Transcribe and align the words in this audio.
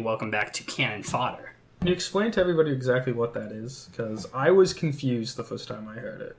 Welcome 0.00 0.30
back 0.30 0.52
to 0.54 0.62
Cannon 0.64 1.02
Fodder. 1.02 1.52
Can 1.80 1.88
you 1.88 1.94
explain 1.94 2.30
to 2.32 2.40
everybody 2.40 2.70
exactly 2.72 3.12
what 3.12 3.34
that 3.34 3.52
is? 3.52 3.88
Because 3.90 4.26
I 4.32 4.50
was 4.50 4.72
confused 4.72 5.36
the 5.36 5.44
first 5.44 5.68
time 5.68 5.88
I 5.88 5.94
heard 5.94 6.20
it. 6.20 6.36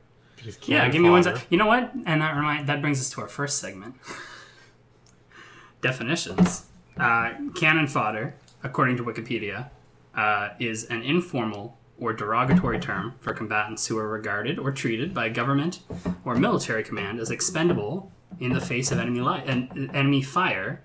Yeah, 0.63 0.87
give 0.89 1.01
me 1.01 1.09
one 1.09 1.23
sec. 1.23 1.45
You 1.49 1.57
know 1.57 1.65
what? 1.67 1.91
And 2.05 2.21
that 2.21 2.35
remind 2.35 2.67
that 2.67 2.81
brings 2.81 2.99
us 2.99 3.09
to 3.11 3.21
our 3.21 3.27
first 3.27 3.59
segment. 3.59 3.95
Definitions. 5.81 6.65
Uh, 6.97 7.33
cannon 7.55 7.87
fodder, 7.87 8.35
according 8.63 8.97
to 8.97 9.03
Wikipedia, 9.03 9.69
uh, 10.15 10.49
is 10.59 10.85
an 10.85 11.01
informal 11.03 11.77
or 11.99 12.13
derogatory 12.13 12.79
term 12.79 13.13
for 13.19 13.33
combatants 13.33 13.87
who 13.87 13.97
are 13.97 14.07
regarded 14.07 14.57
or 14.59 14.71
treated 14.71 15.13
by 15.13 15.29
government 15.29 15.79
or 16.23 16.35
military 16.35 16.83
command 16.83 17.19
as 17.19 17.29
expendable 17.31 18.11
in 18.39 18.53
the 18.53 18.61
face 18.61 18.91
of 18.91 18.99
enemy 18.99 19.21
li- 19.21 19.43
en- 19.45 19.89
enemy 19.93 20.21
fire. 20.21 20.81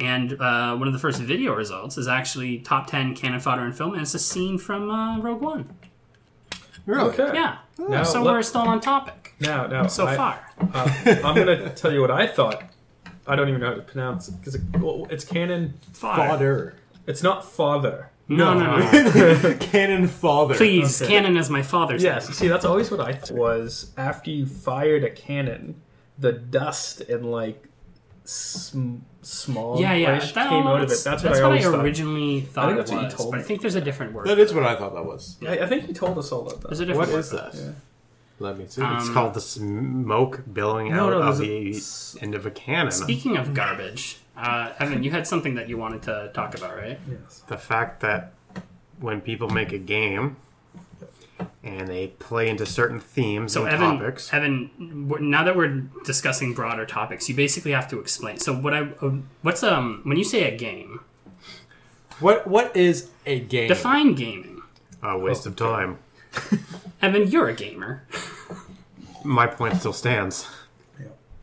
And 0.00 0.32
uh, 0.40 0.76
one 0.76 0.88
of 0.88 0.92
the 0.92 0.98
first 0.98 1.20
video 1.20 1.54
results 1.54 1.96
is 1.98 2.08
actually 2.08 2.58
top 2.58 2.88
ten 2.88 3.14
cannon 3.14 3.38
fodder 3.40 3.64
in 3.64 3.72
film, 3.72 3.92
and 3.92 4.02
it's 4.02 4.14
a 4.14 4.18
scene 4.18 4.58
from 4.58 4.90
uh, 4.90 5.20
Rogue 5.20 5.40
One. 5.40 5.68
Really? 6.86 7.10
Okay. 7.10 7.30
Yeah, 7.32 7.58
Now, 7.78 8.02
so 8.02 8.22
let- 8.22 8.32
we're 8.34 8.42
still 8.42 8.62
on 8.62 8.80
topic 8.80 9.34
Now, 9.40 9.66
now, 9.66 9.86
so 9.86 10.06
I, 10.06 10.16
far. 10.16 10.40
uh, 10.74 10.94
I'm 11.24 11.34
gonna 11.34 11.70
tell 11.70 11.92
you 11.92 12.00
what 12.00 12.10
I 12.10 12.26
thought. 12.26 12.62
I 13.26 13.36
don't 13.36 13.48
even 13.48 13.60
know 13.62 13.68
how 13.68 13.74
to 13.74 13.82
pronounce 13.82 14.28
it 14.28 14.32
because 14.38 14.56
it, 14.56 14.60
well, 14.78 15.06
it's 15.10 15.24
canon. 15.24 15.74
Fodder. 15.94 16.74
It's 17.06 17.22
not 17.22 17.44
father. 17.44 18.10
No, 18.28 18.52
no, 18.54 18.78
no. 18.78 19.54
Cannon 19.60 20.08
father. 20.08 20.54
Please, 20.54 21.00
Okay. 21.02 21.12
Cannon 21.12 21.36
is 21.36 21.50
my 21.50 21.60
father's 21.62 22.02
Yes, 22.02 22.26
name. 22.26 22.34
see, 22.34 22.48
that's 22.48 22.64
always 22.64 22.90
what 22.90 23.00
I 23.00 23.12
thought 23.12 23.30
was 23.36 23.92
after 23.98 24.30
you 24.30 24.46
fired 24.46 25.04
a 25.04 25.10
cannon, 25.10 25.80
the 26.18 26.32
dust 26.32 27.00
and 27.02 27.30
like 27.30 27.68
sm- 28.24 28.96
small 29.24 29.80
Yeah, 29.80 29.94
yeah. 29.94 30.18
That- 30.18 30.34
came 30.34 30.66
out 30.66 30.76
of 30.76 30.82
it. 30.84 30.88
that's 30.88 31.02
That's, 31.04 31.22
that's 31.22 31.34
what 31.38 31.42
I 31.42 31.44
always 31.44 31.64
thought. 31.64 31.84
originally 31.84 32.40
thought 32.42 32.66
think 32.66 32.72
it 32.74 32.76
that's 32.78 32.90
what 32.92 32.98
you 33.00 33.04
was, 33.06 33.14
told 33.14 33.30
but 33.32 33.40
I 33.40 33.42
think 33.42 33.60
there's 33.62 33.74
a 33.74 33.80
different 33.80 34.12
word. 34.12 34.26
That 34.26 34.38
is 34.38 34.52
what 34.54 34.64
I 34.64 34.76
thought 34.76 34.94
that 34.94 35.04
was. 35.04 35.36
Yeah, 35.40 35.50
I 35.52 35.66
think 35.66 35.88
you 35.88 35.94
told 35.94 36.18
us 36.18 36.30
all 36.32 36.42
that. 36.44 36.60
There's 36.62 36.80
a 36.80 36.84
Though. 36.84 36.92
different 36.92 37.08
What 37.10 37.14
word. 37.14 37.20
is 37.20 37.30
that? 37.30 37.54
Yeah. 37.54 37.70
Let 38.40 38.58
me 38.58 38.66
see. 38.66 38.82
Um, 38.82 38.96
It's 38.96 39.08
called 39.10 39.34
the 39.34 39.40
smoke 39.40 40.42
billowing 40.52 40.90
No, 40.90 41.06
out 41.06 41.10
no, 41.10 41.22
of 41.22 41.38
there's 41.38 41.80
a- 42.16 42.16
the 42.18 42.22
end 42.24 42.34
of 42.34 42.46
a 42.46 42.50
cannon. 42.50 42.90
Speaking 42.90 43.36
of 43.36 43.54
garbage, 43.54 44.18
uh, 44.36 44.72
Evan, 44.80 45.02
you 45.04 45.10
had 45.12 45.26
something 45.26 45.54
that 45.54 45.68
you 45.68 45.76
wanted 45.78 46.02
to 46.02 46.30
talk 46.34 46.56
about, 46.56 46.76
right? 46.76 46.98
Yes. 47.08 47.42
the 47.46 47.56
fact 47.56 48.00
that 48.00 48.32
when 49.00 49.20
people 49.20 49.48
make 49.50 49.72
a 49.72 49.78
game 49.78 50.36
and 51.64 51.88
they 51.88 52.08
play 52.08 52.48
into 52.48 52.66
certain 52.66 53.00
themes 53.00 53.52
So 53.54 53.64
and 53.64 53.74
Evan, 53.74 53.98
topics, 53.98 54.32
Evan, 54.32 54.70
now 55.20 55.42
that 55.44 55.56
we're 55.56 55.80
discussing 56.04 56.52
broader 56.54 56.84
topics, 56.84 57.28
you 57.28 57.34
basically 57.34 57.72
have 57.72 57.88
to 57.88 57.98
explain. 58.00 58.38
So 58.38 58.52
what 58.54 58.74
I, 58.74 58.80
uh, 59.00 59.12
what's 59.42 59.62
um, 59.62 60.02
when 60.04 60.16
you 60.18 60.24
say 60.24 60.44
a 60.52 60.56
game, 60.56 61.00
What 62.20 62.46
What 62.46 62.76
is 62.76 63.10
a 63.26 63.40
game? 63.40 63.68
define 63.68 64.14
gaming. 64.14 64.62
a 65.02 65.18
waste 65.18 65.46
of 65.46 65.56
time. 65.56 65.98
Evan, 67.02 67.28
you're 67.28 67.48
a 67.48 67.54
gamer. 67.54 68.04
My 69.24 69.46
point 69.46 69.76
still 69.76 69.92
stands. 69.92 70.46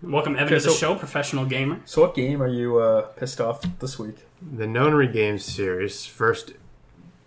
Welcome, 0.03 0.33
Evan, 0.35 0.45
Okay, 0.47 0.55
to 0.59 0.63
the 0.67 0.71
so- 0.71 0.75
show, 0.93 0.95
professional 0.95 1.45
gamer. 1.45 1.79
So, 1.85 2.01
what 2.01 2.15
game 2.15 2.41
are 2.41 2.47
you 2.47 2.77
uh, 2.77 3.01
pissed 3.19 3.39
off 3.41 3.61
this 3.79 3.97
week? 3.99 4.17
The 4.41 4.65
Nonary 4.65 5.11
Games 5.13 5.43
series, 5.45 6.05
first 6.07 6.53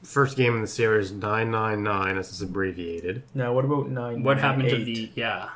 first 0.04 0.36
game 0.36 0.54
in 0.54 0.60
the 0.60 0.68
series 0.68 1.10
999 1.12 2.18
as 2.18 2.28
it's 2.28 2.40
abbreviated. 2.40 3.22
Now, 3.34 3.52
what 3.52 3.64
about 3.64 3.88
nine? 3.88 4.22
What 4.22 4.38
happened 4.38 4.68
to 4.68 4.84
the 4.84 5.10
yeah? 5.14 5.50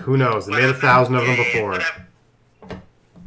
Who 0.00 0.16
knows? 0.16 0.46
They 0.46 0.52
made 0.52 0.64
a 0.64 0.74
thousand 0.74 1.16
of 1.16 1.26
them 1.26 1.36
before. 1.36 1.80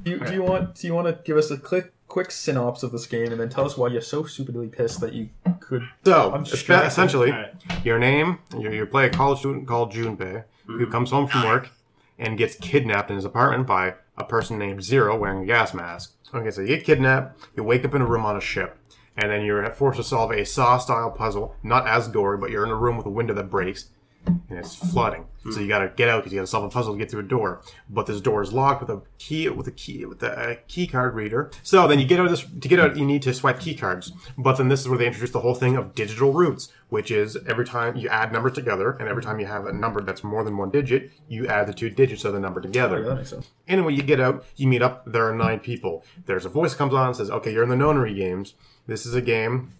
Do 0.03 0.11
you, 0.11 0.19
do 0.19 0.33
you 0.33 0.43
want? 0.43 0.75
Do 0.75 0.87
you 0.87 0.93
want 0.93 1.07
to 1.07 1.21
give 1.23 1.37
us 1.37 1.51
a 1.51 1.57
quick 1.57 1.93
quick 2.07 2.31
synopsis 2.31 2.83
of 2.83 2.91
this 2.91 3.05
game 3.05 3.31
and 3.31 3.39
then 3.39 3.49
tell 3.49 3.65
us 3.65 3.77
why 3.77 3.89
you're 3.89 4.01
so 4.01 4.23
stupidly 4.23 4.67
pissed 4.67 5.01
that 5.01 5.13
you 5.13 5.29
could? 5.59 5.83
So, 6.05 6.33
I'm 6.33 6.45
espe- 6.45 6.85
essentially, 6.85 7.31
All 7.31 7.37
right. 7.37 7.85
your 7.85 7.99
name, 7.99 8.39
you, 8.57 8.71
you 8.71 8.85
play 8.85 9.05
a 9.05 9.09
college 9.09 9.39
student 9.39 9.67
called 9.67 9.91
Junpei, 9.91 10.45
who 10.65 10.79
mm-hmm. 10.79 10.91
comes 10.91 11.11
home 11.11 11.27
from 11.27 11.43
work 11.43 11.69
and 12.17 12.37
gets 12.37 12.55
kidnapped 12.55 13.09
in 13.09 13.15
his 13.15 13.25
apartment 13.25 13.67
by 13.67 13.95
a 14.17 14.23
person 14.23 14.57
named 14.57 14.83
Zero 14.83 15.17
wearing 15.17 15.43
a 15.43 15.45
gas 15.45 15.73
mask. 15.73 16.13
Okay, 16.33 16.51
so 16.51 16.61
you 16.61 16.67
get 16.67 16.83
kidnapped, 16.83 17.47
you 17.55 17.63
wake 17.63 17.85
up 17.85 17.93
in 17.93 18.01
a 18.01 18.05
room 18.05 18.25
on 18.25 18.35
a 18.35 18.41
ship, 18.41 18.77
and 19.17 19.31
then 19.31 19.43
you're 19.43 19.69
forced 19.71 19.97
to 19.97 20.03
solve 20.03 20.31
a 20.31 20.45
Saw-style 20.45 21.11
puzzle, 21.11 21.55
not 21.63 21.87
as 21.87 22.07
gory, 22.07 22.37
but 22.37 22.49
you're 22.49 22.63
in 22.65 22.71
a 22.71 22.75
room 22.75 22.97
with 22.97 23.05
a 23.05 23.09
window 23.09 23.33
that 23.33 23.49
breaks, 23.49 23.89
and 24.25 24.59
it's 24.59 24.75
flooding. 24.75 25.25
So 25.51 25.61
you 25.61 25.67
gotta 25.69 25.87
get 25.95 26.09
out 26.09 26.17
because 26.19 26.33
you 26.33 26.39
gotta 26.39 26.47
solve 26.47 26.65
a 26.65 26.69
puzzle 26.69 26.93
to 26.93 26.99
get 26.99 27.09
through 27.09 27.21
a 27.21 27.23
door. 27.23 27.61
But 27.89 28.05
this 28.05 28.19
door 28.19 28.41
is 28.41 28.51
locked 28.51 28.81
with 28.81 28.89
a 28.89 29.01
key 29.17 29.47
with 29.47 29.67
a 29.67 29.71
key 29.71 30.03
with 30.05 30.21
a 30.21 30.31
uh, 30.31 30.55
key 30.67 30.85
card 30.87 31.15
reader. 31.15 31.49
So 31.63 31.87
then 31.87 31.99
you 31.99 32.05
get 32.05 32.19
out 32.19 32.25
of 32.25 32.31
this 32.31 32.43
to 32.43 32.67
get 32.67 32.77
out 32.81 32.97
you 32.97 33.05
need 33.05 33.21
to 33.21 33.33
swipe 33.33 33.61
key 33.61 33.73
cards. 33.73 34.11
But 34.37 34.57
then 34.57 34.67
this 34.67 34.81
is 34.81 34.89
where 34.89 34.97
they 34.97 35.07
introduce 35.07 35.31
the 35.31 35.39
whole 35.39 35.55
thing 35.55 35.77
of 35.77 35.95
digital 35.95 36.33
roots, 36.33 36.73
which 36.89 37.09
is 37.11 37.37
every 37.47 37.65
time 37.65 37.95
you 37.95 38.09
add 38.09 38.33
numbers 38.33 38.51
together, 38.53 38.91
and 38.99 39.07
every 39.07 39.23
time 39.23 39.39
you 39.39 39.45
have 39.45 39.65
a 39.65 39.71
number 39.71 40.01
that's 40.01 40.25
more 40.25 40.43
than 40.43 40.57
one 40.57 40.71
digit, 40.71 41.11
you 41.29 41.47
add 41.47 41.65
the 41.67 41.73
two 41.73 41.89
digits 41.89 42.25
of 42.25 42.33
the 42.33 42.39
number 42.41 42.59
together. 42.59 42.97
Oh, 42.97 43.01
Yeah, 43.03 43.07
that 43.09 43.15
makes 43.15 43.29
sense. 43.29 43.47
And 43.69 43.85
when 43.85 43.95
you 43.95 44.01
get 44.01 44.19
out, 44.19 44.43
you 44.57 44.67
meet 44.67 44.81
up. 44.81 45.09
There 45.09 45.25
are 45.29 45.35
nine 45.35 45.61
people. 45.61 46.03
There's 46.25 46.45
a 46.45 46.49
voice 46.49 46.75
comes 46.75 46.93
on 46.93 47.07
and 47.07 47.15
says, 47.15 47.29
"Okay, 47.31 47.53
you're 47.53 47.63
in 47.63 47.69
the 47.69 47.75
Nonary 47.77 48.13
games. 48.17 48.55
This 48.87 49.05
is 49.05 49.13
a 49.13 49.21
game. 49.21 49.73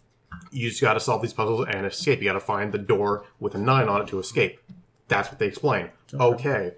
You 0.52 0.70
just 0.70 0.82
got 0.82 0.94
to 0.94 1.00
solve 1.00 1.22
these 1.22 1.34
puzzles 1.34 1.66
and 1.70 1.86
escape. 1.86 2.20
You 2.20 2.26
got 2.26 2.34
to 2.34 2.40
find 2.40 2.72
the 2.72 2.78
door 2.78 3.26
with 3.40 3.56
a 3.56 3.58
nine 3.58 3.88
on 3.90 4.02
it 4.02 4.08
to 4.10 4.20
escape." 4.20 4.60
That's 5.08 5.30
what 5.30 5.40
they 5.40 5.48
explain. 5.48 5.90
Okay. 6.14 6.74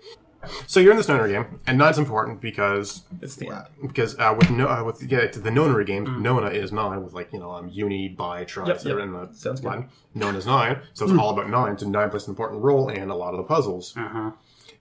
So 0.68 0.80
you're 0.80 0.92
in 0.92 0.98
this 0.98 1.08
Nonary 1.08 1.32
game, 1.32 1.60
and 1.68 1.78
nine's 1.78 1.98
important 1.98 2.40
because 2.40 3.04
It's 3.22 3.36
the 3.36 3.50
end. 3.50 3.66
because 3.82 4.18
uh, 4.18 4.34
with 4.38 4.50
no 4.52 4.68
uh, 4.70 4.84
with 4.86 5.04
yeah, 5.12 5.28
to 5.28 5.40
the 5.40 5.50
Nonary 5.50 5.86
games, 5.86 6.08
Nona 6.10 6.48
is 6.48 6.72
nine 6.72 7.04
with 7.04 7.14
like 7.14 7.34
you 7.34 7.40
know 7.40 7.52
um, 7.52 7.68
uni, 7.68 8.08
bi, 8.08 8.46
tri, 8.46 8.66
Yep, 8.68 8.84
yep. 8.86 8.98
in 9.00 9.12
the 9.12 9.30
Sounds 9.34 9.60
good. 9.60 9.68
line. 9.68 10.36
Is 10.36 10.46
nine, 10.46 10.80
so 10.94 11.06
it's 11.06 11.18
all 11.18 11.32
about 11.32 11.50
nine. 11.50 11.78
So 11.78 11.90
nine 11.90 12.10
plays 12.10 12.26
an 12.28 12.32
important 12.32 12.62
role 12.64 12.88
in 12.90 13.10
a 13.10 13.16
lot 13.16 13.34
of 13.34 13.38
the 13.38 13.44
puzzles. 13.44 13.94
Uh-huh. 13.98 14.32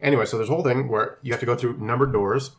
Anyway, 0.00 0.26
so 0.26 0.36
there's 0.36 0.48
a 0.48 0.52
whole 0.52 0.62
thing 0.62 0.86
where 0.88 1.18
you 1.22 1.32
have 1.32 1.40
to 1.40 1.46
go 1.46 1.56
through 1.56 1.76
numbered 1.78 2.12
doors, 2.12 2.52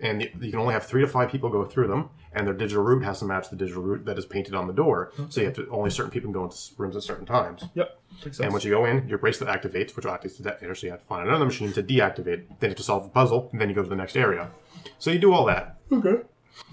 and 0.00 0.22
you 0.22 0.30
you 0.40 0.50
can 0.50 0.58
only 0.60 0.72
have 0.72 0.86
three 0.86 1.02
to 1.02 1.06
five 1.06 1.30
people 1.30 1.50
go 1.50 1.66
through 1.66 1.88
them, 1.88 2.08
and 2.38 2.46
their 2.46 2.54
digital 2.54 2.84
root 2.84 3.02
has 3.04 3.18
to 3.18 3.24
match 3.24 3.50
the 3.50 3.56
digital 3.56 3.82
root 3.82 4.04
that 4.06 4.16
is 4.16 4.24
painted 4.24 4.54
on 4.54 4.66
the 4.66 4.72
door. 4.72 5.10
So 5.16 5.22
mm-hmm. 5.22 5.40
you 5.40 5.46
have 5.46 5.56
to 5.56 5.68
only 5.70 5.90
certain 5.90 6.10
people 6.10 6.28
can 6.28 6.32
go 6.32 6.44
into 6.44 6.56
rooms 6.78 6.96
at 6.96 7.02
certain 7.02 7.26
times. 7.26 7.64
Yep. 7.74 8.00
Makes 8.10 8.22
sense. 8.22 8.38
And 8.40 8.52
once 8.52 8.64
you 8.64 8.70
go 8.70 8.84
in, 8.84 9.08
your 9.08 9.18
bracelet 9.18 9.50
activates, 9.50 9.96
which 9.96 10.04
activates 10.04 10.14
activate 10.14 10.36
the 10.38 10.42
detonator, 10.44 10.74
so 10.74 10.86
you 10.86 10.92
have 10.92 11.00
to 11.00 11.06
find 11.06 11.28
another 11.28 11.44
machine 11.44 11.72
to 11.72 11.82
deactivate. 11.82 12.46
Then 12.60 12.62
you 12.62 12.68
have 12.68 12.76
to 12.76 12.82
solve 12.82 13.02
the 13.02 13.10
puzzle, 13.10 13.48
and 13.52 13.60
then 13.60 13.68
you 13.68 13.74
go 13.74 13.82
to 13.82 13.88
the 13.88 13.96
next 13.96 14.16
area. 14.16 14.50
So 14.98 15.10
you 15.10 15.18
do 15.18 15.32
all 15.32 15.44
that. 15.46 15.78
okay. 15.92 16.22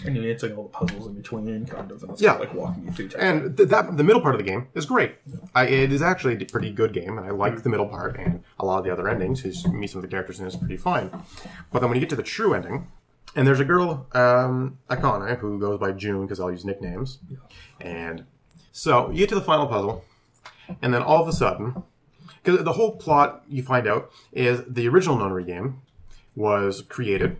And 0.03 0.15
you're 0.15 0.31
answering 0.31 0.55
all 0.55 0.63
the 0.63 0.69
puzzles 0.69 1.07
in 1.07 1.13
between, 1.13 1.65
kind 1.67 1.91
of, 1.91 2.01
and 2.01 2.11
it's 2.11 2.21
Yeah. 2.21 2.33
like 2.33 2.53
walking 2.53 2.85
you 2.85 2.91
through. 2.91 3.09
And 3.19 3.55
th- 3.55 3.69
that 3.69 3.97
the 3.97 4.03
middle 4.03 4.21
part 4.21 4.33
of 4.33 4.39
the 4.39 4.43
game 4.43 4.67
is 4.73 4.85
great. 4.85 5.15
I, 5.53 5.67
it 5.67 5.91
is 5.91 6.01
actually 6.01 6.35
a 6.41 6.45
pretty 6.45 6.71
good 6.71 6.91
game, 6.91 7.17
and 7.17 7.25
I 7.25 7.29
like 7.29 7.53
mm-hmm. 7.53 7.61
the 7.61 7.69
middle 7.69 7.87
part 7.87 8.17
and 8.17 8.43
a 8.59 8.65
lot 8.65 8.79
of 8.79 8.83
the 8.83 8.91
other 8.91 9.07
endings. 9.07 9.41
Who's 9.41 9.67
meet 9.67 9.91
some 9.91 9.99
of 9.99 10.01
the 10.01 10.07
characters 10.07 10.39
in 10.39 10.45
it 10.45 10.49
is 10.49 10.55
pretty 10.55 10.77
fine. 10.77 11.11
But 11.71 11.79
then 11.79 11.89
when 11.89 11.97
you 11.97 12.01
get 12.01 12.09
to 12.09 12.15
the 12.15 12.23
true 12.23 12.53
ending, 12.55 12.87
and 13.35 13.47
there's 13.47 13.59
a 13.59 13.65
girl, 13.65 14.07
um, 14.13 14.77
Akane, 14.89 15.37
who 15.39 15.59
goes 15.59 15.79
by 15.79 15.91
June 15.91 16.21
because 16.21 16.39
I'll 16.39 16.51
use 16.51 16.65
nicknames, 16.65 17.19
Yeah. 17.29 17.37
and 17.81 18.25
so 18.71 19.09
you 19.11 19.19
get 19.19 19.29
to 19.29 19.35
the 19.35 19.41
final 19.41 19.67
puzzle, 19.67 20.03
and 20.81 20.93
then 20.93 21.01
all 21.01 21.21
of 21.21 21.27
a 21.27 21.33
sudden, 21.33 21.83
because 22.43 22.63
the 22.63 22.73
whole 22.73 22.95
plot 22.97 23.43
you 23.47 23.63
find 23.63 23.87
out 23.87 24.11
is 24.31 24.63
the 24.67 24.87
original 24.87 25.17
Nonary 25.17 25.45
game 25.45 25.81
was 26.35 26.81
created 26.81 27.37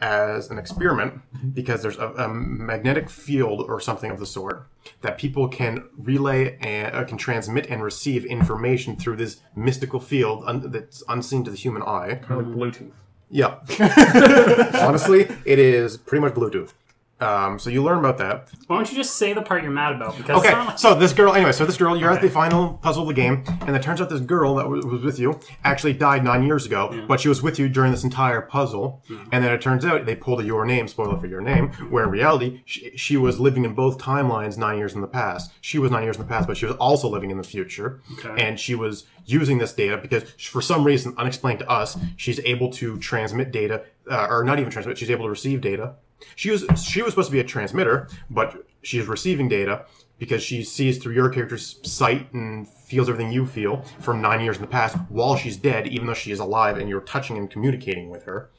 as 0.00 0.50
an 0.50 0.58
experiment 0.58 1.20
because 1.52 1.82
there's 1.82 1.98
a, 1.98 2.08
a 2.14 2.26
magnetic 2.28 3.10
field 3.10 3.60
or 3.68 3.78
something 3.78 4.10
of 4.10 4.18
the 4.18 4.24
sort 4.24 4.66
that 5.02 5.18
people 5.18 5.46
can 5.46 5.84
relay 5.98 6.56
and 6.62 6.94
uh, 6.96 7.04
can 7.04 7.18
transmit 7.18 7.66
and 7.68 7.82
receive 7.82 8.24
information 8.24 8.96
through 8.96 9.14
this 9.16 9.42
mystical 9.54 10.00
field 10.00 10.42
un- 10.46 10.70
that's 10.70 11.02
unseen 11.08 11.44
to 11.44 11.50
the 11.50 11.56
human 11.56 11.82
eye. 11.82 12.14
kind 12.26 12.40
of 12.40 12.48
like 12.48 12.56
Bluetooth. 12.74 12.92
Yeah. 13.30 13.54
Honestly, 14.80 15.28
it 15.44 15.58
is 15.58 15.96
pretty 15.96 16.20
much 16.20 16.34
Bluetooth. 16.34 16.72
Um, 17.20 17.58
so 17.58 17.68
you 17.70 17.82
learn 17.82 17.98
about 17.98 18.18
that. 18.18 18.48
Why 18.66 18.76
don't 18.76 18.90
you 18.90 18.96
just 18.96 19.16
say 19.16 19.32
the 19.32 19.42
part 19.42 19.62
you're 19.62 19.70
mad 19.72 19.94
about? 19.96 20.16
Because 20.16 20.38
Okay, 20.44 20.52
like- 20.54 20.78
so 20.78 20.94
this 20.94 21.12
girl, 21.12 21.34
anyway, 21.34 21.52
so 21.52 21.66
this 21.66 21.76
girl, 21.76 21.96
you're 21.96 22.10
at 22.10 22.22
the 22.22 22.30
final 22.30 22.74
puzzle 22.82 23.02
of 23.02 23.08
the 23.08 23.14
game, 23.14 23.44
and 23.62 23.76
it 23.76 23.82
turns 23.82 24.00
out 24.00 24.08
this 24.08 24.20
girl 24.20 24.54
that 24.56 24.68
was 24.68 24.86
was 24.86 25.02
with 25.02 25.18
you 25.18 25.38
actually 25.64 25.92
died 25.92 26.24
nine 26.24 26.42
years 26.44 26.64
ago, 26.66 27.04
but 27.06 27.20
she 27.20 27.28
was 27.28 27.42
with 27.42 27.58
you 27.58 27.68
during 27.68 27.90
this 27.90 28.04
entire 28.04 28.40
puzzle. 28.40 29.02
And 29.32 29.44
then 29.44 29.52
it 29.52 29.60
turns 29.60 29.84
out 29.84 30.06
they 30.06 30.16
pulled 30.16 30.40
a 30.40 30.44
your 30.44 30.64
name, 30.64 30.88
spoiler 30.88 31.16
for 31.16 31.26
your 31.26 31.40
name, 31.40 31.68
where 31.90 32.04
in 32.04 32.10
reality, 32.10 32.62
she, 32.64 32.90
she 32.96 33.16
was 33.16 33.38
living 33.38 33.64
in 33.64 33.74
both 33.74 33.98
timelines 33.98 34.56
nine 34.56 34.78
years 34.78 34.94
in 34.94 35.00
the 35.00 35.06
past. 35.06 35.52
She 35.60 35.78
was 35.78 35.90
nine 35.90 36.02
years 36.04 36.16
in 36.16 36.22
the 36.22 36.28
past, 36.28 36.46
but 36.48 36.56
she 36.56 36.66
was 36.66 36.76
also 36.76 37.08
living 37.08 37.30
in 37.30 37.36
the 37.36 37.42
future. 37.44 38.00
Okay. 38.18 38.42
And 38.42 38.58
she 38.58 38.74
was 38.74 39.04
using 39.26 39.58
this 39.58 39.72
data 39.72 39.96
because 39.98 40.24
for 40.32 40.62
some 40.62 40.82
reason, 40.84 41.14
unexplained 41.18 41.58
to 41.60 41.68
us, 41.68 41.96
she's 42.16 42.40
able 42.40 42.70
to 42.72 42.98
transmit 42.98 43.52
data, 43.52 43.82
uh, 44.10 44.26
or 44.30 44.42
not 44.44 44.58
even 44.58 44.70
transmit, 44.72 44.96
she's 44.98 45.10
able 45.10 45.24
to 45.26 45.30
receive 45.30 45.60
data. 45.60 45.94
She 46.36 46.50
was 46.50 46.64
she 46.82 47.02
was 47.02 47.12
supposed 47.12 47.28
to 47.28 47.32
be 47.32 47.40
a 47.40 47.44
transmitter, 47.44 48.08
but 48.28 48.66
she 48.82 48.98
is 48.98 49.06
receiving 49.06 49.48
data 49.48 49.86
because 50.18 50.42
she 50.42 50.62
sees 50.62 50.98
through 50.98 51.14
your 51.14 51.30
character's 51.30 51.80
sight 51.82 52.32
and 52.32 52.68
feels 52.68 53.08
everything 53.08 53.32
you 53.32 53.46
feel 53.46 53.82
from 54.00 54.20
nine 54.20 54.40
years 54.42 54.56
in 54.56 54.62
the 54.62 54.68
past 54.68 54.96
while 55.08 55.34
she's 55.34 55.56
dead, 55.56 55.88
even 55.88 56.06
though 56.06 56.14
she 56.14 56.30
is 56.30 56.38
alive 56.38 56.76
and 56.76 56.88
you're 56.88 57.00
touching 57.00 57.38
and 57.38 57.50
communicating 57.50 58.10
with 58.10 58.24
her. 58.24 58.50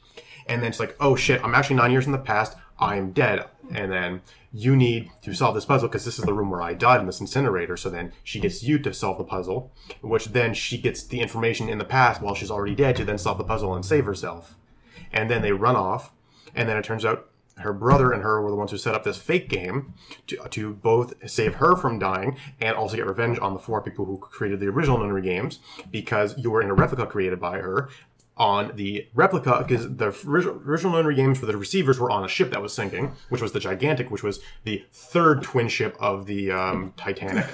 And 0.48 0.60
then 0.60 0.70
it's 0.70 0.80
like, 0.80 0.96
oh 0.98 1.14
shit, 1.14 1.42
I'm 1.44 1.54
actually 1.54 1.76
nine 1.76 1.92
years 1.92 2.06
in 2.06 2.12
the 2.12 2.18
past. 2.18 2.56
I 2.78 2.96
am 2.96 3.12
dead, 3.12 3.44
and 3.72 3.92
then 3.92 4.22
you 4.52 4.74
need 4.74 5.10
to 5.22 5.34
solve 5.34 5.54
this 5.54 5.64
puzzle 5.64 5.88
because 5.88 6.04
this 6.04 6.18
is 6.18 6.24
the 6.24 6.34
room 6.34 6.50
where 6.50 6.62
I 6.62 6.74
died 6.74 7.00
in 7.00 7.06
this 7.06 7.20
incinerator. 7.20 7.76
So 7.76 7.88
then 7.88 8.12
she 8.24 8.40
gets 8.40 8.64
you 8.64 8.80
to 8.80 8.92
solve 8.92 9.18
the 9.18 9.24
puzzle, 9.24 9.72
which 10.00 10.26
then 10.26 10.52
she 10.52 10.78
gets 10.78 11.04
the 11.04 11.20
information 11.20 11.68
in 11.68 11.78
the 11.78 11.84
past 11.84 12.20
while 12.20 12.34
she's 12.34 12.50
already 12.50 12.74
dead 12.74 12.96
to 12.96 13.04
then 13.04 13.18
solve 13.18 13.38
the 13.38 13.44
puzzle 13.44 13.74
and 13.74 13.84
save 13.84 14.04
herself. 14.04 14.56
And 15.12 15.30
then 15.30 15.42
they 15.42 15.52
run 15.52 15.76
off, 15.76 16.10
and 16.56 16.68
then 16.68 16.76
it 16.76 16.84
turns 16.84 17.04
out 17.04 17.30
her 17.62 17.72
brother 17.72 18.12
and 18.12 18.22
her 18.22 18.40
were 18.40 18.50
the 18.50 18.56
ones 18.56 18.70
who 18.70 18.78
set 18.78 18.94
up 18.94 19.04
this 19.04 19.16
fake 19.16 19.48
game 19.48 19.94
to, 20.26 20.36
to 20.50 20.74
both 20.74 21.14
save 21.28 21.56
her 21.56 21.76
from 21.76 21.98
dying 21.98 22.36
and 22.60 22.76
also 22.76 22.96
get 22.96 23.06
revenge 23.06 23.38
on 23.40 23.54
the 23.54 23.58
four 23.58 23.80
people 23.82 24.04
who 24.04 24.18
created 24.18 24.60
the 24.60 24.68
original 24.68 24.98
Nonary 24.98 25.22
games 25.22 25.58
because 25.90 26.36
you 26.38 26.50
were 26.50 26.62
in 26.62 26.70
a 26.70 26.74
replica 26.74 27.06
created 27.06 27.40
by 27.40 27.58
her 27.58 27.88
on 28.36 28.72
the 28.76 29.06
replica 29.14 29.64
because 29.66 29.96
the 29.96 30.08
original, 30.26 30.60
original 30.66 30.92
Nonary 30.94 31.16
games 31.16 31.38
for 31.38 31.46
the 31.46 31.56
receivers 31.56 32.00
were 32.00 32.10
on 32.10 32.24
a 32.24 32.28
ship 32.28 32.50
that 32.50 32.62
was 32.62 32.72
sinking, 32.72 33.14
which 33.28 33.42
was 33.42 33.52
the 33.52 33.60
Gigantic, 33.60 34.10
which 34.10 34.22
was 34.22 34.40
the 34.64 34.84
third 34.92 35.42
twin 35.42 35.68
ship 35.68 35.96
of 36.00 36.26
the 36.26 36.50
um, 36.50 36.92
Titanic. 36.96 37.46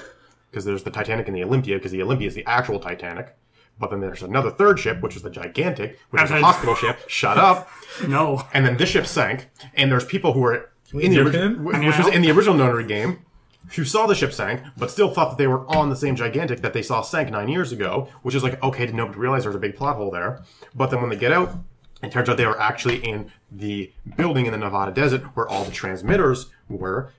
Because 0.51 0.65
there's 0.65 0.83
the 0.83 0.91
Titanic 0.91 1.29
and 1.29 1.37
the 1.37 1.45
Olympia, 1.45 1.77
because 1.77 1.93
the 1.93 2.03
Olympia 2.03 2.27
is 2.27 2.35
the 2.35 2.47
actual 2.47 2.81
Titanic. 2.81 3.37
But 3.81 3.91
then 3.91 4.01
there's 4.01 4.23
another 4.23 4.51
third 4.51 4.79
ship, 4.81 5.01
which 5.03 5.15
is 5.17 5.23
the 5.23 5.31
Gigantic, 5.31 5.99
which 6.11 6.23
is 6.23 6.31
a 6.31 6.35
I've- 6.35 6.43
hospital 6.45 6.75
ship. 6.75 6.99
Shut 7.09 7.39
up 7.39 7.69
No. 8.09 8.43
and 8.53 8.65
then 8.67 8.77
this 8.77 8.89
ship 8.91 9.07
sank, 9.07 9.49
and 9.75 9.91
there's 9.91 10.05
people 10.05 10.33
who 10.33 10.41
were 10.41 10.71
in 10.93 10.99
the 10.99 11.09
hear 11.09 11.25
original, 11.27 11.47
him? 11.49 11.65
which 11.65 11.99
was 11.99 12.09
in 12.09 12.23
the 12.23 12.31
original 12.31 12.57
Nonary 12.57 12.87
game, 12.89 13.21
who 13.77 13.85
saw 13.85 14.07
the 14.07 14.15
ship 14.15 14.33
sank, 14.33 14.63
but 14.77 14.91
still 14.91 15.11
thought 15.11 15.31
that 15.31 15.39
they 15.39 15.47
were 15.47 15.67
on 15.69 15.91
the 15.91 15.97
same 15.97 16.17
gigantic 16.17 16.61
that 16.63 16.73
they 16.73 16.81
saw 16.83 17.03
sank 17.03 17.31
nine 17.31 17.49
years 17.49 17.71
ago, 17.73 18.09
which 18.23 18.35
is 18.35 18.43
like 18.43 18.61
okay, 18.63 18.87
did 18.87 18.95
nobody 18.95 19.19
realize 19.19 19.43
there's 19.45 19.55
a 19.55 19.59
big 19.61 19.77
plot 19.77 19.97
hole 19.97 20.11
there? 20.11 20.43
But 20.75 20.91
then 20.91 21.01
when 21.01 21.11
they 21.11 21.17
get 21.17 21.33
out, 21.33 21.55
it 22.03 22.11
turns 22.11 22.29
out 22.29 22.37
they 22.37 22.47
were 22.47 22.61
actually 22.61 22.97
in 23.05 23.31
the 23.51 23.93
building 24.17 24.47
in 24.47 24.53
the 24.53 24.59
Nevada 24.59 24.93
desert 24.93 25.23
where 25.37 25.47
all 25.49 25.65
the 25.65 25.73
transmitters 25.73 26.47
were, 26.69 27.13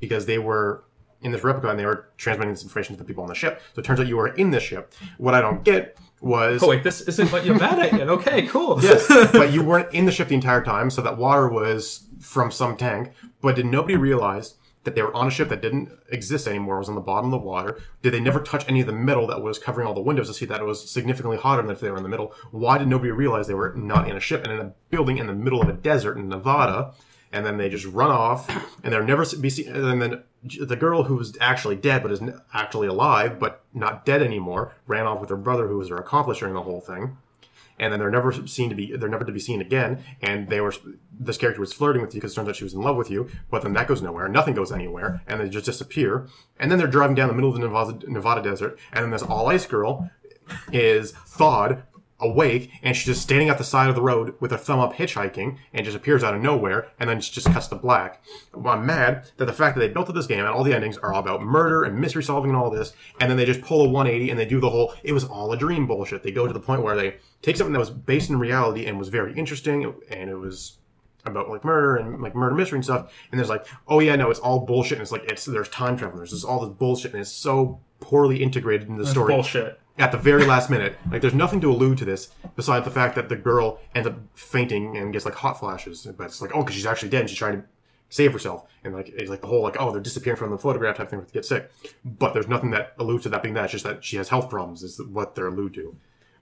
because 0.00 0.26
they 0.26 0.38
were 0.38 0.82
in 1.22 1.32
this 1.32 1.42
replica 1.42 1.68
and 1.68 1.78
they 1.78 1.86
were 1.86 2.08
transmitting 2.16 2.52
this 2.52 2.62
information 2.62 2.94
to 2.94 3.02
the 3.02 3.06
people 3.06 3.22
on 3.22 3.28
the 3.28 3.34
ship. 3.34 3.60
So 3.74 3.80
it 3.80 3.84
turns 3.84 4.00
out 4.00 4.06
you 4.06 4.16
were 4.16 4.28
in 4.34 4.50
this 4.50 4.62
ship. 4.62 4.92
What 5.18 5.34
I 5.34 5.40
don't 5.40 5.64
get 5.64 5.98
was 6.20 6.62
Oh 6.62 6.68
wait, 6.68 6.82
this 6.82 7.00
isn't 7.02 7.30
what 7.32 7.44
you're 7.44 7.58
mad 7.58 7.78
at 7.78 7.92
yet. 7.92 8.08
Okay, 8.08 8.46
cool. 8.46 8.80
Yes, 8.82 9.06
but 9.32 9.52
you 9.52 9.62
weren't 9.62 9.92
in 9.92 10.04
the 10.06 10.12
ship 10.12 10.28
the 10.28 10.34
entire 10.34 10.62
time, 10.64 10.90
so 10.90 11.02
that 11.02 11.18
water 11.18 11.48
was 11.48 12.06
from 12.20 12.50
some 12.50 12.76
tank. 12.76 13.12
But 13.40 13.56
did 13.56 13.66
nobody 13.66 13.96
realize 13.96 14.54
that 14.84 14.94
they 14.94 15.02
were 15.02 15.14
on 15.14 15.26
a 15.26 15.30
ship 15.30 15.48
that 15.48 15.60
didn't 15.60 15.90
exist 16.10 16.46
anymore? 16.46 16.76
It 16.76 16.80
was 16.80 16.88
on 16.88 16.94
the 16.94 17.00
bottom 17.00 17.32
of 17.32 17.40
the 17.40 17.46
water. 17.46 17.78
Did 18.02 18.14
they 18.14 18.20
never 18.20 18.40
touch 18.40 18.64
any 18.68 18.80
of 18.80 18.86
the 18.86 18.92
metal 18.92 19.26
that 19.26 19.42
was 19.42 19.58
covering 19.58 19.86
all 19.86 19.94
the 19.94 20.00
windows 20.00 20.28
to 20.28 20.34
see 20.34 20.46
that 20.46 20.60
it 20.60 20.64
was 20.64 20.88
significantly 20.88 21.36
hotter 21.36 21.62
than 21.62 21.70
if 21.70 21.80
they 21.80 21.90
were 21.90 21.96
in 21.96 22.02
the 22.02 22.08
middle? 22.08 22.32
Why 22.50 22.78
did 22.78 22.88
nobody 22.88 23.10
realize 23.10 23.46
they 23.46 23.54
were 23.54 23.74
not 23.76 24.08
in 24.08 24.16
a 24.16 24.20
ship 24.20 24.44
and 24.44 24.52
in 24.52 24.60
a 24.60 24.72
building 24.90 25.18
in 25.18 25.26
the 25.26 25.34
middle 25.34 25.60
of 25.60 25.68
a 25.68 25.72
desert 25.72 26.16
in 26.16 26.28
Nevada? 26.28 26.94
And 27.32 27.44
then 27.44 27.58
they 27.58 27.68
just 27.68 27.84
run 27.84 28.10
off, 28.10 28.48
and 28.82 28.92
they're 28.92 29.04
never 29.04 29.24
be 29.36 29.50
seen. 29.50 29.68
And 29.68 30.00
then 30.00 30.22
the 30.66 30.76
girl 30.76 31.02
who 31.02 31.16
was 31.16 31.36
actually 31.40 31.76
dead 31.76 32.02
but 32.02 32.12
is 32.12 32.22
actually 32.54 32.86
alive 32.86 33.38
but 33.38 33.64
not 33.74 34.06
dead 34.06 34.22
anymore 34.22 34.72
ran 34.86 35.06
off 35.06 35.20
with 35.20 35.30
her 35.30 35.36
brother, 35.36 35.66
who 35.66 35.78
was 35.78 35.88
her 35.88 35.96
accomplice 35.96 36.38
during 36.38 36.54
the 36.54 36.62
whole 36.62 36.80
thing 36.80 37.16
and 37.78 37.92
then 37.92 38.00
they're 38.00 38.10
never 38.10 38.32
seen 38.46 38.68
to 38.68 38.74
be 38.74 38.96
they're 38.96 39.08
never 39.08 39.24
to 39.24 39.32
be 39.32 39.38
seen 39.38 39.60
again 39.60 40.02
and 40.20 40.48
they 40.48 40.60
were 40.60 40.72
this 41.18 41.38
character 41.38 41.60
was 41.60 41.72
flirting 41.72 42.02
with 42.02 42.14
you 42.14 42.20
because 42.20 42.32
it 42.32 42.36
turns 42.36 42.48
out 42.48 42.56
she 42.56 42.64
was 42.64 42.74
in 42.74 42.82
love 42.82 42.96
with 42.96 43.10
you 43.10 43.28
but 43.50 43.62
then 43.62 43.72
that 43.72 43.86
goes 43.86 44.02
nowhere 44.02 44.28
nothing 44.28 44.54
goes 44.54 44.72
anywhere 44.72 45.22
and 45.26 45.40
they 45.40 45.48
just 45.48 45.66
disappear 45.66 46.26
and 46.58 46.70
then 46.70 46.78
they're 46.78 46.86
driving 46.86 47.14
down 47.14 47.28
the 47.28 47.34
middle 47.34 47.50
of 47.50 47.56
the 47.56 47.66
nevada, 47.66 48.10
nevada 48.10 48.42
desert 48.42 48.78
and 48.92 49.04
then 49.04 49.10
this 49.10 49.22
all 49.22 49.48
ice 49.48 49.66
girl 49.66 50.10
is 50.72 51.12
thawed 51.12 51.82
awake 52.20 52.70
and 52.82 52.96
she's 52.96 53.06
just 53.06 53.22
standing 53.22 53.48
at 53.48 53.58
the 53.58 53.64
side 53.64 53.88
of 53.88 53.94
the 53.94 54.02
road 54.02 54.34
with 54.40 54.50
her 54.50 54.56
thumb 54.56 54.80
up 54.80 54.94
hitchhiking 54.94 55.56
and 55.72 55.84
just 55.84 55.96
appears 55.96 56.24
out 56.24 56.34
of 56.34 56.42
nowhere 56.42 56.88
and 56.98 57.08
then 57.08 57.20
just 57.20 57.50
cuts 57.52 57.68
to 57.68 57.76
black. 57.76 58.22
I'm 58.64 58.86
mad 58.86 59.30
that 59.36 59.44
the 59.44 59.52
fact 59.52 59.76
that 59.76 59.80
they 59.80 59.88
built 59.88 60.12
this 60.12 60.26
game 60.26 60.40
and 60.40 60.48
all 60.48 60.64
the 60.64 60.74
endings 60.74 60.98
are 60.98 61.12
all 61.12 61.20
about 61.20 61.42
murder 61.42 61.84
and 61.84 62.00
mystery 62.00 62.22
solving 62.22 62.50
and 62.50 62.58
all 62.58 62.70
this 62.70 62.92
and 63.20 63.30
then 63.30 63.36
they 63.36 63.44
just 63.44 63.62
pull 63.62 63.82
a 63.82 63.88
180 63.88 64.30
and 64.30 64.38
they 64.38 64.46
do 64.46 64.60
the 64.60 64.70
whole 64.70 64.94
it 65.02 65.12
was 65.12 65.24
all 65.24 65.52
a 65.52 65.56
dream 65.56 65.86
bullshit. 65.86 66.22
They 66.22 66.32
go 66.32 66.46
to 66.46 66.52
the 66.52 66.60
point 66.60 66.82
where 66.82 66.96
they 66.96 67.16
take 67.42 67.56
something 67.56 67.72
that 67.72 67.78
was 67.78 67.90
based 67.90 68.30
in 68.30 68.38
reality 68.38 68.86
and 68.86 68.98
was 68.98 69.08
very 69.08 69.34
interesting 69.34 69.94
and 70.10 70.30
it 70.30 70.36
was 70.36 70.78
about 71.24 71.48
like 71.48 71.64
murder 71.64 71.96
and 71.96 72.20
like 72.20 72.34
murder 72.34 72.54
mystery 72.54 72.78
and 72.78 72.84
stuff. 72.84 73.12
And 73.30 73.38
there's 73.38 73.48
like, 73.48 73.66
oh 73.86 74.00
yeah, 74.00 74.16
no, 74.16 74.30
it's 74.30 74.40
all 74.40 74.60
bullshit. 74.60 74.94
And 74.98 75.02
it's 75.02 75.12
like 75.12 75.24
it's 75.24 75.44
there's 75.44 75.68
time 75.68 75.96
travel. 75.96 76.18
There's 76.18 76.44
all 76.44 76.64
this 76.64 76.76
bullshit, 76.76 77.12
and 77.12 77.20
it's 77.20 77.30
so 77.30 77.80
poorly 78.00 78.42
integrated 78.42 78.88
in 78.88 78.96
the 78.96 79.06
story 79.06 79.34
Bullshit. 79.34 79.80
At 79.98 80.12
the 80.12 80.18
very 80.18 80.44
last 80.44 80.70
minute. 80.70 80.96
Like 81.10 81.20
there's 81.20 81.34
nothing 81.34 81.60
to 81.62 81.70
allude 81.70 81.98
to 81.98 82.04
this 82.04 82.30
besides 82.56 82.84
the 82.84 82.90
fact 82.90 83.14
that 83.16 83.28
the 83.28 83.36
girl 83.36 83.80
ends 83.94 84.08
up 84.08 84.16
fainting 84.34 84.96
and 84.96 85.12
gets 85.12 85.24
like 85.24 85.34
hot 85.34 85.58
flashes. 85.58 86.06
But 86.16 86.24
it's 86.24 86.40
like, 86.40 86.52
oh, 86.54 86.60
because 86.60 86.76
she's 86.76 86.86
actually 86.86 87.10
dead 87.10 87.22
and 87.22 87.30
she's 87.30 87.38
trying 87.38 87.60
to 87.60 87.68
save 88.08 88.32
herself. 88.32 88.64
And 88.84 88.94
like 88.94 89.08
it's 89.08 89.30
like 89.30 89.40
the 89.40 89.46
whole 89.46 89.62
like, 89.62 89.76
oh, 89.78 89.90
they're 89.90 90.00
disappearing 90.00 90.38
from 90.38 90.50
the 90.50 90.58
photograph 90.58 90.96
type 90.96 91.10
thing 91.10 91.24
to 91.24 91.32
get 91.32 91.44
sick. 91.44 91.70
But 92.04 92.32
there's 92.32 92.48
nothing 92.48 92.70
that 92.70 92.94
alludes 92.98 93.24
to 93.24 93.28
that 93.30 93.42
being 93.42 93.54
that. 93.54 93.64
It's 93.64 93.72
just 93.72 93.84
that 93.84 94.04
she 94.04 94.16
has 94.16 94.28
health 94.28 94.48
problems 94.48 94.82
is 94.82 95.00
what 95.00 95.34
they're 95.34 95.48
allude 95.48 95.74
to. 95.74 95.96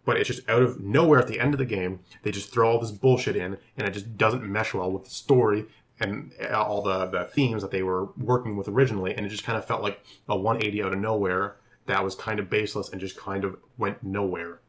But 0.04 0.18
it's 0.18 0.28
just 0.28 0.48
out 0.48 0.62
of 0.62 0.80
nowhere 0.80 1.18
at 1.18 1.26
the 1.26 1.40
end 1.40 1.52
of 1.52 1.58
the 1.58 1.64
game, 1.64 2.00
they 2.22 2.30
just 2.30 2.52
throw 2.52 2.70
all 2.70 2.78
this 2.78 2.92
bullshit 2.92 3.34
in, 3.34 3.58
and 3.76 3.88
it 3.88 3.90
just 3.90 4.16
doesn't 4.16 4.44
mesh 4.44 4.72
well 4.72 4.92
with 4.92 5.02
the 5.02 5.10
story 5.10 5.66
and 5.98 6.30
all 6.54 6.82
the, 6.82 7.06
the 7.06 7.24
themes 7.24 7.62
that 7.62 7.72
they 7.72 7.82
were 7.82 8.10
working 8.16 8.56
with 8.56 8.68
originally. 8.68 9.14
And 9.14 9.26
it 9.26 9.30
just 9.30 9.42
kind 9.42 9.58
of 9.58 9.64
felt 9.64 9.82
like 9.82 10.00
a 10.28 10.36
180 10.36 10.82
out 10.84 10.92
of 10.92 10.98
nowhere 11.00 11.56
that 11.86 12.02
was 12.04 12.14
kind 12.14 12.38
of 12.40 12.50
baseless 12.50 12.88
and 12.90 13.00
just 13.00 13.16
kind 13.16 13.44
of 13.44 13.56
went 13.78 14.02
nowhere. 14.02 14.60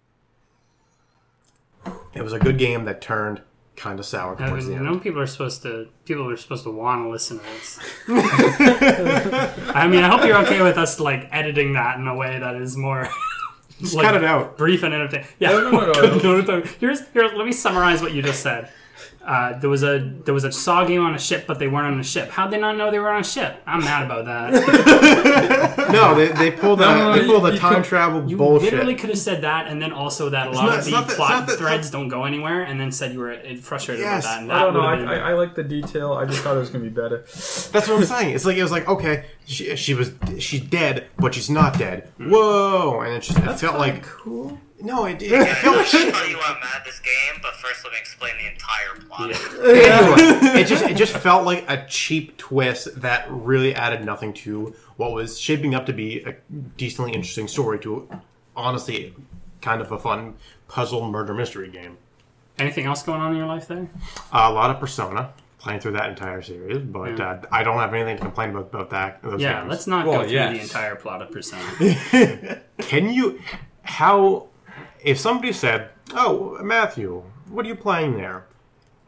It 2.13 2.21
was 2.21 2.33
a 2.33 2.39
good 2.39 2.57
game 2.57 2.85
that 2.85 3.01
turned 3.01 3.41
kind 3.75 3.99
of 3.99 4.05
sour 4.05 4.35
I 4.41 4.49
towards 4.49 4.65
the 4.65 4.71
mean, 4.71 4.79
end. 4.85 4.91
no 4.95 4.99
people 4.99 5.21
are 5.21 5.27
supposed 5.27 5.61
to. 5.63 5.87
People 6.05 6.29
are 6.29 6.37
supposed 6.37 6.63
to 6.63 6.71
want 6.71 7.05
to 7.05 7.09
listen 7.09 7.37
to 7.39 7.43
this. 7.45 7.79
I 8.07 9.87
mean, 9.87 10.03
I 10.03 10.09
hope 10.09 10.25
you're 10.25 10.37
okay 10.39 10.61
with 10.61 10.77
us 10.77 10.99
like 10.99 11.27
editing 11.31 11.73
that 11.73 11.97
in 11.99 12.07
a 12.07 12.15
way 12.15 12.39
that 12.39 12.55
is 12.55 12.75
more 12.75 13.07
like, 13.93 14.05
cut 14.05 14.15
it 14.15 14.23
out. 14.23 14.57
brief 14.57 14.83
and 14.83 14.93
entertaining. 14.93 15.27
Yeah, 15.39 15.49
No, 15.51 15.69
no, 15.69 15.71
no, 15.71 15.91
no, 15.91 16.01
no, 16.17 16.41
no, 16.41 16.59
no. 16.59 16.61
Here's 16.79 17.07
here. 17.09 17.29
Let 17.33 17.45
me 17.45 17.51
summarize 17.51 18.01
what 18.01 18.13
you 18.13 18.21
just 18.21 18.41
said. 18.41 18.71
Uh, 19.27 19.59
there 19.59 19.69
was 19.69 19.83
a 19.83 20.00
there 20.24 20.33
was 20.33 20.45
a 20.45 20.51
Saw 20.53 20.85
game 20.85 21.01
on 21.01 21.13
a 21.13 21.19
ship, 21.19 21.45
but 21.47 21.59
they 21.59 21.68
weren't 21.68 21.94
on 21.94 22.00
a 22.00 22.03
ship. 22.03 22.29
How'd 22.29 22.50
they 22.50 22.57
not 22.57 22.77
know 22.77 22.89
they 22.91 23.00
were 23.00 23.09
on 23.12 23.19
a 23.19 23.24
ship? 23.25 23.62
I'm 23.68 23.81
mad 23.81 24.06
about 24.06 24.24
that. 24.25 25.77
No, 25.88 26.15
they, 26.15 26.27
they 26.33 26.51
pulled 26.51 26.79
the, 26.79 26.85
No, 26.85 27.12
no, 27.13 27.19
they 27.19 27.25
pulled 27.25 27.44
the 27.45 27.53
you- 27.53 27.59
time 27.59 27.81
travel 27.81 28.19
bullshit. 28.19 28.29
You 28.31 28.38
bullshit. 28.38 28.71
literally 28.74 28.95
could 28.95 29.09
have 29.09 29.18
said 29.19 29.41
that, 29.44 29.68
and 29.68 29.81
then 29.81 29.91
also 29.94 30.29
that 30.29 30.47
a 30.47 30.51
lot 30.51 30.65
not- 30.65 30.79
of 30.79 30.85
the 30.85 30.91
not 30.91 31.01
that- 31.03 31.07
it's 31.12 31.15
plot 31.15 31.47
that- 31.47 31.57
threads 31.57 31.89
don't 31.91 32.09
go 32.09 32.25
anywhere, 32.25 32.63
and 32.63 32.79
then 32.79 32.91
said 32.91 33.13
you 33.13 33.19
were 33.19 33.33
uh, 33.33 33.56
frustrated 33.62 34.03
Yes. 34.03 34.25
about 34.25 34.31
that. 34.35 34.41
And 34.44 34.51
I 34.51 34.59
don't 34.63 34.74
know. 34.74 34.81
I, 34.81 35.15
I, 35.15 35.30
I 35.31 35.33
like 35.33 35.56
the 35.56 35.63
detail. 35.63 36.13
I 36.13 36.25
just 36.25 36.41
thought 36.41 36.56
it 36.57 36.59
was 36.59 36.69
gonna 36.69 36.83
be 36.83 36.89
better. 36.89 37.19
That's 37.19 37.71
what 37.88 37.91
I'm 37.91 38.03
saying. 38.06 38.35
It's 38.35 38.45
like 38.45 38.57
it 38.57 38.63
was 38.63 38.71
like 38.71 38.88
okay, 38.88 39.25
she, 39.45 39.75
she 39.77 39.94
was 39.94 40.12
she's 40.39 40.62
dead, 40.62 41.07
but 41.18 41.33
she's 41.33 41.49
not 41.49 41.78
dead. 41.78 42.09
Whoa! 42.19 42.99
And 43.01 43.13
it 43.16 43.21
just 43.21 43.40
it 43.40 43.59
felt 43.59 43.78
like 43.78 44.04
cool. 44.04 44.59
No, 44.81 45.05
it, 45.05 45.21
it, 45.21 45.31
it 45.31 45.57
felt 45.57 45.77
I'll 45.77 45.83
shit. 45.85 46.13
tell 46.13 46.27
you 46.29 46.37
why 46.37 46.45
I'm 46.55 46.59
mad 46.59 46.69
at 46.77 46.85
this 46.85 46.99
game, 46.99 47.39
but 47.41 47.53
first 47.55 47.83
let 47.83 47.93
me 47.93 47.99
explain 47.99 48.33
the 48.37 48.51
entire 48.51 49.01
plot. 49.07 49.31
anyway, 49.31 50.59
it 50.61 50.67
just 50.67 50.83
it 50.85 50.95
just 50.97 51.13
felt 51.17 51.45
like 51.45 51.65
a 51.69 51.85
cheap 51.87 52.37
twist 52.37 53.01
that 53.01 53.25
really 53.29 53.73
added 53.75 54.03
nothing 54.05 54.33
to 54.33 54.75
what 54.97 55.11
was 55.13 55.39
shaping 55.39 55.73
up 55.75 55.85
to 55.87 55.93
be 55.93 56.21
a 56.23 56.35
decently 56.77 57.13
interesting 57.13 57.47
story 57.47 57.79
to 57.79 58.07
honestly 58.55 59.13
kind 59.61 59.81
of 59.81 59.91
a 59.91 59.97
fun 59.97 60.35
puzzle 60.67 61.09
murder 61.09 61.33
mystery 61.33 61.69
game. 61.69 61.97
Anything 62.59 62.85
else 62.85 63.03
going 63.03 63.21
on 63.21 63.31
in 63.31 63.37
your 63.37 63.45
life 63.47 63.67
there? 63.67 63.87
a 64.31 64.51
lot 64.51 64.69
of 64.71 64.79
Persona 64.79 65.31
playing 65.59 65.79
through 65.79 65.91
that 65.93 66.09
entire 66.09 66.41
series, 66.41 66.77
but 66.79 67.19
uh, 67.19 67.37
I 67.51 67.63
don't 67.63 67.77
have 67.77 67.93
anything 67.93 68.17
to 68.17 68.21
complain 68.23 68.51
about 68.51 68.69
about 68.73 68.89
that. 68.91 69.21
Those 69.23 69.41
Yeah, 69.41 69.59
games. 69.59 69.69
let's 69.69 69.87
not 69.87 70.05
Well, 70.07 70.21
go 70.21 70.23
through 70.27 70.33
yes. 70.33 70.55
the 70.55 70.61
entire 70.63 70.95
plot 70.95 71.21
of 71.21 71.31
Persona. 71.31 71.63
Can 72.79 73.09
you? 73.11 73.39
How? 73.83 74.47
If 75.04 75.19
somebody 75.19 75.54
said, 75.54 75.89
"Oh, 76.13 76.57
Matthew, 76.63 77.23
what 77.49 77.66
are 77.66 77.69
you 77.69 77.75
playing 77.75 78.18
there?" 78.18 78.45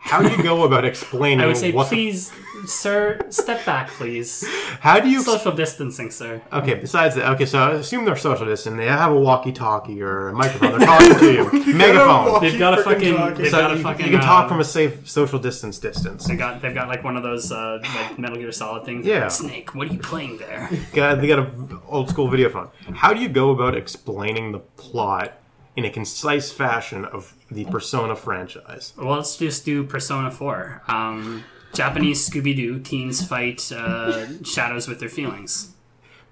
How 0.02 0.22
do 0.22 0.30
you 0.30 0.42
go 0.42 0.64
about 0.64 0.86
explaining 0.94 1.42
I 1.42 1.48
would 1.48 1.58
say, 1.58 1.74
what? 1.74 1.90
the- 1.90 1.96
please, 1.98 2.32
sir, 2.66 3.20
step 3.32 3.66
back, 3.66 3.90
please. 3.90 4.48
how 4.80 4.98
do 5.02 5.10
you? 5.10 5.22
Social 5.22 5.52
distancing, 5.52 6.10
sir. 6.10 6.42
Okay. 6.54 6.76
Besides 6.76 7.16
that, 7.16 7.30
okay. 7.34 7.46
So 7.46 7.60
I 7.60 7.72
assume 7.74 8.06
they're 8.06 8.16
social 8.16 8.46
distant. 8.46 8.78
They 8.78 8.86
have 8.88 9.12
a 9.12 9.20
walkie-talkie 9.20 10.02
or 10.02 10.30
a 10.30 10.34
microphone. 10.34 10.80
They're 10.80 10.88
talking 10.88 11.20
to 11.20 11.34
you. 11.34 11.74
Megaphone. 11.76 12.40
They've 12.42 12.58
got 12.58 12.80
a 12.80 12.84
fucking. 12.84 13.14
talking. 13.14 13.38
They've 13.44 13.52
So 13.52 13.60
got 13.60 13.72
a 13.74 13.76
you, 13.78 13.84
fucking. 13.84 14.06
you 14.06 14.12
can 14.14 14.22
talk 14.22 14.46
uh, 14.46 14.48
from 14.48 14.62
a 14.62 14.64
safe 14.64 15.08
social 15.10 15.38
distance 15.38 15.78
distance. 15.80 16.26
They 16.26 16.38
got. 16.38 16.62
They've 16.62 16.74
got 16.74 16.88
like 16.88 17.04
one 17.04 17.18
of 17.18 17.24
those 17.24 17.52
uh, 17.52 17.80
like 17.84 18.18
Metal 18.18 18.38
Gear 18.38 18.54
Solid 18.54 18.86
things. 18.86 19.06
Yeah. 19.06 19.28
Snake, 19.28 19.76
what 19.76 19.90
are 19.90 19.94
you 19.94 20.00
playing 20.00 20.38
there? 20.38 20.70
got, 20.94 21.20
they 21.20 21.28
got 21.28 21.40
a 21.40 21.52
old 21.90 22.10
school 22.10 22.30
video 22.30 22.50
phone. 22.50 22.70
How 22.94 23.14
do 23.14 23.20
you 23.20 23.28
go 23.28 23.50
about 23.52 23.76
explaining 23.76 24.54
the 24.54 24.60
plot 24.60 25.34
in 25.80 25.86
a 25.86 25.90
concise 25.90 26.52
fashion 26.52 27.06
of 27.06 27.34
the 27.50 27.64
Persona 27.66 28.16
franchise? 28.16 28.94
well, 28.98 29.16
let's 29.16 29.38
just 29.38 29.66
do 29.66 29.84
Persona 29.84 30.30
Four. 30.30 30.84
Um, 30.88 31.44
Japanese 31.74 32.28
Scooby 32.30 32.56
Doo 32.56 32.80
teens 32.80 33.26
fight 33.26 33.72
uh, 33.72 34.28
shadows 34.44 34.88
with 34.88 35.00
their 35.00 35.10
feelings. 35.10 35.74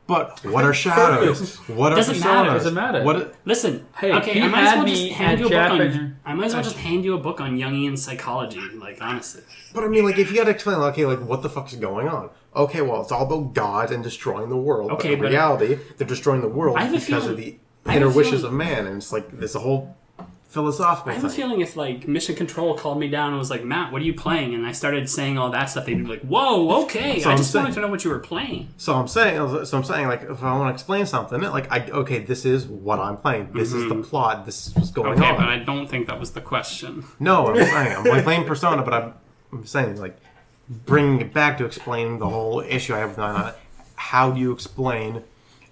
But 0.05 0.39
what 0.45 0.63
are 0.63 0.73
shadows? 0.73 1.57
What 1.67 1.91
are 1.91 1.95
Doesn't 1.95 2.15
personas? 2.15 2.23
matter. 2.23 2.51
Doesn't 2.51 2.73
matter. 2.73 3.03
What? 3.03 3.35
Listen, 3.45 3.85
Hey, 3.97 4.13
okay, 4.13 4.41
I 4.41 4.47
might 4.47 4.63
as 4.63 4.75
well 4.77 4.85
just 4.85 5.11
hand 5.11 5.39
you 5.39 5.47
a 5.47 5.49
book 5.49 5.71
on. 5.71 6.17
I 6.25 6.33
might 6.33 6.45
as 6.45 6.53
well 6.53 6.63
just 6.63 6.77
hand 6.77 7.03
you 7.05 7.13
a 7.15 7.17
book 7.17 7.41
on 7.41 7.57
Jungian 7.57 7.97
psychology. 7.97 8.61
Like 8.75 9.01
honestly, 9.01 9.43
But 9.73 9.83
I 9.83 9.87
mean, 9.87 10.05
like, 10.05 10.17
if 10.17 10.29
you 10.31 10.37
gotta 10.37 10.51
explain, 10.51 10.77
okay, 10.77 11.05
like, 11.05 11.19
what 11.19 11.41
the 11.41 11.49
fuck 11.49 11.71
is 11.71 11.77
going 11.79 12.07
on? 12.07 12.29
Okay, 12.55 12.81
well, 12.81 13.01
it's 13.01 13.11
all 13.11 13.25
about 13.25 13.53
God 13.53 13.91
and 13.91 14.01
destroying 14.03 14.49
the 14.49 14.57
world. 14.57 14.91
Okay, 14.91 15.09
but 15.09 15.13
in 15.13 15.19
but- 15.23 15.31
reality, 15.31 15.77
they're 15.97 16.07
destroying 16.07 16.41
the 16.41 16.47
world 16.49 16.77
I 16.77 16.83
have 16.85 16.93
a 16.93 16.99
because 16.99 17.27
of 17.27 17.37
the 17.37 17.43
I 17.43 17.51
have 17.51 17.59
inner 17.95 18.09
wishes 18.09 18.41
feeling- 18.41 18.45
of 18.45 18.53
man, 18.53 18.87
and 18.87 18.97
it's 18.97 19.11
like 19.11 19.31
there's 19.31 19.55
a 19.55 19.59
whole 19.59 19.95
philosophical 20.49 21.11
I 21.11 21.15
have 21.15 21.25
a 21.25 21.29
feeling 21.29 21.59
if 21.59 21.75
like 21.75 22.07
Mission 22.07 22.33
Control 22.33 22.73
called 22.77 22.97
me 22.99 23.09
down 23.09 23.29
and 23.31 23.37
was 23.37 23.49
like, 23.49 23.65
Matt, 23.65 23.91
what 23.91 24.01
are 24.01 24.05
you 24.05 24.13
playing? 24.13 24.53
And 24.55 24.65
I 24.65 24.71
started 24.71 25.09
saying 25.09 25.37
all 25.37 25.49
that 25.51 25.65
stuff, 25.65 25.85
they'd 25.85 25.95
be 25.95 26.05
like, 26.05 26.21
Whoa, 26.21 26.83
okay, 26.83 27.19
So 27.19 27.29
I 27.29 27.33
I'm 27.33 27.37
just 27.37 27.53
wanted 27.53 27.73
to 27.73 27.81
know 27.81 27.89
what 27.89 28.03
you 28.05 28.09
were 28.11 28.19
playing. 28.19 28.69
So 28.77 28.93
I'm 28.95 29.09
saying, 29.09 29.65
so 29.65 29.77
I'm 29.77 29.83
saying, 29.83 30.07
like, 30.07 30.23
if 30.23 30.41
I 30.41 30.57
want 30.57 30.69
to 30.69 30.73
explain 30.73 31.05
something, 31.05 31.39
like, 31.41 31.69
I 31.71 31.89
okay, 31.91 32.19
this 32.19 32.45
is 32.45 32.65
what 32.65 32.99
I'm 32.99 33.17
playing. 33.17 33.49
This 33.53 33.73
is 33.73 33.89
the 33.89 33.95
plot. 34.01 34.45
This 34.45 34.75
is 34.77 34.89
going 34.89 35.13
Mm-hmm. 35.15 35.21
Okay, 35.23 35.31
on. 35.31 35.37
but 35.37 35.49
I 35.49 35.59
don't 35.59 35.87
think 35.87 36.07
that 36.07 36.19
was 36.19 36.31
the 36.31 36.41
question. 36.41 37.03
No, 37.19 37.47
I'm 37.47 37.55
saying 37.73 37.97
I'm 37.97 38.03
like 38.05 38.23
playing 38.23 38.45
Persona, 38.45 38.83
but 38.83 38.93
I'm, 38.93 39.13
I'm 39.51 39.65
saying 39.65 39.97
like 39.99 40.17
bringing 40.69 41.19
it 41.21 41.33
back 41.33 41.57
to 41.57 41.65
explaining 41.65 42.19
the 42.19 42.29
whole 42.29 42.61
issue 42.61 42.95
I 42.95 42.99
have 42.99 43.09
with 43.09 43.17
Nine. 43.17 43.53
How 43.95 44.31
do 44.31 44.39
you 44.39 44.53
explain 44.53 45.23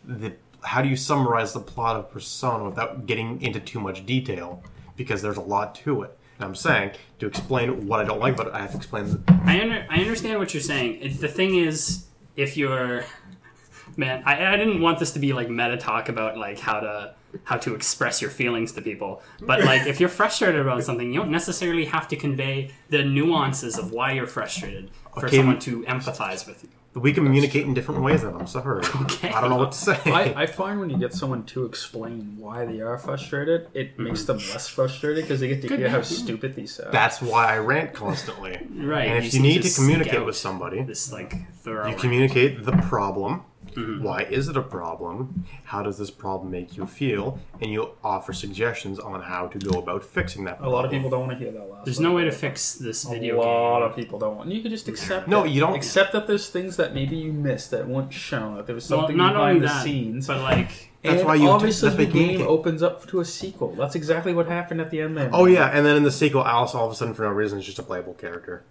the? 0.03 0.33
How 0.65 0.81
do 0.81 0.89
you 0.89 0.95
summarize 0.95 1.53
the 1.53 1.59
plot 1.59 1.95
of 1.95 2.09
Persona 2.11 2.65
without 2.65 3.05
getting 3.05 3.41
into 3.41 3.59
too 3.59 3.79
much 3.79 4.05
detail? 4.05 4.63
Because 4.97 5.21
there's 5.21 5.37
a 5.37 5.41
lot 5.41 5.75
to 5.75 6.01
it. 6.03 6.17
And 6.37 6.45
I'm 6.45 6.55
saying 6.55 6.91
to 7.19 7.27
explain 7.27 7.87
what 7.87 7.99
I 7.99 8.03
don't 8.03 8.19
like, 8.19 8.35
but 8.35 8.53
I 8.53 8.59
have 8.59 8.71
to 8.71 8.77
explain. 8.77 9.23
I 9.45 9.61
under, 9.61 9.85
I 9.89 9.99
understand 10.01 10.39
what 10.39 10.53
you're 10.53 10.61
saying. 10.61 11.01
It, 11.01 11.21
the 11.21 11.27
thing 11.27 11.55
is, 11.55 12.05
if 12.35 12.57
you're 12.57 13.05
man, 13.97 14.23
I, 14.25 14.53
I 14.53 14.57
didn't 14.57 14.81
want 14.81 14.99
this 14.99 15.11
to 15.13 15.19
be 15.19 15.33
like 15.33 15.49
meta 15.49 15.77
talk 15.77 16.09
about 16.09 16.37
like 16.37 16.59
how 16.59 16.79
to 16.81 17.13
how 17.43 17.57
to 17.57 17.75
express 17.75 18.21
your 18.21 18.31
feelings 18.31 18.71
to 18.73 18.81
people. 18.81 19.21
But 19.41 19.63
like 19.63 19.87
if 19.87 19.99
you're 19.99 20.09
frustrated 20.09 20.59
about 20.61 20.83
something, 20.83 21.11
you 21.13 21.19
don't 21.19 21.31
necessarily 21.31 21.85
have 21.85 22.07
to 22.09 22.15
convey 22.15 22.71
the 22.89 23.03
nuances 23.03 23.77
of 23.77 23.91
why 23.91 24.13
you're 24.13 24.27
frustrated 24.27 24.89
for 25.13 25.27
Okay. 25.27 25.37
someone 25.37 25.59
to 25.59 25.83
empathize 25.83 26.47
with 26.47 26.63
you. 26.63 26.69
We 26.95 27.11
can 27.11 27.25
communicate 27.25 27.65
in 27.65 27.73
different 27.73 28.01
ways. 28.01 28.21
Then 28.21 28.33
I'm 28.35 28.47
sorry. 28.47 28.83
Okay. 29.05 29.29
I 29.29 29.41
don't 29.41 29.49
know 29.49 29.57
what 29.57 29.73
to 29.73 29.77
say. 29.77 29.99
I, 30.05 30.43
I 30.43 30.45
find 30.45 30.79
when 30.79 30.89
you 30.89 30.97
get 30.97 31.13
someone 31.13 31.43
to 31.45 31.65
explain 31.65 32.37
why 32.37 32.65
they 32.65 32.79
are 32.81 32.97
frustrated, 32.97 33.67
it 33.73 33.93
mm-hmm. 33.93 34.05
makes 34.05 34.23
them 34.23 34.37
less 34.37 34.67
frustrated 34.67 35.23
because 35.23 35.41
they 35.41 35.49
get 35.49 35.61
to 35.61 35.67
Could 35.67 35.79
hear 35.79 35.89
how 35.89 36.01
stupid 36.01 36.55
they 36.55 36.65
sound. 36.65 36.93
That's 36.93 37.21
why 37.21 37.53
I 37.53 37.57
rant 37.59 37.93
constantly. 37.93 38.59
Right. 38.75 39.07
And 39.07 39.17
if 39.17 39.25
you 39.25 39.31
seem 39.31 39.41
need 39.43 39.63
to 39.63 39.73
communicate 39.73 40.25
with 40.25 40.35
somebody, 40.35 40.83
this 40.83 41.11
like 41.11 41.51
thorough 41.55 41.89
You 41.89 41.95
communicate 41.95 42.63
the 42.63 42.73
problem. 42.73 43.43
Mm-hmm. 43.75 44.03
Why 44.03 44.21
is 44.21 44.47
it 44.47 44.57
a 44.57 44.61
problem? 44.61 45.45
How 45.65 45.83
does 45.83 45.97
this 45.97 46.09
problem 46.11 46.49
make 46.51 46.77
you 46.77 46.85
feel? 46.85 47.39
And 47.61 47.71
you 47.71 47.91
offer 48.03 48.33
suggestions 48.33 48.99
on 48.99 49.21
how 49.21 49.47
to 49.47 49.57
go 49.59 49.79
about 49.79 50.03
fixing 50.03 50.45
that. 50.45 50.59
a 50.61 50.69
lot 50.69 50.85
of 50.85 50.91
people 50.91 51.09
don't 51.09 51.27
want 51.27 51.31
to 51.33 51.37
hear 51.37 51.51
that 51.51 51.69
last. 51.69 51.85
There's 51.85 51.97
one. 51.97 52.03
no 52.09 52.13
way 52.15 52.23
to 52.25 52.31
fix 52.31 52.75
this 52.75 53.05
A 53.05 53.09
video 53.09 53.35
A 53.35 53.41
lot 53.41 53.79
game. 53.81 53.89
of 53.89 53.95
people 53.95 54.19
don't 54.19 54.37
want. 54.37 54.51
You 54.51 54.61
can 54.61 54.71
just 54.71 54.87
accept. 54.87 55.27
No, 55.27 55.43
it. 55.43 55.51
you 55.51 55.59
don't- 55.59 55.75
accept 55.75 56.13
that 56.13 56.25
there's 56.27 56.49
things 56.49 56.77
that 56.77 56.93
maybe 56.93 57.15
you 57.15 57.31
missed 57.33 57.71
that 57.71 57.87
weren't 57.87 58.13
shown. 58.13 58.55
That 58.55 58.65
there 58.65 58.75
was 58.75 58.85
something 58.85 58.97
Well, 58.99 59.07
something 59.07 59.17
not 59.17 59.33
behind 59.33 59.55
only 59.57 59.67
the 59.67 59.73
that, 59.73 59.83
scenes. 59.83 60.27
but 60.27 60.41
like 60.41 60.89
That's 61.03 61.17
and 61.19 61.25
why 61.27 61.35
you- 61.35 61.49
obviously 61.49 61.89
that's 61.89 61.97
the 61.97 62.05
game 62.05 62.11
communicate. 62.13 62.47
opens 62.47 62.81
up 62.81 63.05
to 63.07 63.19
a 63.19 63.25
sequel. 63.25 63.75
That's 63.75 63.95
exactly 63.95 64.33
what 64.33 64.47
happened 64.47 64.81
at 64.81 64.89
the 64.89 65.01
end 65.01 65.17
there. 65.17 65.29
Oh 65.33 65.45
yeah, 65.45 65.67
and 65.73 65.85
then 65.85 65.95
in 65.97 66.03
the 66.03 66.11
sequel, 66.11 66.45
Alice 66.45 66.73
all 66.73 66.85
of 66.85 66.91
a 66.91 66.95
sudden, 66.95 67.13
for 67.13 67.23
no 67.23 67.29
reason, 67.29 67.59
is 67.59 67.65
just 67.65 67.79
a 67.79 67.83
playable 67.83 68.13
character 68.13 68.63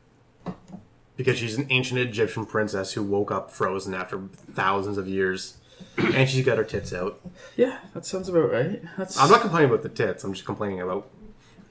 because 1.17 1.39
she's 1.39 1.57
an 1.59 1.67
ancient 1.71 2.01
Egyptian 2.01 2.45
princess 2.47 2.93
who 2.93 3.03
woke 3.03 3.31
up 3.31 3.51
frozen 3.51 3.95
after 3.95 4.21
thousands 4.53 4.99
of 4.99 5.09
years, 5.09 5.57
and 5.99 6.29
she's 6.29 6.45
got 6.45 6.59
her 6.59 6.65
tits 6.65 6.93
out. 6.93 7.21
yeah, 7.57 7.79
that 7.95 8.05
sounds 8.07 8.29
about 8.29 8.51
right. 8.53 8.83
That's 8.99 9.19
I'm 9.19 9.31
not 9.31 9.41
complaining 9.41 9.71
about 9.71 9.83
the 9.83 9.89
tits. 9.89 10.25
I'm 10.25 10.33
just 10.33 10.45
complaining 10.47 10.81
about 10.81 11.09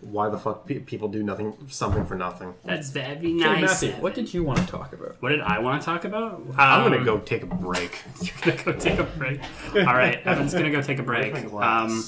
why 0.02 0.28
the 0.28 0.38
fuck 0.38 0.66
pe- 0.68 0.80
people 0.80 1.08
do 1.08 1.24
nothing, 1.24 1.54
something 1.70 2.06
for 2.06 2.16
nothing. 2.16 2.54
that's 2.66 2.90
very 2.90 3.16
Okay, 3.16 3.32
nice. 3.32 3.62
Matthew, 3.62 3.92
what 4.02 4.14
did 4.14 4.34
you 4.34 4.44
want 4.44 4.60
to 4.60 4.66
talk 4.68 4.92
about? 4.92 5.16
What 5.22 5.30
did 5.30 5.40
I 5.40 5.60
want 5.60 5.82
to 5.82 5.86
talk 5.86 6.04
about? 6.04 6.42
I'm 6.58 6.84
Um, 6.86 6.92
gonna 6.92 7.06
go 7.06 7.20
take 7.20 7.44
a 7.44 7.46
break. 7.46 8.02
You're 8.22 8.36
gonna 8.42 8.64
go 8.64 8.74
take 8.74 9.00
a 9.00 9.04
break. 9.04 9.40
All 9.74 9.84
right, 9.96 10.20
Evan's 10.26 10.54
gonna 10.54 10.72
go 10.72 10.82
take 10.82 11.00
a 11.00 11.04
break. 11.04 11.34
Um, 11.54 12.04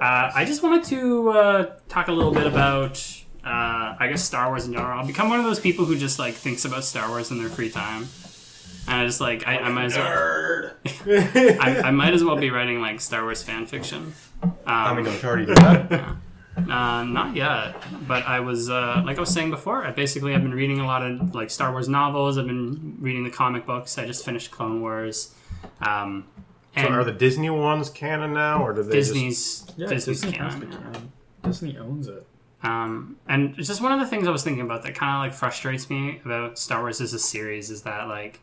uh, 0.00 0.32
I 0.34 0.44
just 0.44 0.64
wanted 0.64 0.82
to 0.86 1.28
uh, 1.30 1.66
talk 1.88 2.08
a 2.08 2.12
little 2.12 2.32
bit 2.32 2.46
about, 2.48 3.00
uh, 3.44 3.96
I 3.98 4.08
guess, 4.08 4.22
Star 4.22 4.48
Wars 4.48 4.66
in 4.66 4.72
general. 4.72 4.98
I'll 4.98 5.06
become 5.06 5.28
one 5.28 5.38
of 5.38 5.44
those 5.44 5.60
people 5.60 5.84
who 5.84 5.96
just 5.98 6.18
like 6.18 6.34
thinks 6.34 6.64
about 6.64 6.84
Star 6.84 7.08
Wars 7.08 7.30
in 7.30 7.38
their 7.38 7.48
free 7.48 7.70
time, 7.70 8.08
and 8.86 9.00
I 9.02 9.06
just 9.06 9.20
like 9.20 9.46
I, 9.46 9.58
I 9.58 9.68
might 9.70 9.86
as 9.86 9.96
well. 9.96 10.70
I, 11.60 11.82
I 11.86 11.90
might 11.90 12.14
as 12.14 12.22
well 12.22 12.36
be 12.36 12.50
writing 12.50 12.80
like 12.80 13.00
Star 13.00 13.22
Wars 13.22 13.42
fan 13.42 13.66
fiction. 13.66 14.14
Um, 14.42 14.52
I 14.66 14.94
mean, 14.94 15.04
don't 15.04 15.22
you 15.22 15.28
already 15.28 15.46
do 15.46 15.54
that? 15.54 16.16
uh, 16.56 17.04
not 17.04 17.34
yet, 17.34 17.76
but 18.06 18.24
I 18.26 18.40
was 18.40 18.70
uh, 18.70 19.02
like 19.04 19.16
I 19.16 19.20
was 19.20 19.30
saying 19.30 19.50
before. 19.50 19.84
I 19.84 19.90
basically 19.90 20.34
I've 20.34 20.42
been 20.42 20.54
reading 20.54 20.80
a 20.80 20.86
lot 20.86 21.04
of 21.04 21.34
like 21.34 21.50
Star 21.50 21.72
Wars 21.72 21.88
novels. 21.88 22.38
I've 22.38 22.46
been 22.46 22.96
reading 23.00 23.24
the 23.24 23.30
comic 23.30 23.66
books. 23.66 23.98
I 23.98 24.06
just 24.06 24.24
finished 24.24 24.50
Clone 24.50 24.80
Wars. 24.80 25.34
Um, 25.80 26.26
So 26.74 26.82
and 26.82 26.94
are 26.94 27.04
the 27.04 27.12
Disney 27.12 27.50
ones 27.50 27.90
canon 27.90 28.32
now, 28.32 28.64
or 28.64 28.72
do 28.72 28.82
they 28.82 28.96
just... 28.96 29.12
Disney's 29.12 29.66
Yeah, 29.76 29.88
Disney's 29.88 30.20
Disney 30.22 30.36
canon. 30.38 30.70
canon. 30.70 31.12
Disney 31.44 31.76
owns 31.76 32.08
it. 32.08 32.26
Um, 32.62 33.16
and 33.28 33.56
it's 33.58 33.68
just 33.68 33.80
one 33.80 33.92
of 33.92 33.98
the 33.98 34.06
things 34.06 34.28
I 34.28 34.30
was 34.30 34.44
thinking 34.44 34.62
about 34.62 34.82
that 34.84 34.94
kind 34.94 35.16
of 35.16 35.30
like 35.30 35.36
frustrates 35.36 35.90
me 35.90 36.20
about 36.24 36.58
Star 36.58 36.80
Wars 36.80 37.00
as 37.00 37.12
a 37.12 37.18
series 37.18 37.70
is 37.70 37.82
that 37.82 38.08
like 38.08 38.40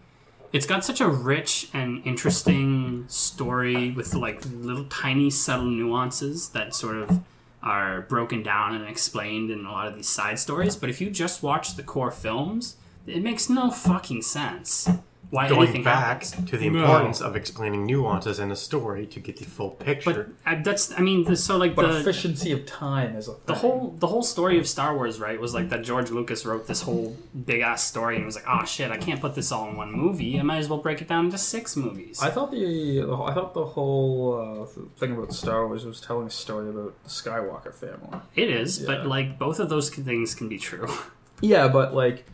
it's 0.51 0.65
got 0.65 0.83
such 0.83 0.99
a 0.99 1.07
rich 1.07 1.69
and 1.73 2.05
interesting 2.05 3.05
story 3.07 3.91
with 3.91 4.13
like 4.13 4.41
little 4.51 4.85
tiny 4.85 5.29
subtle 5.29 5.67
nuances 5.67 6.49
that 6.49 6.73
sort 6.73 6.97
of 6.97 7.19
are 7.61 8.01
broken 8.01 8.41
down 8.41 8.73
and 8.75 8.87
explained 8.87 9.51
in 9.51 9.65
a 9.65 9.71
lot 9.71 9.87
of 9.87 9.95
these 9.95 10.09
side 10.09 10.39
stories. 10.39 10.75
But 10.75 10.89
if 10.89 10.99
you 10.99 11.09
just 11.09 11.43
watch 11.43 11.75
the 11.75 11.83
core 11.83 12.11
films, 12.11 12.77
it 13.05 13.21
makes 13.21 13.49
no 13.49 13.69
fucking 13.69 14.21
sense 14.23 14.89
why 15.31 15.47
going 15.47 15.83
back 15.83 16.23
happens. 16.23 16.49
to 16.49 16.57
the 16.57 16.69
No. 16.71 16.79
importance 16.79 17.21
of 17.21 17.35
explaining 17.35 17.85
nuances 17.85 18.39
in 18.39 18.49
a 18.51 18.55
story 18.55 19.05
to 19.05 19.19
get 19.19 19.37
the 19.37 19.45
full 19.45 19.75
But 19.77 19.85
picture. 19.85 20.31
uh, 20.45 20.55
that's 20.63 20.91
I 20.97 21.01
mean 21.01 21.23
the, 21.23 21.35
so 21.35 21.55
like 21.57 21.75
But 21.75 21.87
the 21.87 21.99
efficiency 21.99 22.51
of 22.51 22.65
time 22.65 23.15
is 23.15 23.27
a 23.27 23.35
the 23.45 23.53
whole 23.53 23.95
the 23.99 24.07
whole 24.07 24.23
story 24.23 24.57
of 24.57 24.67
Star 24.67 24.95
Wars, 24.95 25.19
right, 25.19 25.39
was 25.39 25.53
like 25.53 25.69
that 25.69 25.83
George 25.83 26.09
Lucas 26.09 26.47
wrote 26.47 26.65
this 26.65 26.81
whole 26.81 27.15
big 27.45 27.61
ass 27.61 27.83
story 27.83 28.15
and 28.15 28.25
was 28.25 28.35
like, 28.35 28.45
oh 28.49 28.65
shit, 28.65 28.89
I 28.89 28.97
can't 28.97 29.21
put 29.21 29.35
this 29.35 29.51
all 29.51 29.69
in 29.69 29.75
one 29.77 29.91
movie. 29.91 30.39
I 30.39 30.41
might 30.41 30.57
as 30.57 30.67
well 30.67 30.79
break 30.79 30.99
it 30.99 31.07
down 31.07 31.25
into 31.25 31.37
six 31.37 31.75
movies. 31.75 32.19
I 32.23 32.31
thought 32.31 32.49
the, 32.49 33.01
the 33.01 33.13
I 33.29 33.33
thought 33.35 33.53
the 33.53 33.65
whole 33.65 34.65
uh, 34.65 34.81
thing 34.97 35.11
about 35.11 35.31
Star 35.33 35.67
Wars 35.67 35.85
was 35.85 36.01
telling 36.01 36.25
a 36.25 36.31
story 36.31 36.69
about 36.69 36.93
the 37.03 37.09
Skywalker 37.09 37.73
family. 37.73 38.19
it 38.35 38.49
is, 38.49 38.79
Yeah. 38.81 38.87
but 38.87 39.05
like 39.05 39.37
both 39.37 39.59
of 39.59 39.69
those 39.69 39.91
things 39.91 40.33
can 40.33 40.49
be 40.49 40.57
true. 40.57 40.87
Yeah, 41.41 41.69
but 41.69 41.93
like, 41.93 42.25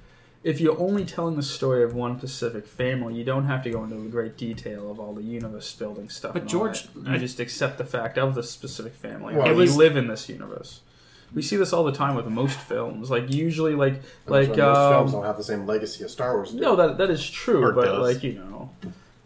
if 0.45 0.61
you're 0.61 0.79
only 0.79 1.03
telling 1.03 1.35
the 1.35 1.43
story 1.43 1.83
of 1.83 1.95
one 1.95 2.17
specific 2.19 2.67
family, 2.67 3.15
you 3.15 3.23
don't 3.23 3.45
have 3.47 3.63
to 3.63 3.71
go 3.71 3.83
into 3.83 3.95
the 3.95 4.07
great 4.09 4.37
detail 4.37 4.91
of 4.91 4.99
all 4.99 5.11
the 5.13 5.23
universe 5.23 5.73
building 5.73 6.07
stuff. 6.07 6.33
But 6.33 6.45
George- 6.45 6.83
that. 6.93 7.13
you 7.13 7.17
just 7.17 7.39
accept 7.39 7.79
the 7.79 7.83
fact 7.83 8.19
of 8.19 8.35
the 8.35 8.43
specific 8.43 8.93
family. 8.93 9.33
Well, 9.33 9.45
Well, 9.45 9.51
it 9.51 9.55
was- 9.57 9.71
you 9.73 9.79
live 9.79 9.97
in 9.97 10.07
this 10.07 10.29
universe. 10.29 10.81
We 11.33 11.41
see 11.41 11.55
this 11.55 11.73
all 11.73 11.83
the 11.83 11.91
time 11.91 12.15
with 12.15 12.27
most 12.27 12.57
films. 12.59 13.09
Like 13.09 13.33
usually, 13.33 13.73
like 13.73 13.95
like 14.27 14.49
So 14.53 14.55
most 14.55 14.91
films 14.93 15.13
um, 15.13 15.19
don't 15.19 15.25
have 15.25 15.37
the 15.37 15.43
same 15.43 15.65
legacy 15.65 16.03
as 16.05 16.11
Star 16.11 16.35
Wars. 16.35 16.51
do. 16.51 16.59
no, 16.59 16.75
that 16.75 16.99
that 16.99 17.09
is 17.09 17.27
true. 17.27 17.63
Or 17.65 17.71
but 17.73 17.85
does. 17.85 17.99
like 18.13 18.23
you 18.23 18.33
know, 18.33 18.69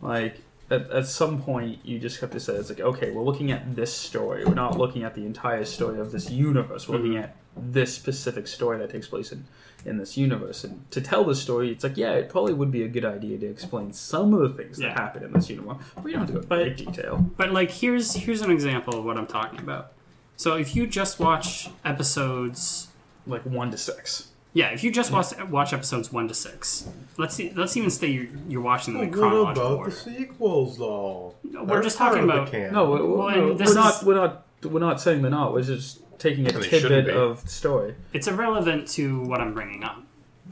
like 0.01 0.37
at, 0.71 0.89
at 0.89 1.05
some 1.07 1.41
point 1.41 1.79
you 1.83 1.99
just 1.99 2.21
have 2.21 2.31
to 2.31 2.39
say 2.39 2.53
it's 2.55 2.69
like 2.69 2.79
okay, 2.79 3.11
we're 3.11 3.21
looking 3.21 3.51
at 3.51 3.75
this 3.75 3.93
story. 3.93 4.45
We're 4.45 4.53
not 4.53 4.77
looking 4.77 5.03
at 5.03 5.13
the 5.15 5.25
entire 5.25 5.65
story 5.65 5.99
of 5.99 6.11
this 6.13 6.31
universe. 6.31 6.87
We're 6.87 6.95
looking 6.97 7.17
at 7.17 7.35
this 7.61 7.93
specific 7.93 8.47
story 8.47 8.77
that 8.79 8.89
takes 8.89 9.07
place 9.07 9.31
in 9.31 9.45
in 9.85 9.97
this 9.97 10.17
universe. 10.17 10.65
And 10.65 10.83
to 10.91 10.99
tell 10.99 11.23
the 11.23 11.33
story, 11.35 11.71
it's 11.71 11.83
like 11.85 11.95
yeah, 11.95 12.11
it 12.13 12.27
probably 12.29 12.53
would 12.53 12.69
be 12.71 12.83
a 12.83 12.87
good 12.89 13.05
idea 13.05 13.37
to 13.37 13.45
explain 13.45 13.93
some 13.93 14.33
of 14.33 14.41
the 14.41 14.49
things 14.63 14.79
Yeah. 14.79 14.89
that 14.89 14.97
happen 14.99 15.23
in 15.23 15.31
this 15.31 15.49
universe. 15.49 15.77
But 15.95 16.05
you 16.05 16.11
don't 16.11 16.19
have 16.21 16.27
to 16.27 16.33
go 16.33 16.39
into 16.39 16.47
great 16.47 16.77
detail. 16.77 17.25
but 17.37 17.51
like 17.53 17.71
here's 17.71 18.13
here's 18.13 18.41
an 18.41 18.51
example 18.51 18.97
of 18.97 19.05
what 19.05 19.17
I'm 19.17 19.27
talking 19.27 19.59
about. 19.59 19.93
So 20.35 20.55
if 20.55 20.75
you 20.75 20.85
just 20.87 21.19
watch 21.19 21.69
episodes 21.85 22.87
Like 23.27 23.43
one 23.43 23.71
to 23.71 23.77
six. 23.77 24.29
yeah, 24.53 24.69
if 24.71 24.83
you 24.83 24.91
just 24.91 25.11
watch 25.11 25.37
watch 25.49 25.71
episodes 25.73 26.11
one 26.11 26.27
to 26.27 26.33
six, 26.33 26.87
let's 27.17 27.35
see, 27.35 27.51
let's 27.55 27.77
even 27.77 27.89
say 27.89 28.07
you're, 28.07 28.27
you're 28.47 28.61
watching 28.61 28.93
them 28.95 29.03
in 29.03 29.09
What 29.11 29.17
chronological 29.19 29.67
about 29.67 29.77
order. 29.79 29.91
the 29.91 29.95
sequels, 29.97 30.77
though? 30.77 31.35
we're 31.43 31.65
They're 31.65 31.81
just 31.83 31.97
talking 31.97 32.23
about- 32.23 32.49
canon. 32.51 32.73
No, 32.73 32.89
we're, 32.89 33.05
Well, 33.05 33.47
we're, 33.47 33.53
this 33.53 33.69
we're 33.69 33.75
not. 33.75 33.93
is- 33.95 34.03
We're 34.03 34.15
not. 34.15 34.45
We're 34.63 34.79
not 34.81 34.99
saying 34.99 35.21
they're 35.21 35.31
not. 35.31 35.53
We're 35.53 35.61
just 35.61 36.01
taking 36.19 36.45
a 36.45 36.49
And 36.49 36.57
they 36.63 36.69
shouldn't 36.69 36.89
tidbit 37.05 37.05
be. 37.07 37.19
of 37.19 37.49
story. 37.49 37.95
it's 38.13 38.27
irrelevant 38.27 38.87
to 38.89 39.21
what 39.21 39.41
I'm 39.41 39.53
bringing 39.53 39.83
up. 39.83 40.03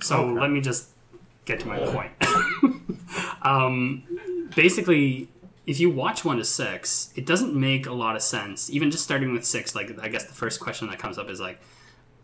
So 0.02 0.22
Okay. 0.30 0.40
let 0.40 0.50
me 0.52 0.62
just 0.62 0.90
get 1.46 1.60
to 1.62 1.68
my 1.68 1.78
point. 1.80 2.12
um, 3.42 4.04
basically, 4.56 5.30
if 5.66 5.80
you 5.80 5.90
watch 5.90 6.24
one 6.26 6.38
to 6.38 6.46
six, 6.46 7.12
it 7.16 7.26
doesn't 7.26 7.54
make 7.54 7.86
a 7.86 7.94
lot 7.94 8.16
of 8.16 8.22
sense. 8.22 8.70
Even 8.70 8.92
just 8.92 9.04
starting 9.04 9.32
with 9.34 9.46
six, 9.46 9.76
like 9.76 9.98
I 10.02 10.08
guess 10.08 10.26
the 10.26 10.34
first 10.34 10.60
question 10.60 10.88
that 10.90 11.00
comes 11.00 11.18
up 11.18 11.30
is 11.30 11.40
like, 11.40 11.60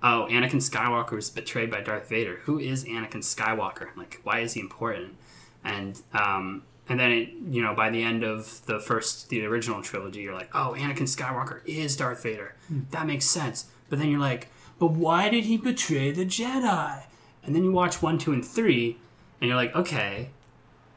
"Oh, 0.02 0.28
Anakin 0.30 0.56
Skywalker 0.62 1.12
was 1.12 1.30
betrayed 1.30 1.70
by 1.72 1.82
Darth 1.82 2.10
Vader. 2.10 2.38
Who 2.44 2.60
is 2.60 2.86
Anakin 2.86 3.18
Skywalker? 3.24 3.88
Like, 3.96 4.20
why 4.24 4.40
is 4.40 4.54
he 4.54 4.60
important?" 4.62 5.16
And 5.64 6.02
um, 6.14 6.64
and 6.90 7.00
then 7.00 7.12
it, 7.12 7.30
you 7.50 7.62
know, 7.62 7.74
by 7.74 7.90
the 7.90 8.04
end 8.04 8.24
of 8.24 8.66
the 8.66 8.80
first, 8.80 9.30
the 9.30 9.46
original 9.46 9.82
trilogy, 9.82 10.22
you're 10.22 10.34
like, 10.34 10.50
oh, 10.54 10.75
Anakin 10.78 11.04
Skywalker 11.04 11.62
is 11.66 11.96
Darth 11.96 12.24
Vader. 12.24 12.56
Hmm. 12.68 12.82
That 12.92 13.08
makes 13.08 13.25
sense. 13.25 13.68
But 13.90 14.00
then 14.00 14.10
you're 14.10 14.20
like, 14.20 14.50
but 14.80 14.92
why 14.92 15.30
did 15.30 15.46
he 15.46 15.58
betray 15.58 16.12
the 16.12 16.25
Jedi? 16.25 17.04
And 17.44 17.56
then 17.56 17.63
you 17.63 17.72
watch 17.72 18.02
one, 18.02 18.18
two, 18.18 18.34
and 18.34 18.44
three, 18.44 18.98
and 19.40 19.48
you're 19.48 19.58
like, 19.58 19.75
okay. 19.75 20.30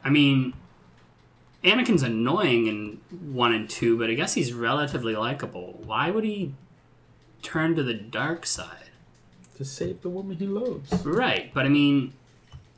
I 0.03 0.11
mean, 0.11 0.55
Anakin's 1.63 2.03
annoying 2.03 2.67
in 2.67 3.01
one 3.33 3.53
and 3.53 3.69
two, 3.69 3.99
but 3.99 4.11
I 4.11 4.15
guess 4.15 4.35
he's 4.35 4.53
relatively 4.53 5.15
likable. 5.15 5.81
Why 5.85 6.11
would 6.11 6.25
he 6.25 6.55
turn 7.43 7.75
to 7.77 7.83
the 7.83 7.95
dark 7.95 8.47
side? 8.47 8.91
To 9.57 9.65
save 9.65 10.03
the 10.03 10.09
woman 10.09 10.37
he 10.37 10.47
loves. 10.47 10.93
Right, 11.05 11.53
but 11.55 11.65
I 11.65 11.69
mean, 11.69 12.13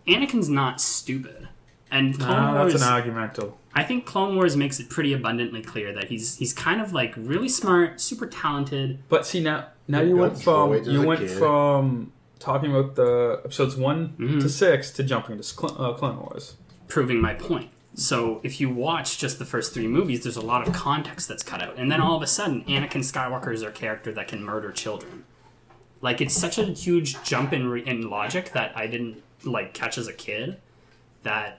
Anakin's 0.06 0.48
not 0.48 0.80
stupid. 0.80 1.48
And 1.90 2.18
Clone 2.18 2.54
No, 2.54 2.60
Wars, 2.60 2.72
that's 2.74 2.84
an 2.84 2.92
argumental. 2.92 3.58
I 3.74 3.82
think 3.82 4.04
Clone 4.04 4.36
Wars 4.36 4.56
makes 4.56 4.78
it 4.80 4.90
pretty 4.90 5.12
abundantly 5.12 5.62
clear 5.62 5.92
that 5.94 6.04
he's 6.08 6.36
he's 6.36 6.52
kind 6.52 6.80
of 6.80 6.92
like 6.92 7.14
really 7.16 7.48
smart, 7.48 8.00
super 8.00 8.26
talented. 8.26 8.98
But 9.08 9.24
see 9.26 9.40
now, 9.40 9.68
now 9.86 10.00
you 10.02 10.16
went 10.16 10.40
from 10.42 10.74
you 10.84 11.02
went 11.02 11.20
kid. 11.20 11.30
from 11.30 12.12
talking 12.40 12.70
about 12.74 12.94
the 12.94 13.40
episodes 13.44 13.76
one 13.76 14.14
Mhm. 14.18 14.40
to 14.42 14.48
six 14.48 14.90
to 14.92 15.02
jumping 15.02 15.32
into 15.36 15.44
Cl- 15.44 15.80
uh, 15.80 15.92
Clone 15.94 16.18
Wars. 16.18 16.56
proving 16.88 17.20
my 17.20 17.34
point. 17.34 17.70
So 17.94 18.40
if 18.44 18.60
you 18.60 18.70
watch 18.70 19.18
just 19.18 19.38
the 19.38 19.44
first 19.44 19.74
three 19.74 19.88
movies, 19.88 20.22
there's 20.22 20.36
a 20.36 20.40
lot 20.40 20.66
of 20.66 20.72
context 20.72 21.26
that's 21.28 21.42
cut 21.42 21.60
out, 21.62 21.76
and 21.76 21.90
then 21.90 22.00
all 22.00 22.16
of 22.16 22.22
a 22.22 22.26
sudden, 22.28 22.62
Anakin 22.64 23.02
Skywalker 23.02 23.52
is 23.52 23.62
a 23.62 23.70
character 23.70 24.12
that 24.12 24.28
can 24.28 24.42
murder 24.44 24.70
children. 24.72 25.24
Like 26.00 26.20
it's 26.20 26.34
such 26.34 26.58
a 26.58 26.64
huge 26.64 27.20
jump 27.24 27.52
in 27.52 27.66
re- 27.68 27.84
in 27.84 28.08
logic 28.08 28.52
that 28.52 28.72
I 28.76 28.86
didn't 28.86 29.22
like 29.44 29.74
catch 29.74 29.98
as 29.98 30.06
a 30.06 30.12
kid. 30.12 30.58
That 31.24 31.58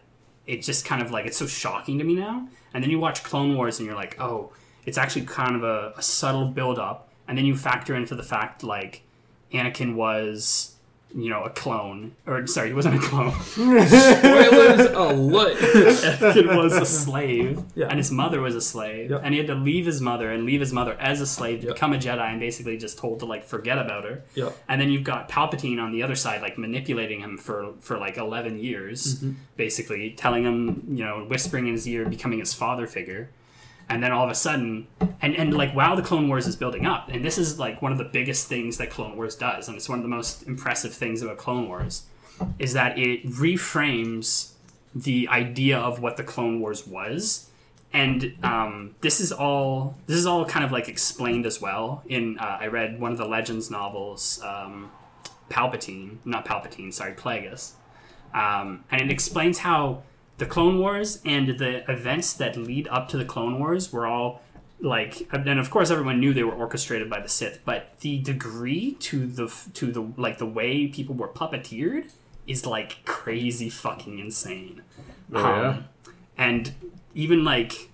it 0.50 0.64
just 0.64 0.84
kind 0.84 1.02
of 1.02 1.12
like 1.12 1.28
it's 1.28 1.38
so 1.38 1.46
shocking 1.46 2.00
to 2.00 2.04
me 2.04 2.16
now. 2.16 2.48
And 2.74 2.84
then 2.84 2.90
you 2.92 3.00
watch 3.00 3.24
Clone 3.24 3.56
Wars, 3.56 3.80
and 3.80 3.86
you're 3.86 3.96
like, 3.96 4.20
oh, 4.20 4.52
it's 4.86 4.98
actually 4.98 5.26
kind 5.26 5.56
of 5.56 5.64
a, 5.64 5.94
a 5.96 6.02
subtle 6.02 6.48
build 6.48 6.80
up, 6.80 7.10
and 7.28 7.38
then 7.38 7.46
you 7.46 7.56
factor 7.56 7.96
into 7.96 8.16
the 8.16 8.24
fact 8.24 8.64
like 8.64 9.04
Anakin 9.54 9.96
was. 9.96 10.76
You 11.16 11.30
know, 11.32 11.44
a 11.44 11.50
clone, 11.50 12.12
or 12.28 12.46
sorry, 12.46 12.68
he 12.68 12.74
wasn't 12.76 12.96
a 12.96 13.00
clone. 13.00 13.32
Spoilers 13.42 14.82
alert! 14.92 15.58
Anakin 15.58 16.56
was 16.56 16.74
a 16.76 16.86
slave, 16.86 17.64
Yeah. 17.76 17.88
and 17.88 17.98
his 17.98 18.12
mother 18.12 18.42
was 18.42 18.54
a 18.56 18.62
slave, 18.62 19.10
Yep. 19.10 19.22
and 19.24 19.34
he 19.34 19.40
had 19.40 19.48
to 19.48 19.56
leave 19.56 19.86
his 19.88 20.02
mother 20.02 20.32
and 20.32 20.46
leave 20.46 20.60
his 20.60 20.72
mother 20.72 20.96
as 21.00 21.20
a 21.20 21.26
slave 21.26 21.62
to 21.62 21.68
Yep. 21.68 21.76
become 21.76 21.94
a 21.94 21.98
Jedi, 21.98 22.20
and 22.32 22.40
basically 22.40 22.78
just 22.78 22.98
told 23.00 23.20
to 23.22 23.26
like 23.26 23.44
forget 23.44 23.78
about 23.80 24.04
her. 24.04 24.22
Yep. 24.36 24.56
And 24.68 24.80
then 24.80 24.90
you've 24.92 25.04
got 25.04 25.30
Palpatine 25.30 25.82
on 25.82 25.92
the 25.92 26.04
other 26.04 26.16
side, 26.16 26.42
like 26.42 26.58
manipulating 26.58 27.22
him 27.22 27.38
for 27.38 27.74
for 27.80 27.98
like 27.98 28.18
eleven 28.18 28.60
years, 28.60 29.16
Mm-hmm. 29.16 29.32
basically 29.58 30.12
telling 30.12 30.44
him, 30.44 30.84
you 30.90 31.04
know, 31.04 31.26
whispering 31.28 31.66
in 31.68 31.74
his 31.74 31.88
ear, 31.88 32.06
becoming 32.08 32.40
his 32.40 32.54
father 32.54 32.86
figure. 32.88 33.30
And 33.90 34.04
then 34.04 34.12
all 34.12 34.24
of 34.24 34.30
a 34.30 34.36
sudden, 34.36 34.88
and, 35.20 35.36
and 35.36 35.52
like 35.54 35.74
while 35.74 35.96
the 35.96 36.04
Clone 36.04 36.28
Wars 36.30 36.46
is 36.46 36.56
building 36.56 36.86
up, 36.86 37.10
and 37.10 37.26
this 37.26 37.40
is 37.40 37.58
like 37.58 37.82
one 37.82 37.92
of 37.92 37.98
the 37.98 38.04
biggest 38.04 38.48
things 38.48 38.78
that 38.78 38.92
Clone 38.92 39.18
Wars 39.18 39.36
does, 39.36 39.68
and 39.68 39.76
it's 39.76 39.90
one 39.90 39.98
of 39.98 40.04
the 40.04 40.10
most 40.10 40.44
impressive 40.44 40.94
things 40.94 41.24
about 41.24 41.38
Clone 41.38 41.68
Wars, 41.68 42.04
is 42.60 42.74
that 42.74 43.00
it 43.00 43.26
reframes 43.26 44.52
the 44.94 45.28
idea 45.28 45.78
of 45.78 46.02
what 46.02 46.18
the 46.18 46.24
Clone 46.24 46.60
Wars 46.60 46.86
was, 46.86 47.50
and 47.92 48.36
um, 48.44 48.96
this 49.02 49.20
is 49.20 49.32
all 49.32 49.98
this 50.06 50.18
is 50.18 50.28
all 50.28 50.46
kind 50.46 50.64
of 50.64 50.72
like 50.72 50.88
explained 50.88 51.48
as 51.48 51.60
well. 51.60 52.04
In 52.08 52.38
uh, 52.38 52.60
I 52.62 52.68
read 52.68 53.00
one 53.00 53.12
of 53.12 53.18
the 53.18 53.28
Legends 53.28 53.72
novels, 53.72 54.40
um, 54.44 54.92
Palpatine, 55.50 56.18
not 56.26 56.46
Palpatine, 56.46 56.94
sorry, 56.94 57.14
Plagueis, 57.14 57.72
um, 58.36 58.84
and 58.92 59.02
it 59.02 59.10
explains 59.10 59.58
how 59.58 60.04
the 60.40 60.46
Clone 60.46 60.80
Wars 60.80 61.22
and 61.26 61.60
the 61.60 61.90
events 61.92 62.34
that 62.34 62.58
lead 62.58 62.88
up 62.88 63.10
to 63.10 63.18
the 63.18 63.26
Clone 63.26 63.60
Wars 63.60 63.94
were 63.94 64.08
all 64.08 64.42
like, 64.80 65.28
and 65.34 65.60
of 65.60 65.70
course 65.70 65.92
everyone 65.92 66.20
knew 66.20 66.34
they 66.34 66.44
were 66.44 66.54
orchestrated 66.54 67.10
by 67.10 67.20
the 67.20 67.28
Sith, 67.28 67.60
but 67.66 68.00
the 68.00 68.20
degree 68.20 68.94
to 69.02 69.28
the 69.28 69.54
to 69.74 69.92
the 69.92 70.02
like 70.16 70.38
the 70.38 70.46
way 70.46 70.88
people 70.88 71.14
were 71.14 71.28
puppeteered 71.28 72.10
is 72.48 72.66
like 72.66 73.04
crazy 73.06 73.70
fucking 73.70 74.18
insane. 74.18 74.82
Oh, 75.34 75.44
yeah? 75.44 75.82
and 76.38 76.74
even 77.14 77.44
like 77.44 77.90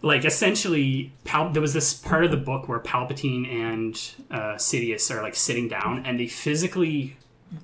like 0.00 0.24
essentially 0.24 1.12
Pal- 1.24 1.50
there 1.50 1.60
was 1.60 1.74
this 1.74 1.92
part 1.92 2.24
of 2.24 2.30
the 2.30 2.36
book 2.36 2.68
where 2.68 2.78
palpatine 2.78 3.50
and 3.52 4.00
uh, 4.30 4.54
sidious 4.54 5.10
are 5.10 5.22
like 5.22 5.34
sitting 5.34 5.66
down 5.66 6.06
and 6.06 6.20
they 6.20 6.28
physically 6.28 7.16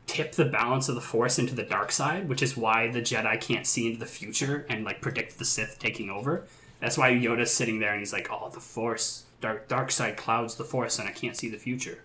tip 0.06 0.32
the 0.32 0.44
balance 0.44 0.88
of 0.88 0.94
the 0.94 1.00
force 1.00 1.38
into 1.38 1.54
the 1.54 1.62
dark 1.62 1.90
side 1.92 2.28
which 2.28 2.42
is 2.42 2.56
why 2.56 2.88
the 2.90 3.00
jedi 3.00 3.40
can't 3.40 3.66
see 3.66 3.86
into 3.86 3.98
the 3.98 4.06
future 4.06 4.66
and 4.68 4.84
like 4.84 5.00
predict 5.00 5.38
the 5.38 5.44
sith 5.44 5.78
taking 5.78 6.10
over. 6.10 6.46
That's 6.80 6.96
why 6.96 7.10
yoda's 7.10 7.52
sitting 7.52 7.78
there 7.78 7.90
and 7.90 8.00
he's 8.00 8.12
like 8.12 8.28
oh 8.30 8.50
the 8.50 8.60
force 8.60 9.24
dark 9.40 9.68
dark 9.68 9.90
side 9.90 10.16
clouds 10.16 10.56
the 10.56 10.64
force 10.64 10.98
and 10.98 11.08
i 11.08 11.12
can't 11.12 11.36
see 11.36 11.48
the 11.48 11.58
future. 11.58 12.02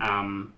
Um, 0.00 0.54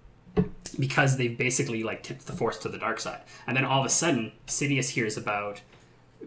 because 0.79 1.17
they've 1.17 1.37
basically 1.37 1.83
like 1.83 2.03
tipped 2.03 2.27
the 2.27 2.33
force 2.33 2.59
to 2.59 2.69
the 2.69 2.79
dark 2.79 3.01
side. 3.01 3.23
And 3.47 3.57
then 3.57 3.65
all 3.65 3.81
of 3.81 3.87
a 3.87 3.91
sudden 3.91 4.33
sidious 4.47 4.91
hears 4.91 5.17
about 5.17 5.63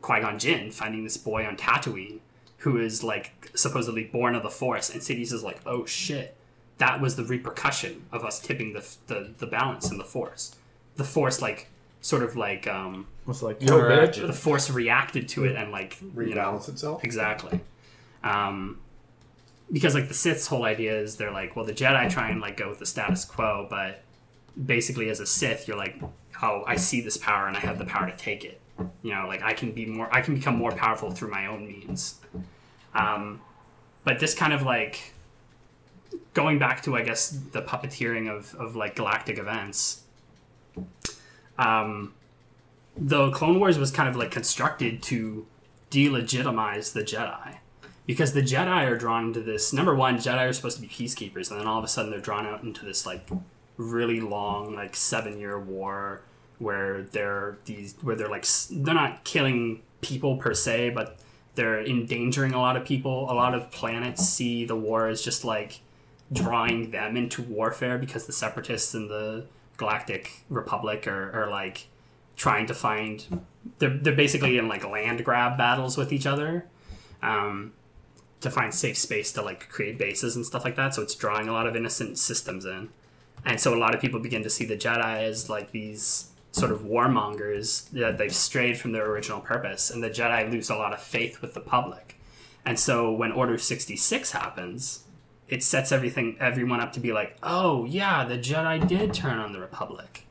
Qui-Gon 0.01 0.39
Jinn 0.39 0.71
finding 0.71 1.03
this 1.03 1.17
boy 1.17 1.45
on 1.45 1.57
Tatooine 1.57 2.19
who 2.59 2.77
is 2.77 3.03
like 3.03 3.51
supposedly 3.55 4.03
born 4.03 4.35
of 4.35 4.43
the 4.43 4.49
Force, 4.49 4.89
and 4.89 5.01
Sidious 5.01 5.33
is 5.33 5.43
like, 5.43 5.59
"Oh 5.65 5.85
shit, 5.85 6.35
that 6.79 6.99
was 6.99 7.15
the 7.15 7.23
repercussion 7.23 8.05
of 8.11 8.25
us 8.25 8.39
tipping 8.39 8.73
the 8.73 8.85
the, 9.07 9.33
the 9.37 9.47
balance 9.47 9.91
in 9.91 9.97
the 9.97 10.03
Force." 10.03 10.55
The 10.95 11.03
Force 11.05 11.41
like 11.41 11.69
sort 12.01 12.23
of 12.23 12.35
like 12.35 12.67
um, 12.67 13.07
Was 13.25 13.41
like, 13.43 13.61
Yo, 13.61 13.77
yo, 13.77 13.83
bitch. 13.83 14.15
bitch. 14.15 14.27
the 14.27 14.33
Force 14.33 14.69
reacted 14.69 15.27
to 15.29 15.45
it 15.45 15.55
and 15.55 15.71
like 15.71 16.01
you 16.01 16.07
know, 16.15 16.41
Rebalance 16.41 16.67
itself. 16.69 17.03
Exactly. 17.03 17.59
Um, 18.23 18.79
because 19.71 19.93
like 19.93 20.07
the 20.07 20.13
Sith's 20.13 20.47
whole 20.47 20.63
idea 20.63 20.97
is 20.99 21.17
they're 21.17 21.31
like, 21.31 21.55
well, 21.55 21.63
the 21.65 21.73
Jedi 21.73 22.09
try 22.09 22.29
and 22.29 22.41
like 22.41 22.57
go 22.57 22.69
with 22.69 22.79
the 22.79 22.85
status 22.85 23.23
quo, 23.23 23.67
but 23.69 24.01
basically 24.65 25.09
as 25.09 25.19
a 25.19 25.25
Sith, 25.25 25.67
you're 25.67 25.77
like, 25.77 26.01
oh, 26.41 26.63
I 26.65 26.75
see 26.75 27.01
this 27.01 27.17
power 27.17 27.47
and 27.47 27.55
I 27.55 27.59
have 27.61 27.77
the 27.77 27.85
power 27.85 28.09
to 28.09 28.15
take 28.17 28.43
it. 28.43 28.59
You 29.03 29.13
know, 29.13 29.25
like 29.27 29.43
I 29.43 29.53
can 29.53 29.71
be 29.73 29.85
more, 29.85 30.09
I 30.13 30.21
can 30.21 30.35
become 30.35 30.55
more 30.55 30.71
powerful 30.71 31.11
through 31.11 31.29
my 31.31 31.45
own 31.47 31.67
means. 31.67 32.19
Um, 32.95 33.41
but 34.03 34.19
this 34.19 34.33
kind 34.33 34.53
of 34.53 34.63
like 34.63 35.13
going 36.33 36.59
back 36.59 36.83
to, 36.83 36.95
I 36.95 37.01
guess, 37.03 37.29
the 37.29 37.61
puppeteering 37.61 38.29
of 38.29 38.55
of 38.55 38.75
like 38.75 38.95
galactic 38.95 39.37
events. 39.37 40.03
Um, 41.57 42.13
the 42.95 43.31
Clone 43.31 43.59
Wars 43.59 43.77
was 43.77 43.91
kind 43.91 44.09
of 44.09 44.15
like 44.15 44.31
constructed 44.31 45.01
to 45.03 45.45
delegitimize 45.91 46.93
the 46.93 47.01
Jedi 47.01 47.57
because 48.05 48.33
the 48.33 48.41
Jedi 48.41 48.89
are 48.89 48.97
drawn 48.97 49.25
into 49.25 49.41
this. 49.41 49.73
Number 49.73 49.95
one, 49.95 50.17
Jedi 50.17 50.49
are 50.49 50.53
supposed 50.53 50.77
to 50.77 50.81
be 50.81 50.87
peacekeepers, 50.87 51.51
and 51.51 51.59
then 51.59 51.67
all 51.67 51.77
of 51.77 51.83
a 51.83 51.87
sudden 51.87 52.11
they're 52.11 52.19
drawn 52.19 52.45
out 52.45 52.63
into 52.63 52.85
this 52.85 53.05
like 53.05 53.27
really 53.77 54.19
long, 54.19 54.75
like 54.75 54.95
seven 54.95 55.39
year 55.39 55.59
war 55.59 56.21
where 56.59 57.03
they're 57.03 57.57
these 57.65 57.95
where 58.01 58.15
they're 58.15 58.29
like 58.29 58.45
they're 58.69 58.93
not 58.93 59.23
killing 59.23 59.81
people 60.01 60.37
per 60.37 60.53
se, 60.53 60.91
but 60.91 61.17
they're 61.55 61.83
endangering 61.83 62.53
a 62.53 62.59
lot 62.59 62.77
of 62.77 62.85
people. 62.85 63.31
A 63.31 63.33
lot 63.33 63.55
of 63.55 63.71
planets 63.71 64.27
see 64.27 64.65
the 64.65 64.75
war 64.75 65.07
as 65.07 65.21
just 65.21 65.43
like 65.43 65.79
drawing 66.31 66.91
them 66.91 67.17
into 67.17 67.41
warfare 67.41 67.97
because 67.97 68.25
the 68.25 68.33
separatists 68.33 68.93
and 68.93 69.09
the 69.09 69.45
Galactic 69.77 70.43
Republic 70.49 71.07
are, 71.07 71.31
are 71.31 71.49
like 71.49 71.87
trying 72.35 72.65
to 72.67 72.73
find 72.73 73.41
they're, 73.79 73.97
they're 73.97 74.15
basically 74.15 74.57
in 74.57 74.67
like 74.67 74.85
land 74.85 75.23
grab 75.25 75.57
battles 75.57 75.97
with 75.97 76.13
each 76.13 76.25
other 76.25 76.65
um, 77.21 77.73
to 78.41 78.49
find 78.49 78.73
safe 78.73 78.97
space 78.97 79.31
to 79.33 79.41
like 79.41 79.69
create 79.69 79.97
bases 79.97 80.35
and 80.35 80.45
stuff 80.45 80.63
like 80.63 80.75
that. 80.75 80.93
So 80.93 81.01
it's 81.01 81.15
drawing 81.15 81.47
a 81.47 81.51
lot 81.51 81.67
of 81.67 81.75
innocent 81.75 82.17
systems 82.17 82.65
in. 82.65 82.89
And 83.45 83.59
so 83.59 83.73
a 83.73 83.79
lot 83.79 83.95
of 83.95 84.01
people 84.01 84.19
begin 84.19 84.43
to 84.43 84.49
see 84.49 84.65
the 84.65 84.77
jedi 84.77 85.23
as 85.23 85.49
like 85.49 85.71
these 85.71 86.31
sort 86.51 86.71
of 86.71 86.81
warmongers 86.81 87.89
that 87.91 88.17
they've 88.17 88.33
strayed 88.33 88.77
from 88.77 88.91
their 88.91 89.09
original 89.09 89.39
purpose. 89.39 89.89
And 89.89 90.03
the 90.03 90.09
jedi 90.09 90.49
lose 90.51 90.69
a 90.69 90.75
lot 90.75 90.93
of 90.93 91.01
faith 91.01 91.41
with 91.41 91.53
the 91.53 91.61
public. 91.61 92.19
And 92.65 92.79
so 92.79 93.11
when 93.11 93.31
order 93.31 93.57
66 93.57 94.31
happens 94.31 95.03
it 95.49 95.63
sets 95.63 95.91
everything 95.91 96.37
everyone 96.39 96.79
up 96.79 96.93
to 96.93 96.99
be 96.99 97.11
like 97.11 97.37
oh 97.43 97.85
yeah 97.85 98.23
the 98.23 98.37
jedi 98.37 98.87
did 98.87 99.13
turn 99.13 99.37
on 99.37 99.51
the 99.51 99.59
republic 99.59 100.25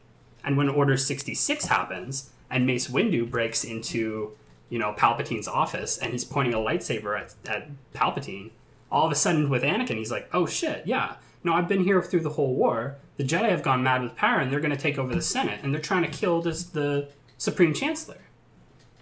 and 0.49 0.57
when 0.57 0.71
Order 0.71 0.97
66 0.97 1.67
happens 1.67 2.31
and 2.51 2.67
Mace 2.67 2.89
Windu 2.89 3.31
breaks 3.31 3.65
into, 3.65 4.33
you 4.71 4.79
know, 4.79 4.95
Palpatine's 4.97 5.47
office 5.47 5.99
and 5.99 6.13
he's 6.13 6.25
pointing 6.25 6.55
a 6.55 6.59
lightsaber 6.59 7.21
at, 7.21 7.35
at 7.47 7.69
Palpatine, 7.95 8.51
all 8.91 9.05
of 9.05 9.13
a 9.13 9.15
sudden 9.15 9.51
with 9.51 9.63
Anakin, 9.63 9.99
he's 9.99 10.11
like, 10.11 10.27
oh 10.33 10.47
shit, 10.47 10.87
yeah. 10.87 11.17
No, 11.45 11.53
I've 11.53 11.69
been 11.69 11.85
here 11.85 12.03
through 12.03 12.21
the 12.21 12.31
whole 12.31 12.55
war. 12.55 12.97
The 13.19 13.25
Jedi 13.25 13.51
have 13.51 13.63
gone 13.63 13.83
mad 13.83 14.03
with 14.03 14.17
power 14.17 14.41
and 14.41 14.51
they're 14.51 14.61
going 14.61 14.75
to 14.75 14.77
take 14.77 14.99
over 14.99 15.15
the 15.15 15.21
Senate 15.21 15.61
and 15.63 15.75
they're 15.75 15.83
trying 15.83 16.05
to 16.05 16.11
kill 16.11 16.41
this, 16.41 16.63
the 16.63 17.09
Supreme 17.37 17.75
Chancellor. 17.75 18.23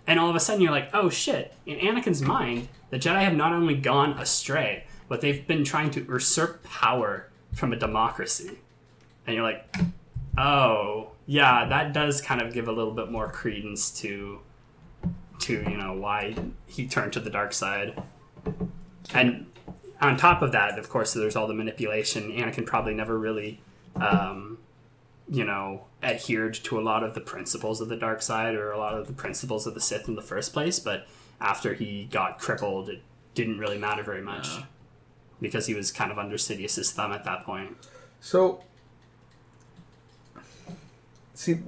And 0.05 0.19
all 0.19 0.29
of 0.29 0.37
a 0.37 0.41
sudden 0.41 0.63
you're 0.63 0.73
like, 0.73 0.91
oh 0.93 1.09
shit. 1.09 1.55
In 1.65 1.79
Anakin's 1.79 2.23
mind, 2.23 2.69
the 2.91 2.99
Jedi 2.99 3.21
have 3.21 3.35
not 3.35 3.53
only 3.53 3.77
gone 3.77 4.19
astray, 4.19 4.85
but 5.09 5.21
they've 5.21 5.47
been 5.47 5.65
trying 5.65 5.91
to 5.93 6.01
usurp 6.01 6.63
power 6.65 7.29
from 7.53 7.73
a 7.73 7.77
democracy. 7.77 8.59
And 9.27 9.35
you're 9.35 9.45
like, 9.45 9.75
oh, 10.39 11.11
yeah, 11.27 11.67
that 11.67 11.93
does 11.93 12.21
kind 12.21 12.41
of 12.41 12.53
give 12.53 12.69
a 12.69 12.73
little 12.73 12.93
bit 12.93 13.11
more 13.11 13.31
credence 13.31 13.91
to 14.01 14.41
to 15.39 15.53
you 15.69 15.77
know 15.77 15.93
why 15.93 16.35
he 16.67 16.87
turned 16.87 17.13
to 17.13 17.21
the 17.21 17.31
dark 17.31 17.53
side. 17.53 18.01
And 19.13 19.47
on 20.01 20.17
top 20.17 20.43
of 20.43 20.53
that, 20.53 20.79
of 20.79 20.89
course, 20.89 21.13
there's 21.13 21.37
all 21.37 21.47
the 21.47 21.55
manipulation. 21.55 22.31
Anakin 22.31 22.67
probably 22.67 22.95
never 22.95 23.19
really, 23.19 23.61
um, 23.97 24.59
you 25.29 25.45
know, 25.45 25.85
adhered 26.03 26.55
to 26.55 26.79
a 26.79 26.83
lot 26.83 27.03
of 27.03 27.15
the 27.15 27.21
principles 27.21 27.81
of 27.81 27.89
the 27.89 27.97
dark 27.97 28.23
side 28.23 28.55
or 28.55 28.73
a 28.73 28.79
lot 28.79 28.95
of 28.95 29.07
the 29.07 29.13
principles 29.13 29.67
of 29.67 29.75
the 29.75 29.81
Sith 29.81 30.09
in 30.09 30.15
the 30.15 30.23
first 30.23 30.53
place. 30.53 30.79
But 30.79 31.07
after 31.41 31.75
he 31.75 32.05
got 32.11 32.39
crippled, 32.39 32.89
it 32.89 33.03
didn't 33.35 33.59
really 33.59 33.79
matter 33.79 34.03
very 34.03 34.23
much 34.23 34.49
because 35.41 35.67
he 35.67 35.75
was 35.75 35.91
kind 35.93 36.11
of 36.11 36.19
under 36.19 36.39
Sidious's 36.39 36.93
thumb 36.93 37.13
at 37.13 37.25
that 37.25 37.45
point. 37.45 37.77
So, 38.21 38.63
see, 41.35 41.59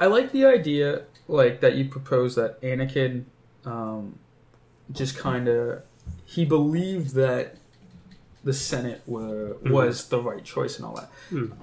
I 0.00 0.06
like 0.06 0.32
the 0.32 0.44
idea 0.46 1.02
like 1.28 1.60
that 1.60 1.74
you 1.76 1.86
propose 1.88 2.34
that 2.36 2.60
Anakin 2.62 3.24
um, 3.64 4.18
just 4.92 5.16
kind 5.16 5.48
of 5.48 5.82
he 6.24 6.44
believed 6.44 7.14
that 7.14 7.56
the 8.44 8.52
Senate 8.52 9.02
were 9.06 9.56
was 9.70 10.08
the 10.08 10.20
right 10.20 10.44
choice 10.44 10.76
and 10.76 10.84
all 10.86 10.94
that. 10.96 11.10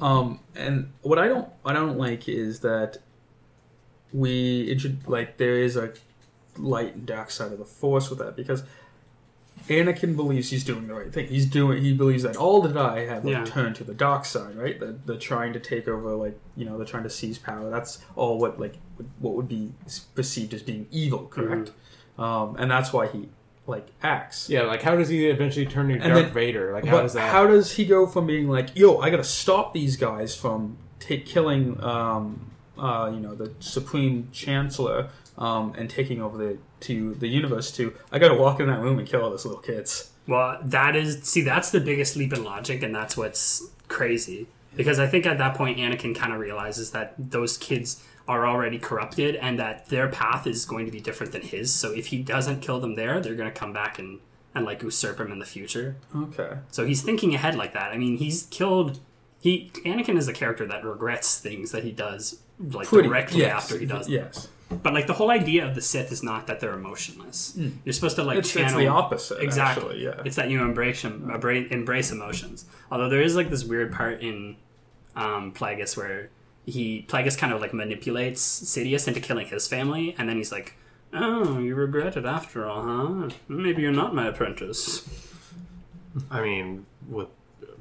Um, 0.02 0.40
and 0.56 0.92
what 1.02 1.20
I 1.20 1.28
don't 1.28 1.50
I 1.66 1.74
don't 1.74 1.98
like 1.98 2.30
is 2.30 2.62
that 2.62 3.00
we 4.14 4.62
intro- 4.72 4.96
like 5.08 5.38
there 5.38 5.58
is 5.58 5.76
a 5.76 5.94
light 6.58 6.96
and 6.96 7.06
dark 7.06 7.32
side 7.32 7.52
of 7.52 7.60
the 7.60 7.66
Force 7.66 8.10
with 8.10 8.20
that 8.20 8.36
because 8.36 8.64
Anakin 9.68 10.16
believes 10.16 10.50
he's 10.50 10.64
doing 10.64 10.88
the 10.88 10.94
right 10.94 11.12
thing. 11.14 11.28
He's 11.28 11.46
doing. 11.46 11.84
He 11.84 11.94
believes 11.94 12.24
that 12.24 12.36
all 12.38 12.62
the 12.62 12.70
Jedi 12.70 13.08
have 13.08 13.26
like, 13.26 13.32
Yeah. 13.34 13.46
turned 13.46 13.76
to 13.78 13.84
the 13.84 13.94
dark 13.94 14.26
side, 14.26 14.56
right? 14.56 14.80
That 14.80 15.06
they're 15.06 15.18
trying 15.18 15.54
to 15.54 15.60
take 15.60 15.88
over, 15.88 16.16
like 16.16 16.40
you 16.56 16.66
know, 16.66 16.78
they're 16.78 16.88
trying 16.88 17.04
to 17.04 17.10
seize 17.10 17.38
power. 17.38 17.70
That's 17.70 18.00
all 18.16 18.38
what 18.40 18.60
like 18.60 18.76
what 19.20 19.36
would 19.36 19.48
be 19.50 19.72
perceived 20.16 20.54
as 20.54 20.62
being 20.64 20.88
evil, 20.92 21.28
correct? 21.28 21.72
Um, 22.18 22.56
and 22.58 22.70
that's 22.72 22.92
why 22.92 23.08
he 23.08 23.30
like 23.68 23.88
acts. 24.02 24.50
Yeah, 24.50 24.64
like 24.64 24.82
how 24.82 24.96
does 24.96 25.10
he 25.10 25.28
eventually 25.28 25.66
turn 25.66 25.92
into 25.92 26.04
And 26.04 26.14
Darth 26.14 26.26
then- 26.26 26.34
Vader? 26.34 26.74
Like 26.74 26.86
how 26.86 26.98
But 26.98 27.02
does 27.04 27.14
that? 27.14 27.32
how 27.32 27.46
does 27.46 27.74
he 27.74 27.86
go 27.86 28.08
from 28.08 28.26
being 28.26 28.48
like, 28.50 28.76
"Yo, 28.76 28.98
I 28.98 29.10
got 29.12 29.18
to 29.18 29.24
stop 29.24 29.74
these 29.74 29.96
guys 29.98 30.36
from 30.36 30.78
take 31.00 31.26
killing, 31.26 31.82
um, 31.84 32.52
uh, 32.78 33.12
you 33.14 33.20
know, 33.20 33.36
the 33.36 33.52
Supreme 33.60 34.28
Chancellor 34.32 35.10
um, 35.38 35.74
and 35.78 35.90
taking 35.90 36.22
over 36.22 36.38
the 36.38 36.58
to 36.82 37.16
the 37.16 37.28
universe," 37.28 37.72
to 37.74 37.94
I 38.12 38.20
got 38.20 38.30
to 38.30 38.36
walk 38.36 38.60
in 38.60 38.68
that 38.68 38.80
room 38.80 39.00
and 39.00 39.08
kill 39.08 39.22
all 39.22 39.30
those 39.30 39.46
little 39.46 39.62
kids. 39.62 40.12
Well, 40.28 40.60
that 40.64 40.96
is 40.96 41.24
see, 41.24 41.42
that's 41.42 41.72
the 41.72 41.80
biggest 41.80 42.16
leap 42.16 42.34
in 42.34 42.44
logic, 42.44 42.84
and 42.84 42.94
that's 42.94 43.18
what's 43.18 43.70
crazy. 43.88 44.48
Because 44.76 45.00
I 45.00 45.08
think 45.08 45.26
at 45.26 45.40
that 45.40 45.56
point, 45.56 45.80
Anakin 45.80 46.16
kind 46.16 46.32
of 46.32 46.40
realizes 46.40 46.92
that 46.92 47.16
those 47.18 47.58
kids 47.58 48.04
are 48.28 48.48
already 48.48 48.78
corrupted, 48.78 49.36
and 49.36 49.58
that 49.60 49.90
their 49.90 50.08
path 50.08 50.46
is 50.46 50.66
going 50.66 50.86
to 50.86 50.92
be 50.92 51.00
different 51.00 51.32
than 51.32 51.42
his. 51.42 51.74
So 51.74 51.92
if 51.92 52.08
he 52.08 52.22
doesn't 52.22 52.62
kill 52.62 52.80
them 52.80 52.96
there, 52.96 53.20
they're 53.20 53.36
going 53.36 53.52
to 53.52 53.60
come 53.60 53.74
back 53.74 53.98
and 53.98 54.20
and 54.56 54.66
like 54.66 54.82
usurp 54.82 55.20
him 55.20 55.32
in 55.32 55.40
the 55.40 55.46
future. 55.46 55.96
Okay. 56.16 56.58
So 56.72 56.86
he's 56.86 57.02
thinking 57.02 57.34
ahead 57.36 57.56
like 57.56 57.74
that. 57.74 57.92
I 57.92 57.98
mean, 57.98 58.18
he's 58.18 58.44
killed. 58.44 59.00
He 59.40 59.72
Anakin 59.86 60.18
is 60.18 60.28
a 60.28 60.34
character 60.34 60.66
that 60.68 60.84
regrets 60.84 61.40
things 61.40 61.72
that 61.72 61.84
he 61.84 61.92
does 61.92 62.42
like 62.60 62.90
directly 62.90 63.40
yes, 63.40 63.64
after 63.64 63.80
he 63.80 63.86
does 63.86 64.08
them. 64.08 64.50
Yes, 64.70 64.80
But 64.84 64.94
like 64.94 65.08
the 65.08 65.14
whole 65.14 65.32
idea 65.32 65.68
of 65.68 65.76
the 65.76 65.82
Sith 65.82 66.12
is 66.12 66.24
not 66.24 66.48
that 66.48 66.60
they're 66.60 66.74
emotionless. 66.74 67.58
You're 67.84 67.94
supposed 67.94 68.16
to 68.18 68.24
like 68.24 68.40
it's, 68.40 68.52
channel 68.52 68.70
it's 68.70 68.78
the 68.78 68.88
opposite. 68.88 69.42
Exactly. 69.42 69.84
Actually, 69.84 70.04
yeah. 70.04 70.22
It's 70.26 70.36
that 70.36 70.50
you 70.50 70.62
embrace 70.62 71.04
embrace, 71.04 71.72
embrace 71.72 72.12
emotions. 72.12 72.66
Although 72.92 73.10
there 73.10 73.22
is 73.22 73.36
like 73.36 73.50
this 73.50 73.64
weird 73.64 73.92
part 73.92 74.22
in 74.22 74.56
um, 75.16 75.54
Plagueis 75.54 75.98
where 75.98 76.30
he 76.66 77.06
Plagueis 77.08 77.38
kind 77.38 77.52
of 77.54 77.62
like 77.62 77.74
manipulates 77.74 78.42
Sidious 78.62 79.08
into 79.08 79.20
killing 79.20 79.48
his 79.48 79.68
family, 79.68 80.16
and 80.18 80.30
then 80.30 80.38
he's 80.38 80.52
like, 80.52 80.76
"Oh, 81.14 81.60
you 81.60 81.76
regret 81.76 82.16
it 82.18 82.26
after 82.26 82.66
all, 82.68 82.84
huh? 82.84 83.30
Maybe 83.48 83.82
you're 83.82 83.92
not 83.92 84.14
my 84.14 84.28
apprentice." 84.28 85.08
I 86.32 86.42
mean, 86.42 86.86
with 87.08 87.30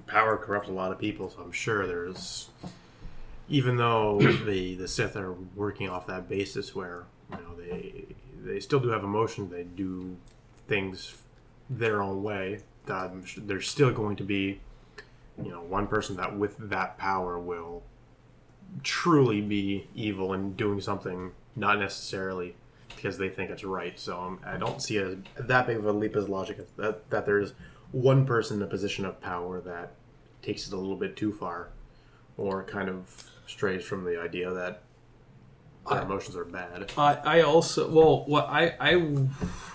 power 0.06 0.36
corrupts 0.36 0.68
a 0.68 0.72
lot 0.72 0.92
of 0.92 0.98
people, 0.98 1.30
so 1.30 1.42
I'm 1.42 1.52
sure 1.52 1.86
there's. 1.86 2.48
Even 3.48 3.76
though 3.76 4.18
the 4.18 4.74
the 4.74 4.88
Sith 4.88 5.16
are 5.16 5.32
working 5.54 5.88
off 5.88 6.06
that 6.06 6.28
basis, 6.28 6.74
where 6.74 7.04
you 7.30 7.36
know 7.36 7.54
they 7.56 8.04
they 8.44 8.60
still 8.60 8.80
do 8.80 8.88
have 8.88 9.04
emotion, 9.04 9.50
they 9.50 9.64
do 9.64 10.16
things 10.66 11.16
their 11.70 12.02
own 12.02 12.22
way. 12.22 12.60
I'm 12.88 13.24
there's 13.36 13.68
still 13.68 13.92
going 13.92 14.16
to 14.16 14.24
be, 14.24 14.60
you 15.42 15.50
know, 15.50 15.60
one 15.60 15.86
person 15.86 16.16
that 16.16 16.36
with 16.36 16.56
that 16.70 16.98
power 16.98 17.38
will 17.38 17.82
truly 18.82 19.40
be 19.40 19.86
evil 19.94 20.32
and 20.32 20.56
doing 20.56 20.80
something 20.80 21.32
not 21.56 21.78
necessarily 21.78 22.54
because 22.94 23.18
they 23.18 23.28
think 23.28 23.50
it's 23.50 23.64
right. 23.64 23.98
So 23.98 24.18
um, 24.20 24.40
I 24.44 24.56
don't 24.56 24.82
see 24.82 24.96
it 24.96 25.18
as 25.38 25.46
that 25.46 25.66
big 25.66 25.76
of 25.76 25.86
a 25.86 25.92
leap 25.92 26.16
as 26.16 26.28
logic 26.28 26.58
that 26.76 27.10
that 27.10 27.26
there's 27.26 27.52
one 27.92 28.26
person 28.26 28.58
in 28.58 28.62
a 28.62 28.66
position 28.66 29.04
of 29.04 29.20
power 29.20 29.60
that 29.60 29.92
takes 30.42 30.66
it 30.66 30.72
a 30.72 30.76
little 30.76 30.96
bit 30.96 31.16
too 31.16 31.32
far, 31.32 31.68
or 32.36 32.64
kind 32.64 32.88
of 32.88 33.30
strays 33.48 33.84
from 33.84 34.04
the 34.04 34.20
idea 34.20 34.52
that 34.52 34.82
their 35.88 35.98
I- 35.98 36.02
emotions 36.02 36.36
are 36.36 36.44
bad. 36.44 36.92
I, 36.96 37.14
I 37.14 37.40
also 37.40 37.90
well 37.90 38.24
what 38.26 38.46
I 38.48 38.74
I 38.78 38.94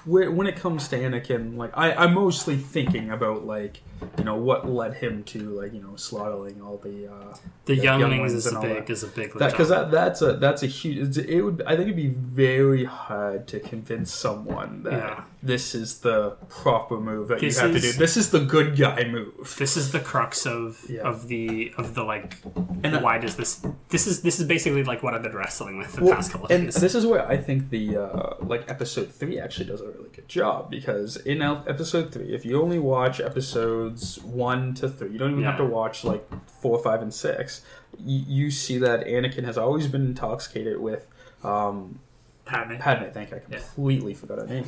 when 0.06 0.48
it 0.48 0.56
comes 0.56 0.88
to 0.90 0.98
Anakin 1.00 1.58
like 1.58 1.72
I 1.76 1.94
I'm 1.94 2.14
mostly 2.14 2.58
thinking 2.58 3.10
about 3.10 3.46
like 3.46 3.82
you 4.18 4.26
know 4.26 4.36
what 4.36 4.68
led 4.70 4.96
him 4.96 5.24
to 5.24 5.40
like 5.62 5.74
you 5.74 5.82
know 5.82 5.96
slaughtering 5.96 6.62
all 6.62 6.78
the 6.78 7.08
uh 7.08 7.36
The 7.66 7.76
The 7.76 7.82
younglings, 7.82 8.12
younglings 8.12 8.34
is 8.34 8.46
a 8.46 8.50
and 8.50 8.58
all 8.58 8.64
big 8.64 8.86
that. 8.86 8.90
is 8.92 9.04
a 9.04 9.08
big 9.08 9.34
that 9.36 9.52
because 9.52 9.70
job. 9.70 9.92
that 9.92 9.92
that's 9.92 10.22
a 10.22 10.34
that's 10.34 10.62
a 10.64 10.68
huge 10.68 11.18
it 11.18 11.42
would 11.42 11.62
I 11.66 11.78
think 11.78 11.84
it'd 11.84 11.96
be 11.96 12.10
very 12.10 12.84
hard 12.84 13.48
to 13.48 13.60
convince 13.62 14.12
someone 14.12 14.84
that 14.84 14.92
Yeah. 14.94 15.24
this 15.42 15.74
is 15.74 16.00
the 16.00 16.32
proper 16.50 17.00
move 17.00 17.30
that 17.30 17.40
This 17.40 17.56
you 17.56 17.62
have 17.62 17.72
to 17.72 17.78
is- 17.78 17.94
do 17.94 18.00
this 18.00 18.18
is 18.18 18.30
the 18.32 18.42
good 18.42 18.76
guy 18.76 19.06
move 19.06 19.56
this 19.58 19.78
is 19.78 19.92
the 19.94 20.02
crux 20.02 20.46
of 20.46 20.82
Yeah. 20.90 21.04
of 21.04 21.30
the 21.30 21.74
of 21.78 21.96
the 21.96 22.04
like 22.04 22.36
And 22.84 22.98
I- 22.98 23.02
why 23.02 23.20
does 23.20 23.38
this 23.38 23.62
this 23.88 24.06
is 24.06 24.22
this 24.22 24.38
is 24.42 24.46
basically 24.48 24.84
like 24.84 25.02
what 25.02 25.14
I've 25.14 25.24
been 25.24 25.36
wrestling 25.36 25.78
with 25.78 25.94
the 25.94 26.04
Well, 26.04 26.16
past 26.16 26.32
couple 26.32 26.48
of 26.48 26.52
and 26.52 26.66
days. 26.66 26.76
this 26.76 26.94
is 26.94 27.06
where 27.06 27.26
I 27.26 27.38
think 27.38 27.70
the 27.70 27.86
uh, 27.98 28.34
like 28.42 28.70
episode 28.70 29.10
three 29.14 29.40
actually 29.40 29.68
does 29.68 29.80
a 29.82 29.93
really 29.94 30.10
good 30.10 30.28
job 30.28 30.70
because 30.70 31.18
in 31.18 31.42
episode 31.42 32.12
three, 32.14 32.34
if 32.34 32.46
you 32.46 32.62
only 32.62 32.80
watch 32.80 33.20
episodes 33.20 34.22
one 34.24 34.74
to 34.76 34.90
three, 34.90 35.12
you 35.12 35.18
don't 35.18 35.32
even 35.32 35.44
have 35.44 35.58
to 35.58 35.66
watch 35.66 36.04
like 36.04 36.26
four, 36.50 36.78
five, 36.82 37.02
and 37.02 37.14
six. 37.14 37.62
You, 38.00 38.24
you 38.28 38.52
see 38.52 38.78
that 38.80 39.06
Anakin 39.06 39.44
has 39.44 39.58
always 39.58 39.88
been 39.88 40.06
intoxicated 40.06 40.80
with 40.80 41.08
um, 41.44 42.00
Padme. 42.46 42.78
Padme. 42.78 43.12
Thank 43.12 43.32
you, 43.32 43.38
I 43.38 43.42
Yeah. 43.50 43.58
completely 43.60 44.14
forgot 44.14 44.40
her 44.40 44.48
name. 44.48 44.66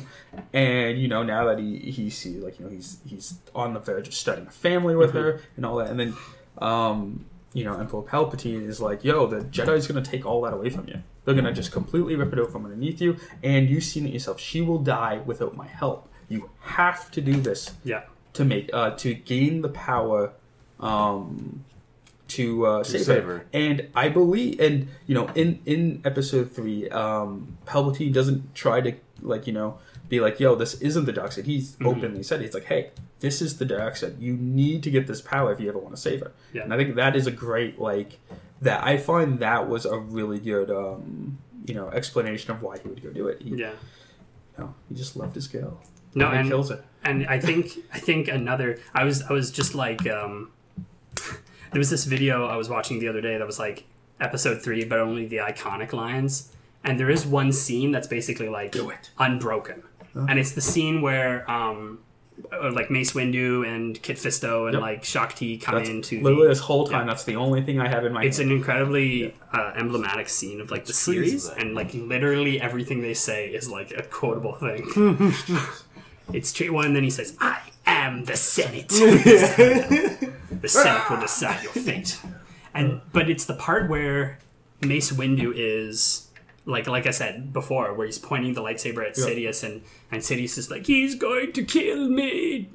And 0.52 0.98
you 0.98 1.08
know 1.08 1.22
now 1.22 1.44
that 1.46 1.58
he 1.58 1.78
he 1.78 2.08
sees 2.10 2.42
like 2.42 2.58
you 2.58 2.64
know 2.64 2.70
he's 2.70 2.98
he's 3.06 3.38
on 3.54 3.74
the 3.74 3.80
verge 3.80 4.08
of 4.08 4.14
starting 4.14 4.46
a 4.46 4.50
family 4.50 4.94
with 4.96 5.10
Mm-hmm. 5.10 5.18
her 5.18 5.40
and 5.56 5.66
all 5.66 5.76
that, 5.76 5.90
and 5.90 5.98
then 6.00 6.14
um, 6.58 7.26
you 7.56 7.64
know 7.64 7.74
Emperor 7.78 8.02
Palpatine 8.02 8.66
is 8.68 8.80
like, 8.80 9.02
"Yo, 9.04 9.26
the 9.26 9.40
Jedi's 9.56 9.86
gonna 9.88 10.02
take 10.02 10.24
all 10.26 10.40
that 10.42 10.52
away 10.52 10.70
from 10.70 10.86
you. 10.88 10.98
They're 11.24 11.34
gonna 11.34 11.52
just 11.62 11.72
completely 11.72 12.14
rip 12.14 12.32
it 12.32 12.38
out 12.38 12.50
from 12.52 12.64
underneath 12.66 13.00
you, 13.00 13.16
and 13.42 13.68
you've 13.70 13.84
seen 13.84 14.06
it 14.06 14.12
yourself. 14.12 14.38
She 14.40 14.60
will 14.60 14.78
die 14.78 15.16
without 15.24 15.56
my 15.56 15.66
help. 15.66 16.08
You 16.28 16.50
have 16.60 17.10
to 17.12 17.20
do 17.20 17.34
this 17.48 17.60
Yeah. 17.84 18.02
to 18.34 18.44
make 18.44 18.68
uh, 18.72 18.90
to 19.02 19.14
gain 19.14 19.62
the 19.62 19.70
power 19.70 20.32
um, 20.80 21.64
to 22.28 22.66
uh, 22.66 22.82
save, 22.84 23.02
save 23.02 23.24
her. 23.24 23.38
her. 23.38 23.46
And 23.52 23.88
I 23.94 24.08
believe, 24.08 24.60
and 24.60 24.88
you 25.06 25.14
know, 25.14 25.26
in 25.34 25.60
in 25.64 26.00
episode 26.04 26.52
three, 26.52 26.88
um, 26.90 27.56
Palpatine 27.66 28.12
doesn't 28.12 28.54
try 28.54 28.80
to 28.80 28.92
like 29.22 29.46
you 29.46 29.52
know 29.52 29.78
be 30.08 30.20
like, 30.20 30.38
"Yo, 30.40 30.54
this 30.54 30.74
isn't 30.80 31.04
the 31.04 31.12
dark 31.12 31.32
side." 31.32 31.46
He's 31.46 31.72
Mm-hmm. 31.72 31.86
openly 31.86 32.22
said, 32.22 32.40
"He's 32.40 32.54
like, 32.54 32.64
hey." 32.64 32.90
This 33.20 33.40
is 33.40 33.56
the 33.56 33.64
dark 33.64 33.96
side. 33.96 34.16
You 34.20 34.34
need 34.36 34.82
to 34.82 34.90
get 34.90 35.06
this 35.06 35.22
power 35.22 35.50
if 35.50 35.58
you 35.58 35.70
ever 35.70 35.78
want 35.78 35.94
to 35.96 36.00
save 36.00 36.20
her. 36.20 36.32
Yeah. 36.52 36.64
And 36.64 36.74
I 36.74 36.76
think 36.76 36.96
that 36.96 37.16
is 37.16 37.26
a 37.26 37.30
great 37.30 37.78
like 37.80 38.18
that. 38.60 38.84
I 38.84 38.98
find 38.98 39.38
that 39.38 39.70
was 39.70 39.86
a 39.86 39.96
really 39.98 40.38
good 40.38 40.70
um, 40.70 41.38
you 41.64 41.72
know 41.74 41.88
explanation 41.88 42.50
of 42.50 42.60
why 42.60 42.76
he 42.76 42.86
would 42.90 43.02
go 43.02 43.08
do 43.08 43.26
it. 43.28 43.40
He, 43.40 43.54
Yeah. 43.56 43.70
no, 44.58 44.74
he 44.90 44.94
just 44.94 45.16
loved 45.16 45.34
his 45.34 45.48
girl. 45.48 45.80
No, 46.14 46.30
he 46.30 46.36
and 46.36 46.48
kills 46.50 46.68
her. 46.68 46.84
and 47.04 47.26
I 47.26 47.40
think 47.40 47.70
I 47.90 47.98
think 47.98 48.28
another 48.28 48.78
I 48.92 49.04
was 49.04 49.22
I 49.22 49.32
was 49.32 49.50
just 49.50 49.74
like 49.74 50.06
um 50.06 50.50
there 51.72 51.78
was 51.78 51.88
this 51.88 52.04
video 52.04 52.46
I 52.46 52.56
was 52.56 52.68
watching 52.68 52.98
the 53.00 53.08
other 53.08 53.22
day 53.22 53.38
that 53.38 53.46
was 53.46 53.58
like 53.58 53.84
episode 54.20 54.62
3 54.62 54.84
but 54.84 54.98
only 54.98 55.26
the 55.26 55.38
iconic 55.38 55.94
lines 55.94 56.52
and 56.84 57.00
there 57.00 57.10
is 57.10 57.26
one 57.26 57.50
scene 57.50 57.92
that's 57.92 58.06
basically 58.08 58.48
like 58.50 58.72
Do 58.72 58.90
it. 60.16 60.20
unbroken. 60.20 60.30
And 60.30 60.38
it's 60.40 60.52
the 60.52 60.60
scene 60.60 61.02
where 61.02 61.48
um 61.50 62.00
uh, 62.52 62.70
like 62.70 62.90
Mace 62.90 63.12
Windu 63.12 63.66
and 63.66 64.00
Kit 64.02 64.18
Fisto 64.18 64.64
and 64.66 64.74
Yep. 64.74 64.82
like 64.82 65.04
Shaak 65.04 65.34
Ti 65.36 65.56
come 65.56 65.76
That's 65.76 65.88
into 65.88 66.20
literally 66.20 66.42
the, 66.44 66.48
this 66.50 66.60
whole 66.60 66.86
time. 66.86 67.06
That's 67.06 67.24
the 67.24 67.36
only 67.36 67.62
thing 67.62 67.80
I 67.80 67.88
have 67.88 68.04
in 68.04 68.12
my. 68.12 68.24
it's 68.24 68.36
head. 68.36 68.46
an 68.46 68.52
incredibly 68.52 69.34
uh, 69.54 69.72
emblematic 69.74 70.28
scene 70.28 70.60
of 70.60 70.70
like 70.70 70.84
the 70.84 70.92
series, 70.92 71.48
and 71.48 71.74
like 71.74 71.94
literally 71.94 72.60
everything 72.60 73.00
they 73.00 73.14
say 73.14 73.48
is 73.48 73.70
like 73.70 73.90
a 73.92 74.02
quotable 74.02 74.52
thing. 74.54 75.32
it's 76.34 76.52
true. 76.52 76.72
Well, 76.74 76.84
and 76.84 76.94
then 76.94 77.04
he 77.04 77.10
says, 77.10 77.36
"I 77.40 77.58
am 77.86 78.24
the 78.26 78.36
Senate. 78.36 78.88
the 78.90 80.68
Senate 80.68 81.10
will 81.10 81.20
decide 81.20 81.62
your 81.62 81.72
fate." 81.72 82.20
And 82.74 83.00
but 83.14 83.30
it's 83.30 83.46
the 83.46 83.54
part 83.54 83.88
where 83.88 84.38
Mace 84.82 85.10
Windu 85.10 85.52
is 85.56 86.25
like 86.66 86.88
like 86.88 87.06
I 87.06 87.12
said 87.12 87.52
before, 87.52 87.94
where 87.94 88.06
he's 88.06 88.18
pointing 88.18 88.52
the 88.52 88.60
lightsaber 88.60 89.06
at 89.06 89.14
Sidious, 89.14 89.62
and 89.64 89.82
and 90.10 90.20
Sidious 90.20 90.58
is 90.58 90.70
like, 90.70 90.86
"He's 90.86 91.14
going 91.14 91.52
to 91.52 91.64
kill 91.64 92.08
me," 92.08 92.68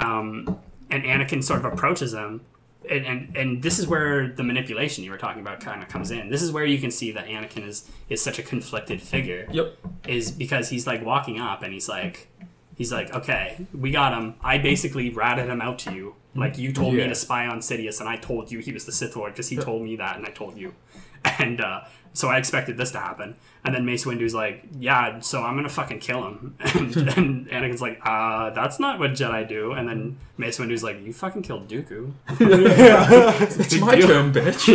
um, 0.00 0.58
and 0.90 1.04
Anakin 1.04 1.42
sort 1.42 1.64
of 1.64 1.72
approaches 1.72 2.12
him, 2.12 2.42
and, 2.90 3.06
and 3.06 3.36
and 3.36 3.62
this 3.62 3.78
is 3.78 3.86
where 3.86 4.28
the 4.28 4.42
manipulation 4.42 5.04
you 5.04 5.12
were 5.12 5.16
talking 5.16 5.40
about 5.40 5.60
kind 5.60 5.82
of 5.82 5.88
comes 5.88 6.10
in. 6.10 6.30
This 6.30 6.42
is 6.42 6.50
where 6.50 6.66
you 6.66 6.78
can 6.78 6.90
see 6.90 7.12
that 7.12 7.26
Anakin 7.26 7.66
is 7.66 7.88
is 8.08 8.20
such 8.20 8.40
a 8.40 8.42
conflicted 8.42 9.00
figure. 9.00 9.46
Yep. 9.52 9.76
Is 10.08 10.32
because 10.32 10.68
he's 10.68 10.86
like 10.86 11.04
walking 11.04 11.40
up 11.40 11.62
and 11.62 11.72
he's 11.72 11.88
like. 11.88 12.28
He's 12.74 12.90
like, 12.90 13.14
okay, 13.14 13.66
we 13.74 13.90
got 13.90 14.14
him. 14.14 14.34
I 14.40 14.56
basically 14.56 15.10
ratted 15.10 15.46
him 15.46 15.60
out 15.60 15.78
to 15.80 15.94
you. 15.94 16.16
Like 16.34 16.56
you 16.56 16.72
told 16.72 16.94
me 16.94 17.06
to 17.06 17.14
spy 17.14 17.46
on 17.46 17.58
Sidious, 17.58 18.00
and 18.00 18.08
I 18.08 18.16
told 18.16 18.50
you 18.50 18.60
he 18.60 18.72
was 18.72 18.86
the 18.86 18.92
Sith 18.92 19.14
Lord 19.14 19.34
because 19.34 19.50
he 19.50 19.56
told 19.56 19.82
me 19.82 19.96
that, 19.96 20.16
and 20.16 20.24
I 20.26 20.30
told 20.30 20.56
you. 20.56 20.74
And 21.38 21.60
uh, 21.60 21.82
so 22.14 22.28
I 22.28 22.38
expected 22.38 22.76
this 22.76 22.90
to 22.92 22.98
happen. 22.98 23.36
And 23.64 23.72
then 23.74 23.86
Mace 23.86 24.04
Windu's 24.04 24.34
like, 24.34 24.64
yeah, 24.78 25.20
so 25.20 25.42
I'm 25.42 25.54
gonna 25.54 25.68
fucking 25.68 26.00
kill 26.00 26.26
him. 26.26 26.56
And, 26.74 26.96
and 26.96 27.46
Anakin's 27.48 27.80
like, 27.80 28.00
uh, 28.04 28.50
that's 28.50 28.80
not 28.80 28.98
what 28.98 29.12
Jedi 29.12 29.48
do. 29.48 29.72
And 29.72 29.88
then 29.88 30.18
Mace 30.36 30.58
Windu's 30.58 30.82
like, 30.82 31.00
you 31.02 31.12
fucking 31.12 31.42
killed 31.42 31.68
Dooku. 31.68 32.12
It's 33.62 33.78
my 33.78 34.00
turn, 34.00 34.32
bitch. 34.32 34.68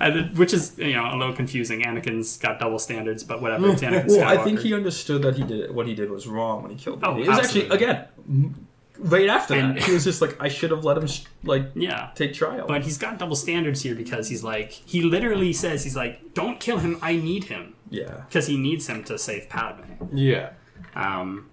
and 0.00 0.16
then, 0.16 0.34
which 0.34 0.52
is 0.52 0.76
you 0.78 0.92
know 0.94 1.06
a 1.12 1.16
little 1.16 1.34
confusing. 1.34 1.82
Anakin's 1.82 2.36
got 2.36 2.58
double 2.58 2.78
standards, 2.78 3.24
but 3.24 3.40
whatever. 3.40 3.70
It's 3.70 3.82
Anakin 3.82 4.08
well, 4.08 4.28
I 4.28 4.42
think 4.44 4.60
he 4.60 4.74
understood 4.74 5.22
that 5.22 5.36
he 5.36 5.44
did 5.44 5.74
what 5.74 5.86
he 5.86 5.94
did 5.94 6.10
was 6.10 6.26
wrong 6.26 6.62
when 6.62 6.70
he 6.72 6.76
killed 6.76 7.02
him. 7.02 7.04
Oh, 7.04 7.16
it 7.16 7.26
was 7.28 7.38
actually 7.38 7.68
again 7.68 8.06
m- 8.28 8.63
right 8.98 9.28
after 9.28 9.54
And- 9.54 9.76
that. 9.76 9.82
He 9.84 9.92
was 9.92 10.04
just 10.04 10.20
like, 10.20 10.36
I 10.40 10.48
should 10.48 10.70
have 10.70 10.84
let 10.84 10.96
him 10.98 11.08
like 11.42 11.66
yeah. 11.74 12.10
take 12.14 12.34
trial. 12.34 12.66
But 12.66 12.82
he's 12.82 12.98
got 12.98 13.18
double 13.18 13.36
standards 13.36 13.82
here 13.82 13.94
because 13.94 14.28
he's 14.28 14.42
like 14.44 14.70
he 14.72 15.02
literally 15.02 15.52
says 15.52 15.84
he's 15.84 15.96
like, 15.96 16.34
don't 16.34 16.60
kill 16.60 16.78
him. 16.78 16.98
I 17.02 17.16
need 17.16 17.44
him 17.44 17.74
yeah, 17.90 18.22
because 18.28 18.46
he 18.46 18.56
needs 18.56 18.86
him 18.88 19.04
to 19.04 19.18
save 19.18 19.48
Padme. 19.48 19.82
Yeah. 20.12 20.50
Um, 20.94 21.50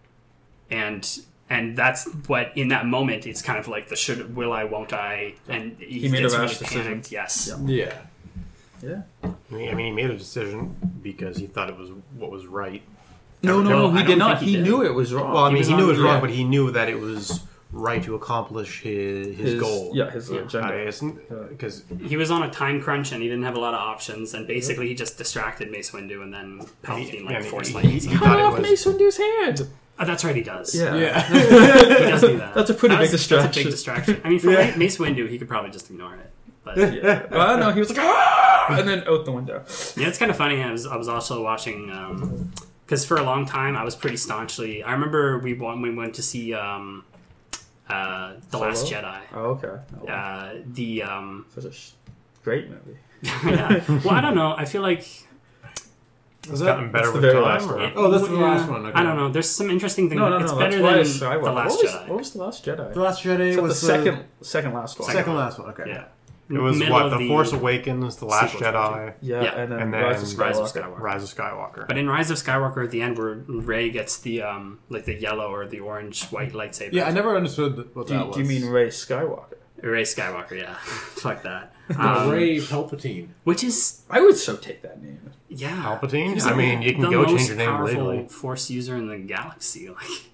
and 0.70 1.08
and 1.50 1.76
that's 1.76 2.06
what 2.28 2.52
in 2.56 2.70
that 2.70 2.86
moment 2.86 3.26
it's 3.28 3.42
kind 3.42 3.60
of 3.60 3.68
like 3.68 3.90
the 3.90 3.96
should 3.96 4.36
will 4.36 4.54
I 4.54 4.64
won't 4.64 4.94
I 4.94 5.34
and 5.50 5.78
he, 5.80 6.08
made 6.08 6.20
a 6.20 6.22
gets 6.24 6.34
rash 6.34 6.42
really 6.42 6.60
decision. 6.60 6.84
panicked. 6.84 7.12
Yes. 7.12 7.54
Yeah. 7.66 7.94
yeah. 8.82 9.02
I 9.24 9.28
mean, 9.54 9.70
I 9.70 9.74
mean, 9.74 9.86
he 9.88 9.92
made 9.92 10.10
a 10.10 10.18
decision 10.18 10.76
because 11.04 11.38
he 11.38 11.48
thought 11.48 11.70
it 11.70 11.78
was 11.78 11.90
what 12.18 12.32
was 12.32 12.46
right. 12.46 12.82
No, 13.44 13.62
no, 13.62 13.70
No, 13.70 13.90
no, 13.92 13.98
he 13.98 14.04
did 14.04 14.18
not. 14.18 14.40
he 14.40 14.46
He, 14.52 14.56
did. 14.58 14.64
knew 14.64 14.84
it 14.86 14.94
was 14.94 15.14
wrong. 15.14 15.34
Well, 15.34 15.44
I 15.46 15.50
mean, 15.50 15.60
was 15.60 15.68
he 15.68 15.74
knew 15.76 15.86
it 15.86 15.94
was 15.94 16.00
wrong, 16.00 16.16
yeah. 16.16 16.22
but 16.22 16.30
he 16.30 16.44
knew 16.44 16.72
that 16.72 16.90
it 16.90 17.00
was 17.00 17.42
right 17.74 18.04
to 18.04 18.16
accomplish 18.16 18.82
his 18.82 19.38
his, 19.38 19.60
goal. 19.60 19.92
Yeah, 19.94 20.10
his 20.12 20.30
Yeah. 20.30 20.42
agenda. 20.42 21.18
Because 21.50 21.84
He 22.06 22.18
was 22.18 22.30
on 22.30 22.44
a 22.44 22.50
time 22.52 22.82
crunch 22.82 23.12
and 23.14 23.22
he 23.22 23.30
didn't 23.30 23.46
have 23.46 23.56
a 23.56 23.60
lot 23.60 23.74
of 23.74 23.80
options 23.80 24.34
and 24.34 24.46
basically 24.46 24.90
he 24.90 24.94
just 24.94 25.18
distracted 25.18 25.72
Mace 25.72 25.92
Windu 25.92 26.22
and 26.22 26.34
then 26.34 26.62
Palpatine 26.84 27.24
like 27.26 27.36
yeah, 27.36 27.50
force 27.50 27.70
he- 27.70 27.74
lightnings 27.74 28.04
he- 28.04 28.12
he 28.12 28.18
Cut 28.18 28.40
off 28.40 28.54
was- 28.60 28.62
Mace 28.70 28.86
Windu's 28.86 29.18
hand. 29.18 29.68
Oh, 30.00 30.06
that's 30.06 30.24
right, 30.26 30.36
he 30.36 30.42
does. 30.44 30.76
Yeah, 30.76 30.96
Yeah. 30.96 31.22
he 31.28 32.10
does 32.12 32.22
do 32.22 32.38
that. 32.38 32.54
That's 32.56 32.70
a 32.70 32.74
pretty 32.74 32.96
That 32.96 33.02
big 33.02 33.12
was- 33.12 33.28
That's 33.28 33.32
a 33.32 33.36
distraction. 33.38 33.64
big 33.64 33.72
distraction. 33.72 34.22
I 34.26 34.30
mean, 34.30 34.40
for 34.40 34.52
Yeah. 34.52 34.76
Mace 34.76 34.98
Windu, 34.98 35.30
he 35.30 35.38
could 35.40 35.48
probably 35.48 35.72
just 35.72 35.90
ignore 35.90 36.16
it. 36.16 36.30
But 36.66 36.78
yeah. 36.78 37.24
Well, 37.32 37.58
no, 37.58 37.72
he 37.72 37.80
was 37.80 37.90
like, 37.90 38.00
ah! 38.02 38.76
and 38.78 38.88
then 38.88 39.04
out 39.08 39.24
the 39.26 39.32
window. 39.32 39.64
Yeah, 39.98 40.08
it's 40.10 40.18
kind 40.18 40.30
of 40.30 40.38
funny. 40.38 40.62
I 40.62 40.72
was 40.72 40.86
I 40.86 40.96
was 40.98 41.08
also 41.08 41.42
watching 41.44 41.90
because 42.92 43.06
for 43.06 43.16
a 43.16 43.24
long 43.24 43.46
time 43.46 43.78
I 43.78 43.86
was 43.86 43.96
pretty 43.96 44.18
staunchly. 44.18 44.84
I 44.84 44.92
remember 44.92 45.40
we 45.40 45.54
went, 45.54 45.82
we 45.82 45.96
went 45.96 46.14
to 46.16 46.22
see 46.22 46.54
um, 46.54 47.06
uh, 47.90 48.34
the 48.50 48.58
Last 48.58 48.92
Jedi. 48.92 49.22
Oh, 49.34 49.52
okay. 49.56 49.76
Oh, 50.02 50.08
Uh, 50.08 50.56
the 50.66 51.04
um, 51.04 51.46
Such 51.56 51.64
a 51.64 51.72
sh- 51.72 51.92
great 52.44 52.70
movie. 52.70 52.98
yeah. 53.24 53.80
Well, 54.04 54.10
I 54.10 54.20
don't 54.20 54.36
know. 54.36 54.54
I 54.58 54.66
feel 54.66 54.82
like 54.82 55.08
Was 56.50 56.62
gotten 56.62 56.92
better 56.92 57.14
with 57.14 57.22
very 57.22 57.36
time. 57.36 57.44
last 57.44 57.70
or- 57.70 57.78
one. 57.78 57.94
Oh, 57.96 58.12
that's 58.12 58.28
the 58.28 58.36
yeah, 58.36 58.42
last 58.42 58.70
one, 58.70 58.86
okay. 58.88 59.00
I 59.00 59.04
don't 59.04 59.16
know. 59.16 59.30
There's 59.30 59.50
some 59.50 59.70
interesting 59.70 60.10
things. 60.10 60.20
No, 60.20 60.28
no, 60.28 60.40
no. 60.40 60.44
it's 60.44 60.52
that's 60.52 60.60
better 60.60 60.82
than 60.82 60.82
the 60.82 60.92
Last 60.92 61.40
what 61.42 61.64
was, 61.64 61.82
Jedi. 61.94 62.08
What 62.10 62.18
was 62.18 62.32
the 62.34 62.40
Last 62.44 62.66
Jedi? 62.66 62.94
The 62.94 63.00
Last 63.00 63.24
Jedi 63.24 63.40
Is 63.52 63.56
that 63.56 63.62
was 63.62 63.80
the 63.80 63.88
second, 63.88 64.26
second 64.42 64.74
last 64.74 65.00
one. 65.00 65.10
second 65.10 65.36
last 65.36 65.60
one. 65.60 65.70
Okay. 65.70 65.84
yeah. 65.88 66.06
It 66.54 66.60
was 66.62 66.78
Middle 66.80 66.94
what 66.94 67.06
of 67.06 67.12
the, 67.12 67.18
the 67.20 67.28
Force 67.28 67.52
Awakens, 67.54 68.16
the 68.18 68.26
Last 68.26 68.52
sequel 68.54 68.68
Jedi, 68.68 68.72
trilogy. 68.94 69.16
Yeah, 69.22 69.42
Yeah. 69.44 69.62
and 69.62 69.72
then, 69.72 69.80
and 69.80 69.94
then 69.94 70.04
Rise 70.04 70.34
of 70.34 70.40
Rise 70.40 70.58
of 70.58 70.66
Skywalker. 70.66 70.74
Skywalker. 70.96 71.00
Rise 71.00 71.24
of 71.24 71.38
Skywalker. 71.38 71.88
But 71.88 71.98
in 71.98 72.08
Rise 72.10 72.30
of 72.32 72.38
Skywalker, 72.38 72.84
at 72.84 72.92
the 72.92 73.02
end, 73.02 73.18
where 73.18 73.36
Rey 73.36 73.90
gets 73.90 74.18
the 74.20 74.42
um, 74.44 74.80
like 74.90 75.06
the 75.06 75.14
yellow 75.16 75.54
or 75.54 75.66
the 75.68 75.80
orange 75.80 76.26
white 76.26 76.54
lightsaber. 76.54 76.94
Yeah, 76.94 77.06
I 77.08 77.12
never 77.12 77.36
understood 77.36 77.94
what 77.96 78.08
Do 78.08 78.14
that 78.14 78.20
you, 78.20 78.26
was. 78.28 78.36
do 78.36 78.42
you 78.44 78.48
mean 78.48 78.66
Rey 78.70 78.88
Skywalker? 78.88 79.56
Rey 79.82 80.04
Skywalker? 80.04 80.60
Yeah, 80.62 80.76
fuck 80.82 81.42
that. 81.44 81.74
Um, 81.98 82.30
Rey 82.30 82.58
Palpatine? 82.58 83.30
which 83.44 83.64
is 83.64 84.04
I 84.10 84.22
would 84.22 84.38
so 84.38 84.56
take 84.56 84.82
that 84.84 85.02
name. 85.02 85.20
yeah, 85.50 85.98
Palpatine? 86.00 86.34
He's 86.34 86.46
I 86.46 86.54
mean, 86.56 86.82
you 86.82 86.94
can 86.94 87.02
the 87.02 87.10
go 87.10 87.26
change 87.26 87.40
most 87.40 87.48
your 87.50 87.58
name 87.58 87.68
powerful 87.70 88.06
legally. 88.08 88.28
Force 88.30 88.70
user 88.70 88.96
in 88.96 89.08
the 89.08 89.18
galaxy. 89.18 89.90
Like 90.02 90.28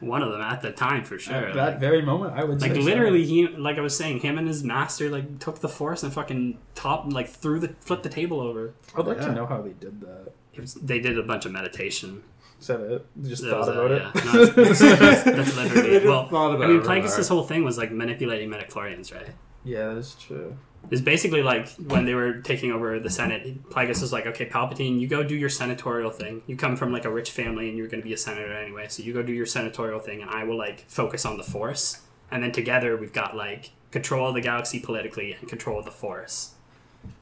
one 0.00 0.22
of 0.22 0.30
them 0.32 0.40
at 0.40 0.60
the 0.62 0.70
time 0.72 1.04
for 1.04 1.18
sure. 1.18 1.34
At 1.34 1.54
that 1.54 1.80
very 1.80 2.02
moment, 2.02 2.34
I 2.34 2.44
would 2.44 2.60
like 2.60 2.72
say 2.72 2.78
so. 2.80 2.84
literally, 2.84 3.24
he 3.24 3.48
like 3.48 3.78
I 3.78 3.80
was 3.80 3.96
saying, 3.96 4.20
him 4.20 4.38
and 4.38 4.46
his 4.48 4.62
master 4.64 5.10
like 5.10 5.38
took 5.38 5.60
the 5.60 5.68
Force 5.68 6.02
and 6.02 6.12
fucking 6.12 6.58
top 6.74 7.10
like 7.12 7.28
threw 7.28 7.58
the 7.60 7.74
flipped 7.80 8.02
the 8.02 8.08
table 8.08 8.40
over. 8.40 8.74
I'd 8.96 9.06
like 9.06 9.18
Yeah. 9.18 9.26
to 9.26 9.32
know 9.32 9.46
how 9.46 9.60
they 9.62 9.72
did 9.72 10.00
that. 10.00 10.32
It 10.54 10.60
was, 10.60 10.74
they 10.74 11.00
did 11.00 11.18
a 11.18 11.22
bunch 11.22 11.46
of 11.46 11.52
meditation. 11.52 12.22
Is 12.60 12.68
that 12.68 12.80
it? 12.80 13.06
You 13.20 13.28
just 13.28 13.42
That 13.42 13.50
thought 13.50 13.58
was, 13.60 13.68
about 13.68 13.90
yeah. 13.90 14.10
it? 14.14 14.24
No, 14.24 14.44
that's, 14.64 14.78
that's, 14.80 15.22
that's 15.24 15.56
literally 15.56 15.96
it. 15.96 16.04
Well, 16.04 16.20
about 16.28 16.62
I 16.62 16.66
mean, 16.68 16.76
it, 16.76 16.82
Plagueis' 16.84 17.28
whole 17.28 17.42
thing 17.42 17.64
was 17.64 17.76
like 17.76 17.90
manipulating 17.90 18.48
midichlorians, 18.50 19.12
right? 19.14 19.28
yeah, 19.64 19.88
that 19.88 19.96
is 19.98 20.14
true. 20.14 20.56
It's 20.90 21.00
basically 21.00 21.42
like 21.42 21.68
when 21.76 22.04
they 22.04 22.14
were 22.14 22.34
taking 22.40 22.72
over 22.72 22.98
the 23.00 23.10
Senate, 23.10 23.68
Plagueis 23.70 24.00
was 24.00 24.12
like, 24.12 24.26
okay, 24.26 24.46
Palpatine, 24.46 25.00
you 25.00 25.08
go 25.08 25.22
do 25.22 25.34
your 25.34 25.48
senatorial 25.48 26.10
thing. 26.10 26.42
You 26.46 26.56
come 26.56 26.76
from 26.76 26.92
like 26.92 27.04
a 27.04 27.10
rich 27.10 27.30
family 27.30 27.68
and 27.68 27.78
you're 27.78 27.88
going 27.88 28.02
to 28.02 28.06
be 28.06 28.12
a 28.12 28.18
senator 28.18 28.52
anyway. 28.52 28.86
So 28.88 29.02
you 29.02 29.12
go 29.12 29.22
do 29.22 29.32
your 29.32 29.46
senatorial 29.46 30.00
thing 30.00 30.22
and 30.22 30.30
I 30.30 30.44
will 30.44 30.58
like 30.58 30.84
focus 30.88 31.24
on 31.24 31.36
the 31.36 31.42
Force. 31.42 32.02
And 32.30 32.42
then 32.42 32.52
together 32.52 32.96
we've 32.96 33.12
got 33.12 33.36
like 33.36 33.70
control 33.90 34.28
of 34.28 34.34
the 34.34 34.40
galaxy 34.40 34.80
politically 34.80 35.32
and 35.32 35.48
control 35.48 35.78
of 35.78 35.84
the 35.84 35.90
Force. 35.90 36.54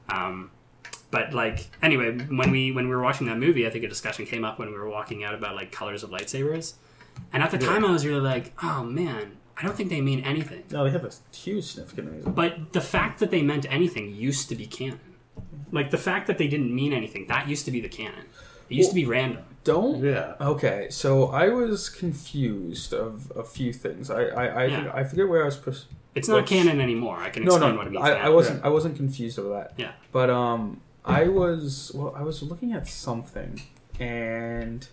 Um, 0.09 0.51
but 1.11 1.33
like 1.33 1.67
anyway, 1.81 2.17
when 2.17 2.51
we 2.51 2.71
when 2.71 2.89
we 2.89 2.95
were 2.95 3.01
watching 3.03 3.27
that 3.27 3.37
movie, 3.37 3.67
I 3.67 3.69
think 3.69 3.83
a 3.83 3.87
discussion 3.87 4.25
came 4.25 4.43
up 4.43 4.59
when 4.59 4.69
we 4.69 4.75
were 4.75 4.89
walking 4.89 5.23
out 5.23 5.35
about 5.35 5.55
like 5.55 5.71
colors 5.71 6.03
of 6.03 6.09
lightsabers. 6.09 6.73
And 7.31 7.43
at 7.43 7.51
the 7.51 7.59
time, 7.59 7.85
I 7.85 7.91
was 7.91 8.05
really 8.05 8.21
like, 8.21 8.53
oh 8.63 8.83
man, 8.83 9.37
I 9.57 9.61
don't 9.63 9.75
think 9.75 9.89
they 9.89 10.01
mean 10.01 10.21
anything. 10.23 10.63
No, 10.71 10.83
they 10.83 10.89
have 10.91 11.05
a 11.05 11.11
huge 11.35 11.65
significant 11.65 12.11
reason. 12.11 12.31
But 12.33 12.73
the 12.73 12.81
fact 12.81 13.19
that 13.19 13.29
they 13.31 13.41
meant 13.41 13.65
anything 13.69 14.13
used 14.15 14.49
to 14.49 14.55
be 14.55 14.65
canon. 14.65 14.99
Like 15.71 15.91
the 15.91 15.97
fact 15.97 16.27
that 16.27 16.37
they 16.37 16.47
didn't 16.47 16.73
mean 16.73 16.93
anything, 16.93 17.27
that 17.27 17.47
used 17.47 17.65
to 17.65 17.71
be 17.71 17.79
the 17.81 17.89
canon. 17.89 18.25
It 18.69 18.75
used 18.75 18.89
to 18.89 18.95
be 18.95 19.05
random. 19.05 19.43
Don't. 19.63 20.03
Yeah. 20.03 20.33
Okay, 20.41 20.87
so 20.89 21.27
I 21.27 21.49
was 21.49 21.89
confused 21.89 22.93
of 22.93 23.31
a 23.35 23.43
few 23.43 23.71
things. 23.73 24.09
I 24.09 24.23
I 24.25 24.45
I, 24.45 24.65
Yeah. 24.65 24.91
I 24.93 25.03
forget 25.03 25.27
where 25.29 25.41
I 25.43 25.45
was. 25.45 25.57
Pers- 25.57 25.85
It's 26.15 26.27
not 26.27 26.41
Which- 26.41 26.49
canon 26.49 26.79
anymore. 26.81 27.17
I 27.17 27.29
can 27.29 27.43
no, 27.43 27.51
explain 27.53 27.71
no, 27.71 27.77
what 27.77 27.87
it 27.87 27.91
means. 27.91 28.03
I, 28.05 28.09
now. 28.09 28.25
I 28.25 28.29
wasn't. 28.29 28.65
I 28.65 28.69
wasn't 28.69 28.95
confused 28.97 29.39
over 29.39 29.49
that. 29.49 29.73
Yeah. 29.77 29.91
But 30.11 30.29
um, 30.29 30.81
I 31.05 31.27
was. 31.27 31.91
Well, 31.95 32.13
I 32.15 32.23
was 32.23 32.43
looking 32.43 32.73
at 32.73 32.87
something, 32.87 33.61
and 33.99 34.87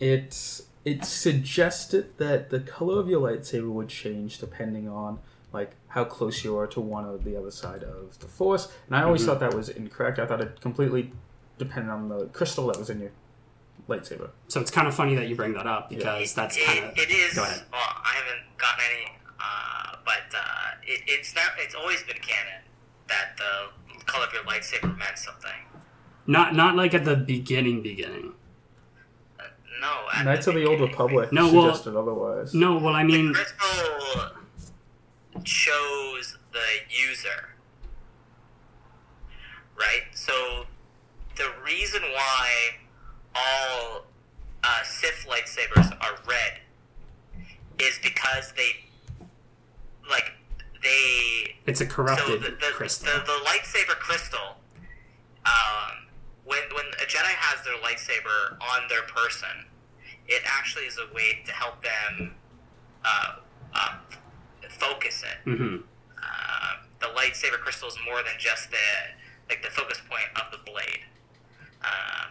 it 0.00 0.62
it 0.84 1.04
suggested 1.04 2.16
that 2.18 2.50
the 2.50 2.60
color 2.60 2.98
of 3.00 3.08
your 3.08 3.20
lightsaber 3.20 3.70
would 3.70 3.88
change 3.88 4.38
depending 4.38 4.88
on 4.88 5.18
like 5.52 5.72
how 5.88 6.04
close 6.04 6.44
you 6.44 6.58
are 6.58 6.66
to 6.66 6.80
one 6.80 7.04
or 7.06 7.16
the 7.16 7.36
other 7.36 7.50
side 7.50 7.82
of 7.84 8.18
the 8.18 8.26
force. 8.26 8.70
And 8.88 8.96
I 8.96 9.02
always 9.04 9.22
Mhm. 9.22 9.26
thought 9.26 9.40
that 9.40 9.54
was 9.54 9.68
incorrect. 9.68 10.18
I 10.18 10.26
thought 10.26 10.40
it 10.40 10.60
completely 10.60 11.12
depended 11.58 11.90
on 11.92 12.08
the 12.08 12.26
crystal 12.26 12.66
that 12.66 12.76
was 12.78 12.90
in 12.90 13.00
your 13.00 13.12
lightsaber. 13.88 14.30
So 14.48 14.60
it's 14.60 14.70
kind 14.70 14.88
of 14.88 14.94
funny 14.94 15.14
that 15.14 15.28
you 15.28 15.36
bring 15.36 15.52
that 15.54 15.66
up 15.66 15.88
because 15.90 16.34
that's 16.34 16.56
kind 16.62 16.84
of. 16.86 16.98
it 16.98 17.10
is. 17.10 17.34
Go 17.34 17.44
ahead. 17.44 17.62
Well, 17.72 17.80
I 17.80 18.12
haven't 18.16 18.58
gotten 18.58 18.84
any, 18.92 19.12
uh, 19.40 19.96
but 20.04 20.36
uh, 20.36 20.70
it, 20.86 21.02
it's 21.06 21.34
not. 21.34 21.44
It's 21.58 21.74
always 21.74 22.02
been 22.02 22.16
canon 22.16 22.62
that 23.08 23.36
the 23.36 24.04
color 24.06 24.26
of 24.26 24.32
your 24.32 24.42
lightsaber 24.44 24.96
meant 24.98 25.16
something. 25.18 25.50
Not 26.26 26.54
not 26.54 26.74
like 26.74 26.94
at 26.94 27.04
the 27.04 27.16
beginning 27.16 27.80
beginning. 27.82 28.32
No, 29.84 30.06
at 30.14 30.24
Knights 30.24 30.46
of 30.46 30.54
the 30.54 30.64
Old 30.64 30.80
Republic 30.80 31.30
No, 31.32 31.52
well- 31.52 31.70
otherwise. 31.70 32.54
No, 32.54 32.78
well 32.78 32.94
I 32.94 33.02
mean, 33.02 33.32
The 33.32 33.34
crystal 33.34 34.30
shows 35.44 36.38
the 36.52 36.68
user, 36.88 37.50
right? 39.76 40.04
So 40.14 40.64
the 41.36 41.50
reason 41.64 42.00
why 42.02 42.48
all 43.34 44.06
uh, 44.62 44.82
Sith 44.84 45.26
lightsabers 45.28 45.92
are 46.00 46.18
red 46.26 46.60
is 47.78 47.98
because 48.02 48.52
they, 48.56 48.70
like, 50.08 50.32
they 50.82 51.56
it's 51.66 51.80
a 51.80 51.86
corrupted 51.86 52.26
so 52.26 52.36
the, 52.36 52.50
the, 52.52 52.72
crystal. 52.72 53.12
The, 53.12 53.24
the 53.24 53.38
lightsaber 53.44 53.98
crystal, 53.98 54.56
um, 55.44 56.06
when 56.44 56.60
when 56.74 56.86
a 57.02 57.06
Jedi 57.06 57.34
has 57.36 57.64
their 57.64 57.74
lightsaber 57.76 58.52
on 58.60 58.88
their 58.88 59.02
person, 59.02 59.66
it 60.28 60.42
actually 60.46 60.84
is 60.84 60.98
a 60.98 61.12
way 61.14 61.42
to 61.44 61.52
help 61.52 61.82
them 61.82 62.34
uh, 63.04 63.36
uh, 63.74 63.96
focus 64.68 65.22
it. 65.22 65.38
hmm 65.44 65.76
Uh, 66.18 66.72
the 67.00 67.06
lightsaber 67.18 67.58
crystal 67.60 67.88
is 67.88 67.98
more 68.04 68.22
than 68.22 68.32
just 68.38 68.70
the 68.70 68.78
like 69.48 69.62
the 69.62 69.68
focus 69.70 70.00
point 70.08 70.28
of 70.36 70.50
the 70.50 70.58
blade. 70.70 71.04
uh, 71.84 72.26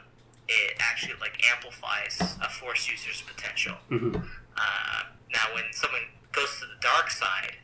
it 0.50 0.74
actually 0.80 1.14
like 1.22 1.40
amplifies 1.54 2.20
a 2.42 2.50
force 2.50 2.90
user's 2.90 3.22
potential. 3.22 3.76
hmm 3.90 4.16
Uh, 4.58 5.02
now, 5.32 5.46
when 5.56 5.66
someone 5.74 6.02
goes 6.32 6.60
to 6.60 6.66
the 6.68 6.78
dark 6.82 7.10
side, 7.10 7.56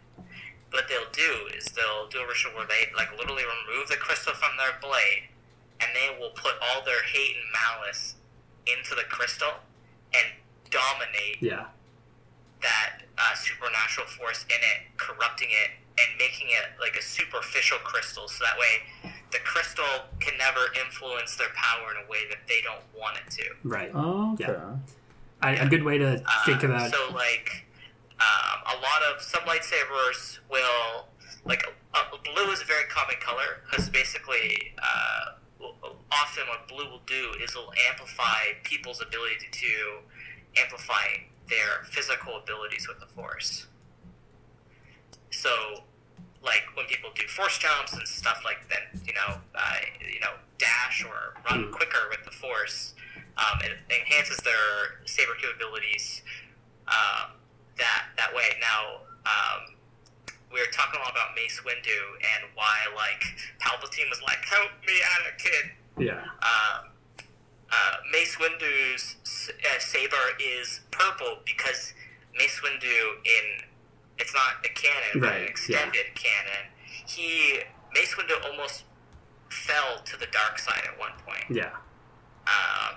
what 0.72 0.86
they'll 0.88 1.12
do 1.12 1.50
is 1.58 1.66
they'll 1.76 2.08
do 2.10 2.20
a 2.22 2.28
ritual 2.28 2.54
where 2.56 2.66
they 2.66 2.90
like 2.96 3.12
literally 3.18 3.44
remove 3.46 3.88
the 3.90 3.96
crystal 3.98 4.34
from 4.34 4.54
their 4.58 4.74
blade, 4.82 5.30
and 5.82 5.90
they 5.96 6.10
will 6.20 6.32
put 6.32 6.54
all 6.62 6.84
their 6.86 7.04
hate 7.04 7.36
and 7.38 7.46
malice 7.52 8.16
into 8.66 8.94
the 8.96 9.04
crystal 9.10 9.54
and 10.14 10.28
dominate 10.70 11.42
Yeah. 11.42 11.66
that 12.62 13.02
uh, 13.18 13.36
supernatural 13.36 14.08
force 14.08 14.44
in 14.46 14.56
it, 14.56 14.98
corrupting 14.98 15.50
it, 15.50 15.72
and 16.00 16.18
making 16.18 16.48
it 16.48 16.80
like 16.80 16.96
a 16.96 17.02
superficial 17.02 17.78
crystal. 17.80 18.28
So 18.28 18.44
that 18.46 18.58
way, 18.58 19.12
the 19.32 19.40
crystal 19.40 20.08
can 20.20 20.38
never 20.38 20.72
influence 20.86 21.36
their 21.36 21.50
power 21.56 21.92
in 21.92 22.06
a 22.06 22.10
way 22.10 22.20
that 22.30 22.48
they 22.48 22.62
don't 22.62 22.84
want 22.98 23.18
it 23.18 23.30
to. 23.32 23.44
Right. 23.64 23.92
Oh, 23.94 24.34
okay. 24.34 24.56
A 25.42 25.68
good 25.68 25.84
way 25.84 25.98
to 25.98 26.22
Uh, 26.26 26.46
think 26.46 26.64
about. 26.64 26.88
It. 26.88 26.94
So, 26.94 27.10
like, 27.14 27.66
um, 28.20 28.78
a 28.78 28.78
lot 28.82 29.02
of 29.04 29.22
some 29.22 29.42
lightsabers 29.44 30.40
will, 30.50 31.08
like, 31.46 31.64
uh, 31.94 32.04
blue 32.34 32.52
is 32.52 32.62
a 32.62 32.66
very 32.66 32.86
common 32.86 33.16
color 33.20 33.62
because 33.70 33.90
basically, 33.90 34.74
uh, 34.82 35.34
often 36.12 36.44
what 36.48 36.68
blue 36.68 36.90
will 36.90 37.02
do 37.06 37.34
is 37.44 37.52
it'll 37.52 37.74
amplify 37.90 38.54
people's 38.64 39.02
ability 39.02 39.48
to 39.52 40.00
amplify 40.62 41.24
their 41.50 41.84
physical 41.86 42.38
abilities 42.38 42.88
with 42.88 43.00
the 43.00 43.06
Force. 43.08 43.68
So, 45.32 45.84
like 46.44 46.64
when 46.76 46.86
people 46.86 47.10
do 47.14 47.28
force 47.28 47.58
jumps 47.58 47.94
and 47.94 48.08
stuff 48.08 48.42
like 48.46 48.68
that, 48.70 49.00
you 49.06 49.14
know, 49.14 49.40
uh, 49.56 49.76
you 50.14 50.20
know, 50.20 50.34
dash 50.58 51.04
or 51.04 51.36
run 51.50 51.66
Mm. 51.66 51.72
quicker 51.72 52.08
with 52.10 52.24
the 52.24 52.32
Force, 52.32 52.94
um, 53.38 53.62
it 53.62 53.80
enhances 53.90 54.38
their 54.38 55.02
saber 55.06 55.36
capabilities 55.36 56.22
um, 56.88 57.32
that 57.78 58.08
that 58.18 58.34
way. 58.34 58.58
Now, 58.60 59.02
um, 59.26 59.76
we 60.54 60.60
were 60.60 60.72
talking 60.72 61.00
a 61.00 61.04
lot 61.04 61.12
about 61.12 61.36
Mace 61.36 61.62
Windu 61.66 62.00
and 62.36 62.50
why 62.56 62.78
like 62.96 63.22
Palpatine 63.62 64.10
was 64.10 64.22
like, 64.22 64.44
"Help 64.46 64.72
me, 64.86 64.94
Anakin." 65.18 65.66
yeah. 66.00 66.24
um, 66.42 66.90
uh, 67.72 67.96
Mace 68.12 68.36
Windu's 68.38 69.16
uh, 69.50 69.80
saber 69.80 70.16
is 70.40 70.82
purple 70.92 71.38
because 71.46 71.94
Mace 72.38 72.60
Windu 72.64 73.20
in 73.26 73.66
it's 74.18 74.34
not 74.34 74.64
a 74.66 74.70
canon, 74.70 75.20
but 75.22 75.34
an 75.34 75.42
Right, 75.42 75.50
extended 75.50 76.06
canon. 76.16 76.66
He 77.08 77.60
Mace 77.94 78.16
Windu 78.16 78.44
almost 78.50 78.84
fell 79.50 80.02
to 80.06 80.18
the 80.18 80.28
dark 80.28 80.60
side 80.60 80.84
at 80.86 80.98
one 81.00 81.14
point, 81.26 81.46
Yeah. 81.50 81.72
um, 82.48 82.96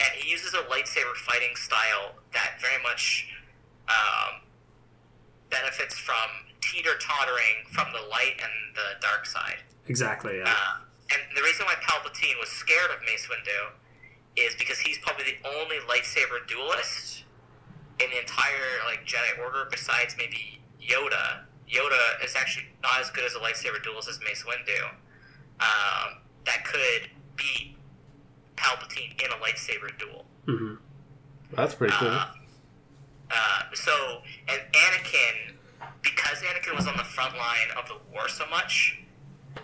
and 0.00 0.10
he 0.16 0.30
uses 0.30 0.52
a 0.54 0.58
lightsaber 0.70 1.14
fighting 1.26 1.54
style 1.56 2.14
that 2.34 2.60
very 2.60 2.82
much 2.82 3.26
um, 3.88 4.40
benefits 5.50 5.96
from 5.98 6.28
teeter 6.60 6.96
tottering 7.00 7.64
from 7.70 7.88
the 7.92 8.06
light 8.08 8.34
and 8.42 8.52
the 8.74 9.00
dark 9.00 9.26
side. 9.26 9.58
Exactly. 9.86 10.38
Yeah. 10.38 10.44
Uh, 10.48 10.84
and 11.12 11.22
the 11.36 11.42
reason 11.42 11.64
why 11.66 11.74
Palpatine 11.82 12.38
was 12.38 12.48
scared 12.50 12.90
of 12.90 13.00
Mace 13.06 13.26
Windu 13.26 13.72
is 14.36 14.54
because 14.56 14.78
he's 14.78 14.98
probably 14.98 15.24
the 15.24 15.48
only 15.48 15.76
lightsaber 15.88 16.46
duelist 16.46 17.24
in 18.00 18.10
the 18.10 18.20
entire 18.20 18.84
like 18.86 19.04
Jedi 19.06 19.38
Order, 19.42 19.66
besides 19.70 20.14
maybe 20.18 20.60
Yoda. 20.80 21.40
Yoda 21.68 22.24
is 22.24 22.34
actually 22.36 22.66
not 22.82 23.00
as 23.00 23.10
good 23.10 23.24
as 23.24 23.34
a 23.34 23.38
lightsaber 23.38 23.82
duelist 23.82 24.08
as 24.08 24.20
Mace 24.20 24.44
Windu. 24.44 24.84
Um, 25.60 26.18
that 26.44 26.64
could 26.64 27.10
beat 27.36 27.76
Palpatine 28.56 29.20
in 29.22 29.30
a 29.30 29.36
lightsaber 29.42 29.96
duel. 29.98 30.24
hmm 30.46 30.74
That's 31.54 31.74
pretty 31.74 31.94
cool. 31.98 32.08
Uh, 32.08 32.26
uh, 33.30 33.62
so, 33.74 34.22
and 34.48 34.60
Anakin, 34.72 35.47
because 36.38 36.54
Anakin 36.54 36.76
was 36.76 36.86
on 36.86 36.96
the 36.96 37.04
front 37.04 37.36
line 37.36 37.68
of 37.76 37.88
the 37.88 37.96
war 38.12 38.28
so 38.28 38.44
much, 38.50 38.98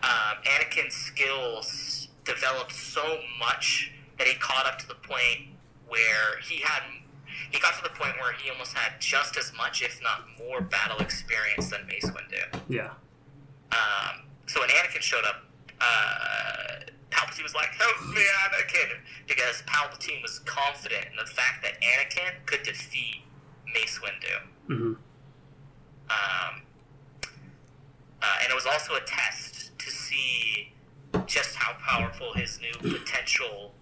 um, 0.02 0.36
Anakin's 0.44 0.94
skills 0.94 2.08
developed 2.24 2.72
so 2.72 3.18
much 3.38 3.92
that 4.18 4.26
he 4.26 4.34
caught 4.34 4.66
up 4.66 4.78
to 4.78 4.88
the 4.88 4.94
point 4.94 5.48
where 5.88 6.38
he 6.42 6.60
had. 6.60 6.82
He 7.50 7.60
got 7.60 7.74
to 7.76 7.82
the 7.82 7.90
point 7.90 8.14
where 8.20 8.32
he 8.32 8.50
almost 8.50 8.74
had 8.74 9.00
just 9.00 9.36
as 9.36 9.52
much, 9.56 9.82
if 9.82 10.00
not 10.02 10.24
more, 10.38 10.60
battle 10.60 10.98
experience 10.98 11.70
than 11.70 11.86
Mace 11.86 12.06
Windu. 12.10 12.60
Yeah. 12.68 12.90
Um, 13.70 14.26
so 14.46 14.60
when 14.60 14.70
Anakin 14.70 15.00
showed 15.00 15.24
up, 15.24 15.44
uh, 15.80 16.90
Palpatine 17.10 17.42
was 17.42 17.54
like, 17.54 17.68
"Help 17.74 18.06
me, 18.08 18.22
Anakin," 18.44 18.98
because 19.28 19.62
Palpatine 19.66 20.22
was 20.22 20.40
confident 20.40 21.06
in 21.10 21.16
the 21.16 21.26
fact 21.30 21.62
that 21.62 21.80
Anakin 21.80 22.44
could 22.46 22.62
defeat 22.62 23.22
Mace 23.72 24.00
Windu. 24.00 24.42
hmm 24.66 24.94
Um, 26.10 26.62
uh, 28.24 28.42
and 28.42 28.50
it 28.50 28.54
was 28.54 28.66
also 28.66 28.94
a 28.94 29.00
test 29.06 29.76
to 29.78 29.90
see 29.90 30.72
just 31.26 31.54
how 31.56 31.74
powerful 31.74 32.32
his 32.34 32.58
new 32.60 32.72
potential 32.90 33.74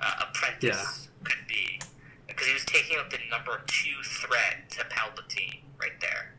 uh, 0.00 0.24
apprentice 0.28 1.08
could 1.24 1.46
be, 1.48 1.80
because 2.26 2.46
he 2.46 2.52
was 2.52 2.64
taking 2.64 2.96
out 2.98 3.10
the 3.10 3.18
number 3.30 3.62
two 3.66 4.02
threat 4.02 4.68
to 4.70 4.80
Palpatine 4.86 5.60
right 5.80 5.98
there. 6.00 6.34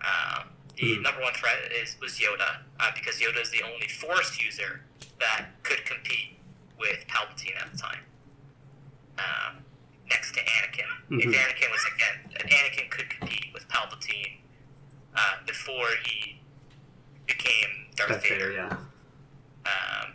Um, 0.00 0.48
the 0.76 0.96
Hmm. 0.96 1.02
number 1.02 1.20
one 1.20 1.34
threat 1.34 1.58
is 1.72 1.96
was 2.00 2.18
Yoda, 2.18 2.62
uh, 2.78 2.90
because 2.94 3.20
Yoda 3.20 3.40
is 3.42 3.50
the 3.50 3.62
only 3.62 3.88
Force 3.88 4.40
user 4.40 4.82
that 5.18 5.46
could 5.62 5.84
compete 5.84 6.38
with 6.78 7.06
Palpatine 7.06 7.56
at 7.60 7.70
the 7.72 7.78
time. 7.78 8.04
Um, 9.18 9.64
next 10.08 10.32
to 10.34 10.40
Anakin, 10.40 10.88
Mhm. 11.10 11.20
if 11.20 11.34
Anakin 11.36 11.70
was 11.70 11.84
again, 11.94 12.16
Anakin 12.48 12.90
could 12.90 13.10
compete 13.10 13.50
with 13.52 13.68
Palpatine 13.68 14.38
uh, 15.16 15.34
before 15.46 15.88
he 16.04 16.40
became 17.26 17.68
Darth 17.96 18.22
Vader. 18.22 18.34
Vader. 18.34 18.52
Yeah. 18.52 18.76
Um, 19.66 20.12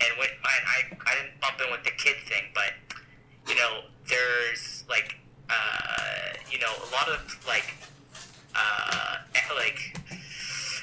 and 0.00 0.18
when, 0.18 0.28
I, 0.44 0.48
I, 0.66 0.96
I 1.06 1.14
didn't 1.14 1.40
bump 1.40 1.60
in 1.64 1.70
with 1.70 1.84
the 1.84 1.92
kid 1.96 2.16
thing, 2.26 2.42
but 2.54 2.72
you 3.48 3.54
know, 3.54 3.82
there's 4.08 4.84
like, 4.88 5.16
uh, 5.48 6.34
you 6.50 6.58
know, 6.58 6.72
a 6.76 6.90
lot 6.92 7.08
of 7.08 7.44
like, 7.46 7.74
uh, 8.54 9.16
like 9.56 9.98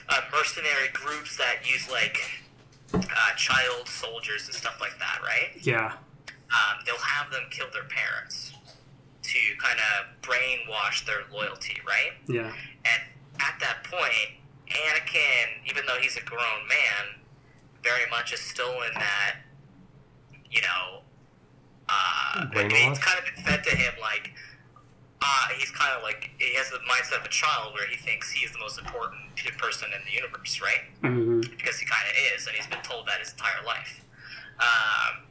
uh, 0.10 0.22
mercenary 0.32 0.90
groups 0.94 1.38
that 1.38 1.58
use 1.70 1.90
like 1.90 2.18
uh, 2.94 3.36
child 3.38 3.88
soldiers 3.88 4.46
and 4.46 4.56
stuff 4.56 4.78
like 4.80 4.98
that, 5.00 5.20
right? 5.24 5.62
Yeah. 5.62 5.94
Um, 6.28 6.80
they'll 6.86 6.96
have 6.98 7.32
them 7.32 7.44
kill 7.52 7.68
their 7.74 7.84
parents 7.84 8.54
to 9.22 9.40
kind 9.60 9.78
of 9.78 10.22
brainwash 10.22 11.06
their 11.06 11.22
loyalty, 11.32 11.78
right? 11.86 12.14
Yeah. 12.28 12.52
And 12.86 13.02
at 13.40 13.56
that 13.60 13.84
point, 13.84 14.40
Anakin, 14.70 15.70
even 15.70 15.86
though 15.88 15.98
he's 16.00 16.18
a 16.18 16.22
grown 16.22 16.68
man, 16.68 17.22
very 17.84 18.10
much 18.10 18.34
is 18.34 18.40
still 18.40 18.82
in 18.84 18.94
that, 18.96 19.38
you 20.52 20.62
know, 20.62 21.02
uh, 21.88 22.46
Brainwash? 22.54 22.92
it's 22.92 23.00
kind 23.00 23.18
of 23.18 23.26
been 23.26 23.44
fed 23.44 23.64
to 23.64 23.76
him 23.76 23.94
like, 24.02 24.32
uh, 25.22 25.48
he's 25.58 25.72
kind 25.72 25.92
of 25.98 26.04
like, 26.04 26.30
he 26.38 26.56
has 26.56 26.70
the 26.70 26.78
mindset 26.90 27.20
of 27.20 27.26
a 27.26 27.30
child 27.30 27.74
where 27.74 27.88
he 27.88 27.98
thinks 27.98 28.32
he 28.32 28.46
is 28.46 28.52
the 28.52 28.60
most 28.60 28.80
important 28.80 29.20
person 29.58 29.90
in 29.94 30.02
the 30.06 30.12
universe, 30.12 30.62
right? 30.62 30.86
hmm 31.02 31.42
because 31.58 31.80
he 31.80 31.86
kind 31.86 32.04
of 32.08 32.16
is, 32.36 32.48
and 32.48 32.56
he's 32.56 32.68
been 32.68 32.82
told 32.84 33.06
that 33.08 33.20
his 33.20 33.32
entire 33.32 33.64
life. 33.66 34.04
Um, 34.60 35.24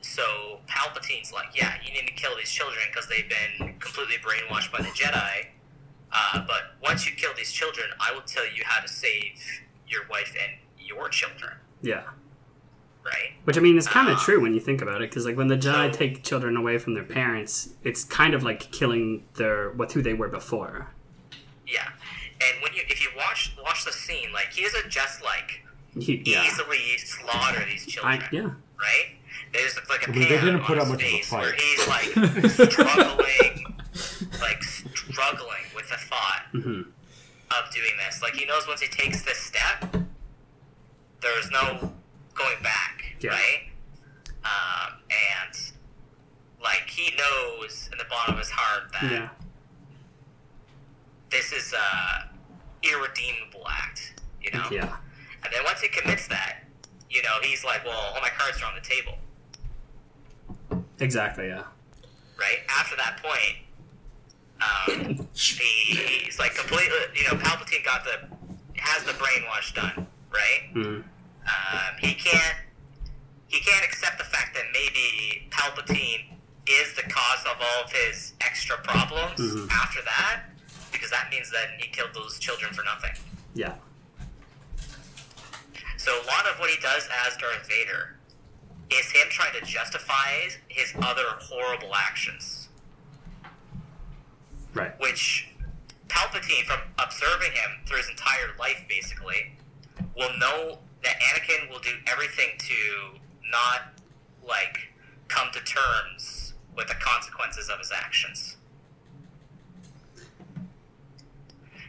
so 0.00 0.58
Palpatine's 0.68 1.32
like, 1.32 1.48
yeah, 1.54 1.74
you 1.84 1.92
need 1.92 2.06
to 2.06 2.12
kill 2.14 2.36
these 2.36 2.50
children 2.50 2.78
because 2.90 3.08
they've 3.08 3.28
been 3.28 3.74
completely 3.78 4.16
brainwashed 4.22 4.72
by 4.72 4.78
the 4.78 4.88
Jedi. 4.88 5.46
Uh, 6.12 6.44
but 6.46 6.74
once 6.82 7.06
you 7.08 7.14
kill 7.14 7.30
these 7.36 7.52
children, 7.52 7.86
I 8.00 8.12
will 8.12 8.22
tell 8.22 8.44
you 8.46 8.62
how 8.64 8.80
to 8.80 8.88
save 8.88 9.40
your 9.86 10.02
wife 10.10 10.34
and 10.40 10.52
your 10.78 11.08
children, 11.10 11.52
Yeah. 11.82 12.04
right? 13.04 13.32
Which 13.44 13.56
I 13.56 13.60
mean 13.60 13.76
is 13.76 13.86
kind 13.86 14.08
of 14.08 14.16
Ah. 14.18 14.24
true 14.24 14.40
when 14.40 14.54
you 14.54 14.60
think 14.60 14.80
about 14.82 15.02
it, 15.02 15.10
because 15.10 15.26
like 15.26 15.36
when 15.36 15.48
the 15.48 15.56
Jedi 15.56 15.92
So- 15.92 15.98
take 15.98 16.24
children 16.24 16.56
away 16.56 16.78
from 16.78 16.94
their 16.94 17.04
parents, 17.04 17.70
it's 17.84 18.04
kind 18.04 18.32
of 18.34 18.42
like 18.42 18.70
killing 18.72 19.24
their 19.34 19.70
what 19.70 19.92
who 19.92 20.02
they 20.02 20.14
were 20.14 20.28
before. 20.28 20.88
Yeah. 21.66 21.88
And 22.40 22.62
when 22.62 22.72
you, 22.72 22.82
if 22.88 23.02
you 23.02 23.10
watch 23.16 23.52
watch 23.62 23.84
the 23.84 23.92
scene, 23.92 24.32
like 24.32 24.52
he 24.52 24.62
doesn't 24.62 24.88
just 24.90 25.22
like 25.22 25.62
He, 25.98 26.22
yeah. 26.24 26.44
easily 26.46 26.96
slaughter 26.98 27.64
these 27.64 27.84
children. 27.86 28.22
I, 28.22 28.28
yeah. 28.32 28.42
right? 28.80 29.16
There's 29.52 29.76
like 29.90 30.06
a 30.06 30.10
I 30.10 30.12
mean, 30.12 30.22
they 30.22 30.28
didn't 30.40 30.60
put 30.60 30.76
his 30.78 30.84
up 30.84 30.88
much 30.90 31.02
of 31.02 31.08
a 31.08 31.10
face 31.10 31.32
where 31.32 31.52
fight. 31.52 31.60
he's 31.60 31.88
like 31.88 32.70
struggling, 32.70 33.76
like 34.40 34.62
struggling 34.62 35.64
with 36.58 36.64
the 36.64 36.70
thought 36.72 36.84
hmm 36.84 36.90
of 37.50 37.72
doing 37.74 37.92
this. 38.04 38.20
Like 38.22 38.34
he 38.34 38.44
knows 38.44 38.66
once 38.68 38.82
he 38.82 38.88
takes 38.88 39.22
this 39.22 39.38
step, 39.38 39.90
there's 41.22 41.50
no 41.50 41.92
going 42.34 42.62
back, 42.62 43.16
Yeah. 43.20 43.30
right? 43.30 43.70
Um, 44.44 44.98
and 45.10 45.58
like 46.62 46.88
he 46.90 47.10
knows 47.16 47.88
in 47.90 47.96
the 47.96 48.04
bottom 48.10 48.34
of 48.34 48.38
his 48.40 48.50
heart 48.50 48.92
that 48.92 49.10
Yeah. 49.10 49.28
this 51.30 51.52
is 51.52 51.72
a 51.72 52.28
irredeemable 52.82 53.66
act, 53.66 54.20
you 54.42 54.50
know. 54.50 54.66
Yeah. 54.70 54.94
And 55.42 55.50
then 55.52 55.64
once 55.64 55.80
he 55.80 55.88
commits 55.88 56.28
that, 56.28 56.64
you 57.08 57.22
know, 57.22 57.38
he's 57.42 57.64
like, 57.64 57.82
well, 57.84 57.96
all 58.14 58.20
my 58.20 58.28
cards 58.28 58.60
are 58.62 58.66
on 58.66 58.74
the 58.74 58.82
table, 58.86 59.14
Exactly. 61.00 61.46
Yeah. 61.48 61.62
right? 62.38 62.58
After 62.68 62.94
that 62.96 63.22
point, 63.22 63.56
um, 64.60 65.28
he's 65.34 66.38
like 66.38 66.54
completely, 66.54 66.96
you 67.14 67.24
know, 67.24 67.34
Palpatine 67.34 67.84
got 67.84 68.04
the 68.04 68.28
has 68.80 69.04
the 69.04 69.12
brainwash 69.12 69.74
done, 69.74 70.06
right? 70.30 70.74
Mhm. 70.74 71.04
Um, 71.04 71.94
he 72.00 72.14
can't 72.14 72.56
he 73.48 73.60
can't 73.60 73.84
accept 73.84 74.18
the 74.18 74.24
fact 74.24 74.54
that 74.54 74.64
maybe 74.72 75.48
Palpatine 75.50 76.34
is 76.66 76.94
the 76.94 77.02
cause 77.02 77.44
of 77.46 77.56
all 77.60 77.84
of 77.84 77.90
his 77.92 78.34
extra 78.42 78.76
problems 78.78 79.40
Mhm. 79.40 79.70
after 79.70 80.02
that, 80.02 80.42
because 80.92 81.10
that 81.10 81.30
means 81.30 81.50
that 81.50 81.70
he 81.80 81.88
killed 81.88 82.12
those 82.14 82.38
children 82.38 82.72
for 82.74 82.82
nothing. 82.84 83.12
Yeah. 83.54 83.74
So 85.96 86.20
a 86.22 86.24
lot 86.26 86.46
of 86.46 86.58
what 86.58 86.70
he 86.70 86.76
does 86.80 87.08
as 87.26 87.36
Darth 87.38 87.66
Vader 87.68 88.16
is 88.90 89.10
him 89.10 89.28
trying 89.30 89.52
to 89.58 89.64
justify 89.66 90.48
his 90.68 90.92
other 91.02 91.24
horrible 91.40 91.94
actions, 91.94 92.57
Right. 94.78 94.98
which 95.00 95.48
Palpatine, 96.08 96.64
from 96.64 96.80
observing 96.98 97.52
him 97.52 97.70
through 97.86 97.98
his 97.98 98.08
entire 98.08 98.54
life, 98.58 98.84
basically, 98.88 99.56
will 100.16 100.36
know 100.38 100.78
that 101.02 101.16
Anakin 101.20 101.68
will 101.70 101.80
do 101.80 101.90
everything 102.06 102.50
to 102.58 103.18
not 103.50 103.92
like 104.46 104.78
come 105.28 105.48
to 105.52 105.60
terms 105.60 106.54
with 106.76 106.88
the 106.88 106.94
consequences 106.94 107.68
of 107.68 107.78
his 107.78 107.92
actions. 107.92 108.56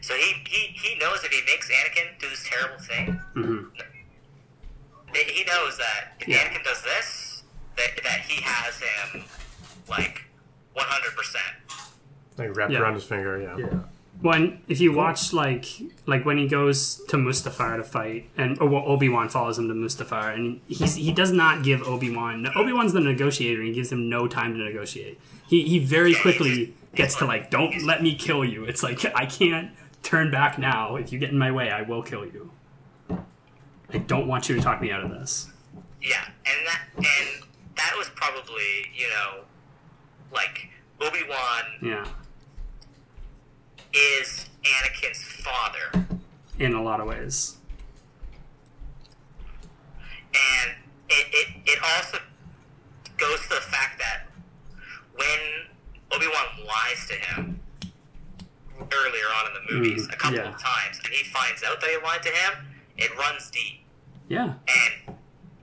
So 0.01 0.15
he, 0.15 0.33
he, 0.47 0.67
he 0.73 0.97
knows 0.97 1.23
if 1.23 1.31
he 1.31 1.41
makes 1.45 1.69
Anakin 1.69 2.19
do 2.19 2.29
this 2.29 2.47
terrible 2.49 2.79
thing, 2.83 3.13
hmm 3.33 3.65
he 5.13 5.43
knows 5.43 5.77
that 5.77 6.13
if 6.19 6.27
Yeah. 6.27 6.37
Anakin 6.37 6.63
does 6.63 6.83
this, 6.83 7.43
that, 7.75 8.03
that 8.03 8.21
he 8.21 8.41
has 8.43 8.79
him 8.79 9.23
like 9.87 10.21
100%. 10.77 11.35
Like 12.39 12.55
wrapped 12.55 12.71
Yeah. 12.71 12.79
around 12.79 12.95
his 12.95 13.03
finger, 13.03 13.39
yeah. 13.41 13.57
Yeah. 13.57 13.79
When 14.21 14.59
if 14.67 14.81
you 14.81 14.91
watch 14.91 15.31
like 15.31 15.65
like 16.05 16.25
when 16.25 16.37
he 16.37 16.47
goes 16.47 17.01
to 17.07 17.15
Mustafar 17.17 17.77
to 17.77 17.83
fight, 17.83 18.29
and 18.37 18.59
or 18.59 18.69
Obi 18.85 19.07
Wan 19.07 19.29
follows 19.29 19.57
him 19.57 19.67
to 19.69 19.73
Mustafar, 19.73 20.33
and 20.33 20.59
he's 20.67 20.95
he 20.95 21.11
does 21.13 21.31
not 21.31 21.63
give 21.63 21.81
Obi 21.83 22.13
Wan 22.13 22.45
Obi 22.55 22.73
Wan's 22.73 22.91
the 22.93 22.99
negotiator, 22.99 23.59
and 23.59 23.67
he 23.69 23.73
gives 23.73 23.91
him 23.91 24.09
no 24.09 24.27
time 24.27 24.53
to 24.53 24.59
negotiate. 24.59 25.19
He 25.47 25.63
he 25.63 25.79
very 25.79 26.15
quickly 26.15 26.73
gets 26.95 27.15
to 27.15 27.25
like, 27.25 27.49
don't 27.49 27.83
let 27.85 28.03
me 28.03 28.13
kill 28.15 28.43
you. 28.43 28.65
It's 28.65 28.83
like 28.83 29.05
I 29.15 29.25
can't 29.25 29.71
turn 30.03 30.31
back 30.31 30.57
now. 30.59 30.97
If 30.97 31.13
you 31.13 31.19
get 31.19 31.29
in 31.29 31.37
my 31.37 31.51
way, 31.51 31.71
I 31.71 31.83
will 31.83 32.01
kill 32.03 32.25
you. 32.25 32.51
I 33.91 33.97
don't 33.99 34.27
want 34.27 34.49
you 34.49 34.55
to 34.55 34.61
talk 34.61 34.81
me 34.81 34.91
out 34.91 35.03
of 35.03 35.11
this. 35.11 35.47
Yeah, 36.01 36.25
and 36.45 36.67
that 36.67 36.81
and 36.97 37.43
that 37.77 37.93
was 37.97 38.09
probably 38.15 38.85
you 38.93 39.07
know 39.07 39.43
like 40.33 40.67
Obi 40.99 41.19
Wan 41.29 41.63
Yeah, 41.81 42.05
is 43.93 44.45
Anakin's 44.63 45.23
father, 45.23 46.05
in 46.57 46.73
a 46.73 46.81
lot 46.83 46.99
of 46.99 47.07
ways. 47.07 47.55
and 50.33 50.71
it, 51.09 51.25
it 51.31 51.47
it 51.65 51.79
also 51.95 52.17
goes 53.17 53.41
to 53.43 53.49
the 53.49 53.61
fact 53.61 53.99
that 53.99 54.27
when 55.15 55.39
Obi 56.11 56.27
Wan 56.27 56.65
lies 56.67 57.07
to 57.07 57.15
him 57.15 57.59
earlier 58.79 59.25
on 59.39 59.47
in 59.47 59.53
the 59.53 59.73
movies 59.73 60.07
Mhm, 60.07 60.13
a 60.13 60.17
couple 60.17 60.37
yeah. 60.37 60.53
of 60.53 60.59
times, 60.61 60.99
and 61.03 61.13
he 61.13 61.23
finds 61.25 61.63
out 61.63 61.81
that 61.81 61.89
he 61.89 61.97
lied 62.03 62.23
to 62.23 62.29
him, 62.29 62.65
it 62.97 63.15
runs 63.17 63.49
deep. 63.51 63.83
Yeah, 64.29 64.53
And 64.67 65.15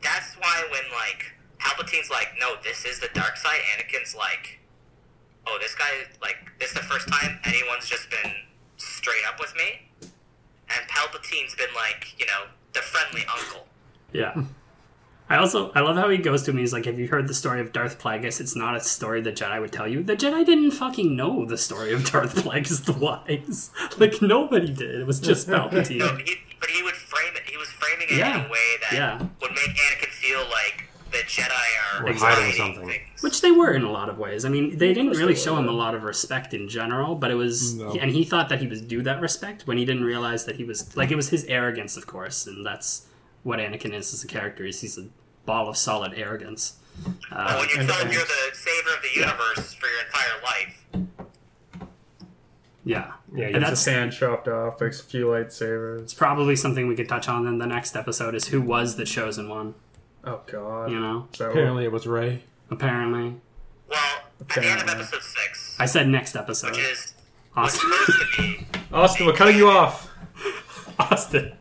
that's 0.03 0.35
why 0.35 0.65
when 0.71 0.83
like 0.93 1.33
Palpatine's 1.59 2.11
like, 2.11 2.29
no, 2.41 2.57
this 2.63 2.85
is 2.85 2.99
the 3.01 3.09
dark 3.15 3.37
side, 3.37 3.61
Anakin's 3.79 4.15
like, 4.15 4.59
oh, 5.47 5.59
this 5.61 5.75
guy 5.75 5.91
like 6.23 6.37
this 6.59 6.69
is 6.71 6.75
the 6.75 6.83
first 6.83 7.09
time 7.09 7.39
anyone's 7.45 7.89
just 7.89 8.09
been 8.11 8.33
straight 8.77 9.23
up 9.29 9.39
with 9.41 9.55
me. 9.57 9.89
And 10.69 10.89
Palpatine's 10.89 11.55
been 11.55 11.73
like, 11.77 12.19
you 12.19 12.27
know, 12.27 12.47
the 12.73 12.81
friendly 12.81 13.23
uncle. 13.33 13.67
Yeah. 14.13 14.45
I 15.29 15.37
also 15.39 15.73
I 15.75 15.81
love 15.81 15.97
how 15.97 16.09
he 16.09 16.19
goes 16.19 16.45
to 16.45 16.53
me. 16.53 16.61
He's 16.61 16.73
like, 16.73 16.85
"Have 16.85 16.99
you 17.01 17.09
heard 17.09 17.27
the 17.27 17.35
story 17.35 17.61
of 17.61 17.73
Darth 17.73 17.99
Plagueis? 18.01 18.41
It's 18.41 18.55
not 18.55 18.77
a 18.77 18.81
story 18.81 19.21
the 19.21 19.33
Jedi 19.33 19.61
would 19.61 19.73
tell 19.73 19.89
you. 19.89 20.03
The 20.05 20.15
Jedi 20.17 20.47
didn't 20.47 20.71
fucking 20.71 21.17
know 21.17 21.45
the 21.45 21.59
story 21.59 21.93
of 21.93 22.09
Darth 22.11 22.35
Plagueis 22.45 22.85
the 22.85 22.93
Wise. 22.93 23.71
Like 23.99 24.23
nobody 24.23 24.73
did. 24.73 25.01
It 25.01 25.07
was 25.07 25.19
just 25.21 25.49
No, 25.49 25.69
Palpatine. 25.69 26.21
he, 26.27 26.35
but 26.61 26.71
he 26.71 26.83
would 26.85 26.95
frame 26.95 27.33
it. 27.35 27.43
He 27.51 27.57
was 27.57 27.69
framing 27.71 28.07
it 28.09 28.19
Yeah. 28.19 28.41
in 28.41 28.47
a 28.47 28.49
way 28.49 28.77
that 28.83 28.93
Yeah. 28.93 29.19
would 29.41 29.51
make 29.51 29.71
Anakin 29.77 30.11
feel 30.11 30.45
like 30.49 30.89
the 31.13 31.19
Jedi 31.19 31.51
are 31.51 32.05
We're 32.05 32.13
hiding 32.15 32.21
hiding 32.45 32.53
something. 32.57 32.87
things. 32.89 33.23
Which 33.23 33.41
they 33.41 33.51
were 33.51 33.73
in 33.73 33.83
a 33.85 33.91
lot 33.91 34.09
of 34.09 34.19
ways. 34.19 34.45
I 34.45 34.49
mean, 34.49 34.77
they 34.77 34.93
didn't 34.93 35.11
really 35.13 35.35
they 35.35 35.41
show 35.41 35.57
him 35.57 35.69
a 35.69 35.73
lot 35.73 35.95
of 35.95 36.03
respect 36.03 36.53
in 36.55 36.69
general, 36.69 37.15
but 37.15 37.31
it 37.31 37.35
was, 37.37 37.75
No. 37.75 37.93
and 37.93 38.11
he 38.11 38.25
thought 38.25 38.49
that 38.49 38.61
he 38.61 38.67
was 38.67 38.81
due 38.81 39.03
that 39.03 39.21
respect 39.21 39.67
when 39.67 39.79
he 39.79 39.85
didn't 39.85 40.05
realize 40.05 40.45
that 40.47 40.57
he 40.57 40.65
was 40.65 40.97
like 40.97 41.11
it 41.11 41.17
was 41.17 41.29
his 41.31 41.45
arrogance, 41.45 41.97
of 41.97 42.07
course, 42.07 42.47
and 42.47 42.65
that's 42.67 43.07
what 43.45 43.59
Anakin 43.59 43.95
is 43.95 44.13
as 44.13 44.25
a 44.25 44.27
character. 44.27 44.65
Is 44.65 44.81
he's 44.81 44.99
a 44.99 45.07
ball 45.45 45.69
of 45.69 45.77
solid 45.77 46.13
arrogance. 46.17 46.75
But 47.05 47.15
Uh, 47.31 47.57
when 47.59 47.69
you're 47.69 47.81
and- 47.81 47.89
told 47.89 48.01
and- 48.03 48.13
you're 48.13 48.23
the 48.25 48.55
savior 48.57 48.95
of 48.97 49.03
the 49.03 49.21
universe 49.21 49.75
for 49.75 49.87
your 49.87 50.01
entire 50.07 50.43
life, 50.43 50.83
yeah, 52.85 53.13
Yeah, 53.35 53.47
and 53.47 53.55
you 53.55 53.61
Gets 53.61 53.65
that's 53.71 53.85
his 53.85 53.95
hand 53.95 54.13
chopped 54.13 54.49
off, 54.49 54.81
makes 54.81 55.01
a 55.01 55.05
few 55.05 55.27
lightsabers. 55.27 56.03
It's 56.03 56.15
probably 56.15 56.55
something 56.57 56.87
we 56.87 56.95
could 56.95 57.09
touch 57.09 57.29
on 57.29 57.47
in 57.47 57.59
the 57.59 57.67
next 57.67 57.97
episode 57.97 58.35
is 58.35 58.49
who 58.49 58.61
was 58.61 58.97
the 58.97 59.05
chosen 59.05 59.49
one, 59.49 59.75
Oh 60.27 60.41
god. 60.47 60.91
you 60.91 60.99
know? 61.01 61.29
So 61.33 61.51
Apparently, 61.51 61.85
it 61.85 61.93
was 61.93 62.07
Rey. 62.07 62.43
Apparently. 62.71 63.37
well, 63.89 63.99
at 64.41 64.49
the 64.49 64.57
end 64.57 64.67
of 64.67 64.83
Apparently. 64.83 64.93
episode 64.95 65.23
six, 65.23 65.77
I 65.79 65.87
said 65.87 66.09
next 66.09 66.35
episode. 66.37 66.71
which 66.73 66.81
is 66.81 67.15
Austen. 67.57 67.91
supposed 67.91 68.37
to 68.37 68.43
be 68.43 68.67
Austen, 68.93 69.27
we're 69.27 69.33
cutting 69.33 69.57
you 69.57 69.69
off. 69.69 70.11
Austen. 70.99 71.53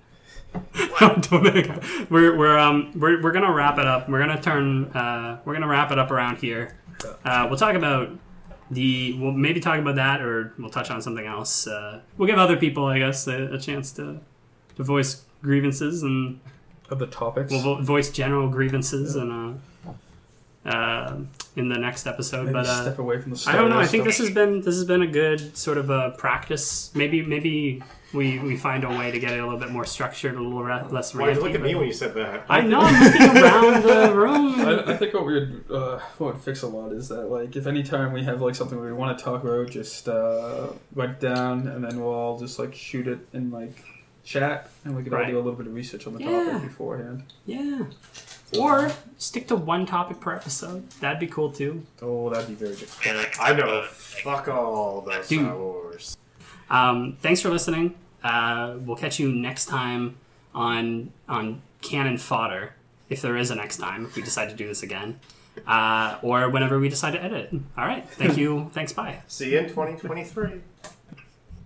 Dominic, 1.22 1.70
we're 2.10 2.36
we're 2.38 2.58
um 2.58 2.92
we're, 2.96 3.22
we're 3.22 3.32
gonna 3.34 3.52
wrap 3.52 3.78
it 3.78 3.86
up. 3.86 4.08
We're 4.10 4.20
gonna 4.20 4.42
turn 4.42 4.86
uh 4.94 5.40
we're 5.46 5.54
gonna 5.54 5.68
wrap 5.68 5.92
it 5.92 6.00
up 6.00 6.12
around 6.12 6.38
here. 6.38 6.78
Uh, 7.26 7.46
we'll 7.50 7.58
talk 7.60 7.76
about 7.76 8.10
the 8.72 9.14
we'll 9.20 9.34
maybe 9.34 9.60
talk 9.60 9.78
about 9.80 9.96
that 9.96 10.22
or 10.22 10.54
we'll 10.58 10.70
touch 10.70 10.90
on 10.90 11.02
something 11.02 11.26
else. 11.26 11.68
Uh, 11.68 12.00
we'll 12.18 12.28
give 12.28 12.40
other 12.40 12.56
people, 12.58 12.86
I 12.86 13.00
guess, 13.00 13.28
a, 13.28 13.54
a 13.54 13.60
chance 13.60 13.92
to 13.94 14.22
to 14.78 14.84
voice 14.84 15.26
grievances 15.44 16.02
and 16.04 16.40
Of 16.90 17.00
the 17.00 17.08
topics. 17.08 17.52
we'll 17.52 17.82
voice 17.82 18.12
general 18.12 18.50
grievances 18.50 19.16
and 19.16 19.60
uh, 20.66 20.70
uh 20.70 21.18
in 21.56 21.70
the 21.70 21.78
next 21.78 22.06
episode. 22.06 22.46
Maybe 22.46 22.54
but 22.54 22.66
uh, 22.68 22.82
step 22.84 23.00
away 23.00 23.22
from 23.22 23.34
the 23.34 23.44
I 23.48 23.54
don't 23.54 23.70
know. 23.70 23.80
I 23.80 23.86
think 23.86 24.04
stuff. 24.04 24.06
this 24.06 24.18
has 24.20 24.32
been 24.32 24.62
this 24.62 24.76
has 24.76 24.86
been 24.86 25.02
a 25.02 25.08
good 25.08 25.58
sort 25.58 25.78
of 25.78 25.90
a 25.90 26.12
practice. 26.12 26.92
Maybe 26.94 27.22
maybe 27.22 27.82
we 28.14 28.40
we 28.40 28.56
find 28.56 28.84
a 28.84 28.90
way 28.90 29.12
to 29.12 29.20
get 29.20 29.34
it 29.34 29.40
a 29.40 29.44
little 29.44 29.60
bit 29.60 29.72
more 29.72 29.86
structured, 29.86 30.36
a 30.36 30.42
little 30.42 30.64
re- 30.64 30.84
less 30.90 31.14
Why 31.14 31.28
did 31.28 31.36
you 31.36 31.42
ranty. 31.42 31.44
look 31.44 31.56
at 31.56 31.62
me 31.62 31.76
when 31.76 31.88
you 31.88 31.94
said 31.94 32.14
that? 32.16 32.46
I 32.50 32.62
know 32.62 32.80
I'm 32.82 33.04
looking 33.04 33.44
around 33.44 33.84
the 33.84 34.16
room. 34.16 34.62
I, 34.62 34.94
I 34.94 34.98
think 34.98 35.14
what 35.14 35.26
we 35.26 35.34
would 35.34 35.66
uh, 35.72 36.00
what 36.18 36.34
would 36.34 36.44
fix 36.44 36.62
a 36.64 36.68
lot 36.68 36.92
is 36.92 37.10
that 37.10 37.30
like 37.30 37.56
if 37.56 37.68
any 37.68 37.84
time 37.84 38.14
we 38.14 38.24
have 38.24 38.42
like 38.42 38.56
something 38.56 38.80
we 38.80 38.94
want 38.94 39.18
to 39.18 39.24
talk 39.24 39.44
about, 39.44 39.70
just 39.70 40.08
uh, 40.08 40.68
write 40.94 41.20
down 41.20 41.68
and 41.68 41.84
then 41.84 42.00
we'll 42.00 42.14
all 42.14 42.40
just 42.40 42.58
like 42.58 42.74
shoot 42.74 43.08
it 43.08 43.20
in 43.34 43.52
like 43.52 43.84
chat 44.26 44.70
and 44.84 44.96
we 44.96 45.04
could 45.04 45.14
Right. 45.14 45.26
all 45.26 45.32
do 45.32 45.38
a 45.38 45.40
little 45.40 45.54
bit 45.54 45.68
of 45.68 45.74
research 45.74 46.06
on 46.08 46.14
the 46.14 46.20
Yeah. 46.24 46.46
topic 46.52 46.64
beforehand. 46.70 47.24
Yeah. 47.46 47.84
Or 48.60 48.92
stick 49.18 49.48
to 49.48 49.56
one 49.56 49.86
topic 49.86 50.20
per 50.20 50.34
episode. 50.36 50.90
That'd 51.02 51.20
be 51.20 51.28
cool 51.28 51.52
too. 51.52 51.84
Oh, 52.02 52.30
that'd 52.30 52.48
be 52.48 52.54
very 52.56 52.72
and 52.72 52.80
difficult. 52.80 53.40
I, 53.40 53.52
I 53.52 53.56
know 53.56 53.84
fuck 53.90 54.48
all 54.48 55.02
the 55.02 55.24
Dude. 55.28 55.42
Star 55.46 55.58
Wars. 55.58 56.18
Um, 56.70 57.18
thanks 57.22 57.42
for 57.42 57.50
listening. 57.50 57.96
Uh, 58.24 58.76
we'll 58.80 58.98
catch 58.98 59.20
you 59.20 59.32
next 59.32 59.66
time 59.68 60.16
on 60.54 61.12
on 61.30 61.62
Cannon 61.82 62.18
Fodder, 62.18 62.74
if 63.10 63.22
there 63.22 63.38
is 63.38 63.52
a 63.52 63.56
next 63.56 63.78
time, 63.78 64.06
if 64.06 64.16
we 64.16 64.22
decide 64.24 64.50
to 64.50 64.56
do 64.56 64.68
this 64.68 64.82
again, 64.82 65.20
uh, 65.68 66.18
or 66.24 66.50
whenever 66.50 66.80
we 66.80 66.90
decide 66.90 67.12
to 67.12 67.22
edit 67.24 67.54
it. 67.54 67.60
All 67.78 67.86
right. 67.86 68.08
Thank 68.10 68.38
you. 68.42 68.70
Thanks. 68.74 68.94
Bye. 68.94 69.22
See 69.28 69.52
you 69.52 69.60
in 69.60 69.66
2023. 69.70 70.62